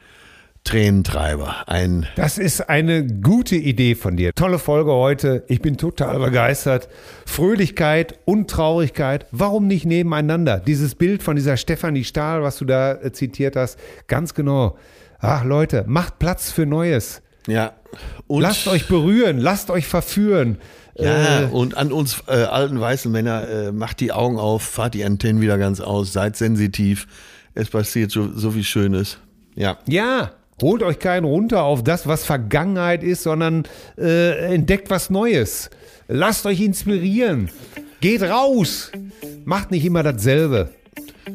[0.70, 1.68] Tränentreiber.
[1.68, 4.34] Ein Das ist eine gute Idee von dir.
[4.36, 5.44] Tolle Folge heute.
[5.48, 6.90] Ich bin total begeistert.
[7.26, 9.26] Fröhlichkeit und Traurigkeit.
[9.32, 10.60] Warum nicht nebeneinander?
[10.60, 13.80] Dieses Bild von dieser Stefanie Stahl, was du da äh, zitiert hast.
[14.06, 14.78] Ganz genau.
[15.20, 17.24] Ach Leute, macht Platz für Neues.
[17.48, 17.74] ja.
[18.28, 20.60] Und Lasst euch berühren, lasst euch verführen.
[20.96, 24.94] Ja, Äh, und an uns äh, alten weißen Männer, äh, macht die Augen auf, fahrt
[24.94, 27.08] die Antennen wieder ganz aus, seid sensitiv.
[27.56, 29.18] Es passiert so, so viel Schönes.
[29.56, 29.80] Ja.
[29.88, 30.34] ja,
[30.64, 33.64] holt euch keinen runter auf das, was Vergangenheit ist, sondern
[33.98, 35.70] äh, entdeckt was Neues.
[36.08, 37.50] Lasst euch inspirieren.
[38.02, 38.92] Geht raus.
[39.46, 40.70] Macht nicht immer dasselbe.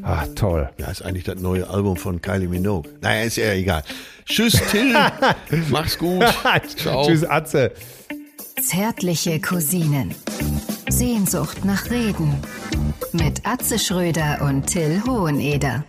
[0.03, 0.69] Ah, toll.
[0.79, 2.91] Ja, ist eigentlich das neue Album von Kylie Minogue.
[3.01, 3.83] Naja, ist ja egal.
[4.27, 4.95] Tschüss, Till.
[5.71, 6.25] Mach's gut.
[6.77, 7.07] Ciao.
[7.07, 7.73] Tschüss, Atze.
[8.63, 10.15] Zärtliche Cousinen.
[10.89, 12.35] Sehnsucht nach Reden.
[13.13, 15.85] Mit Atze Schröder und Till Hoheneder.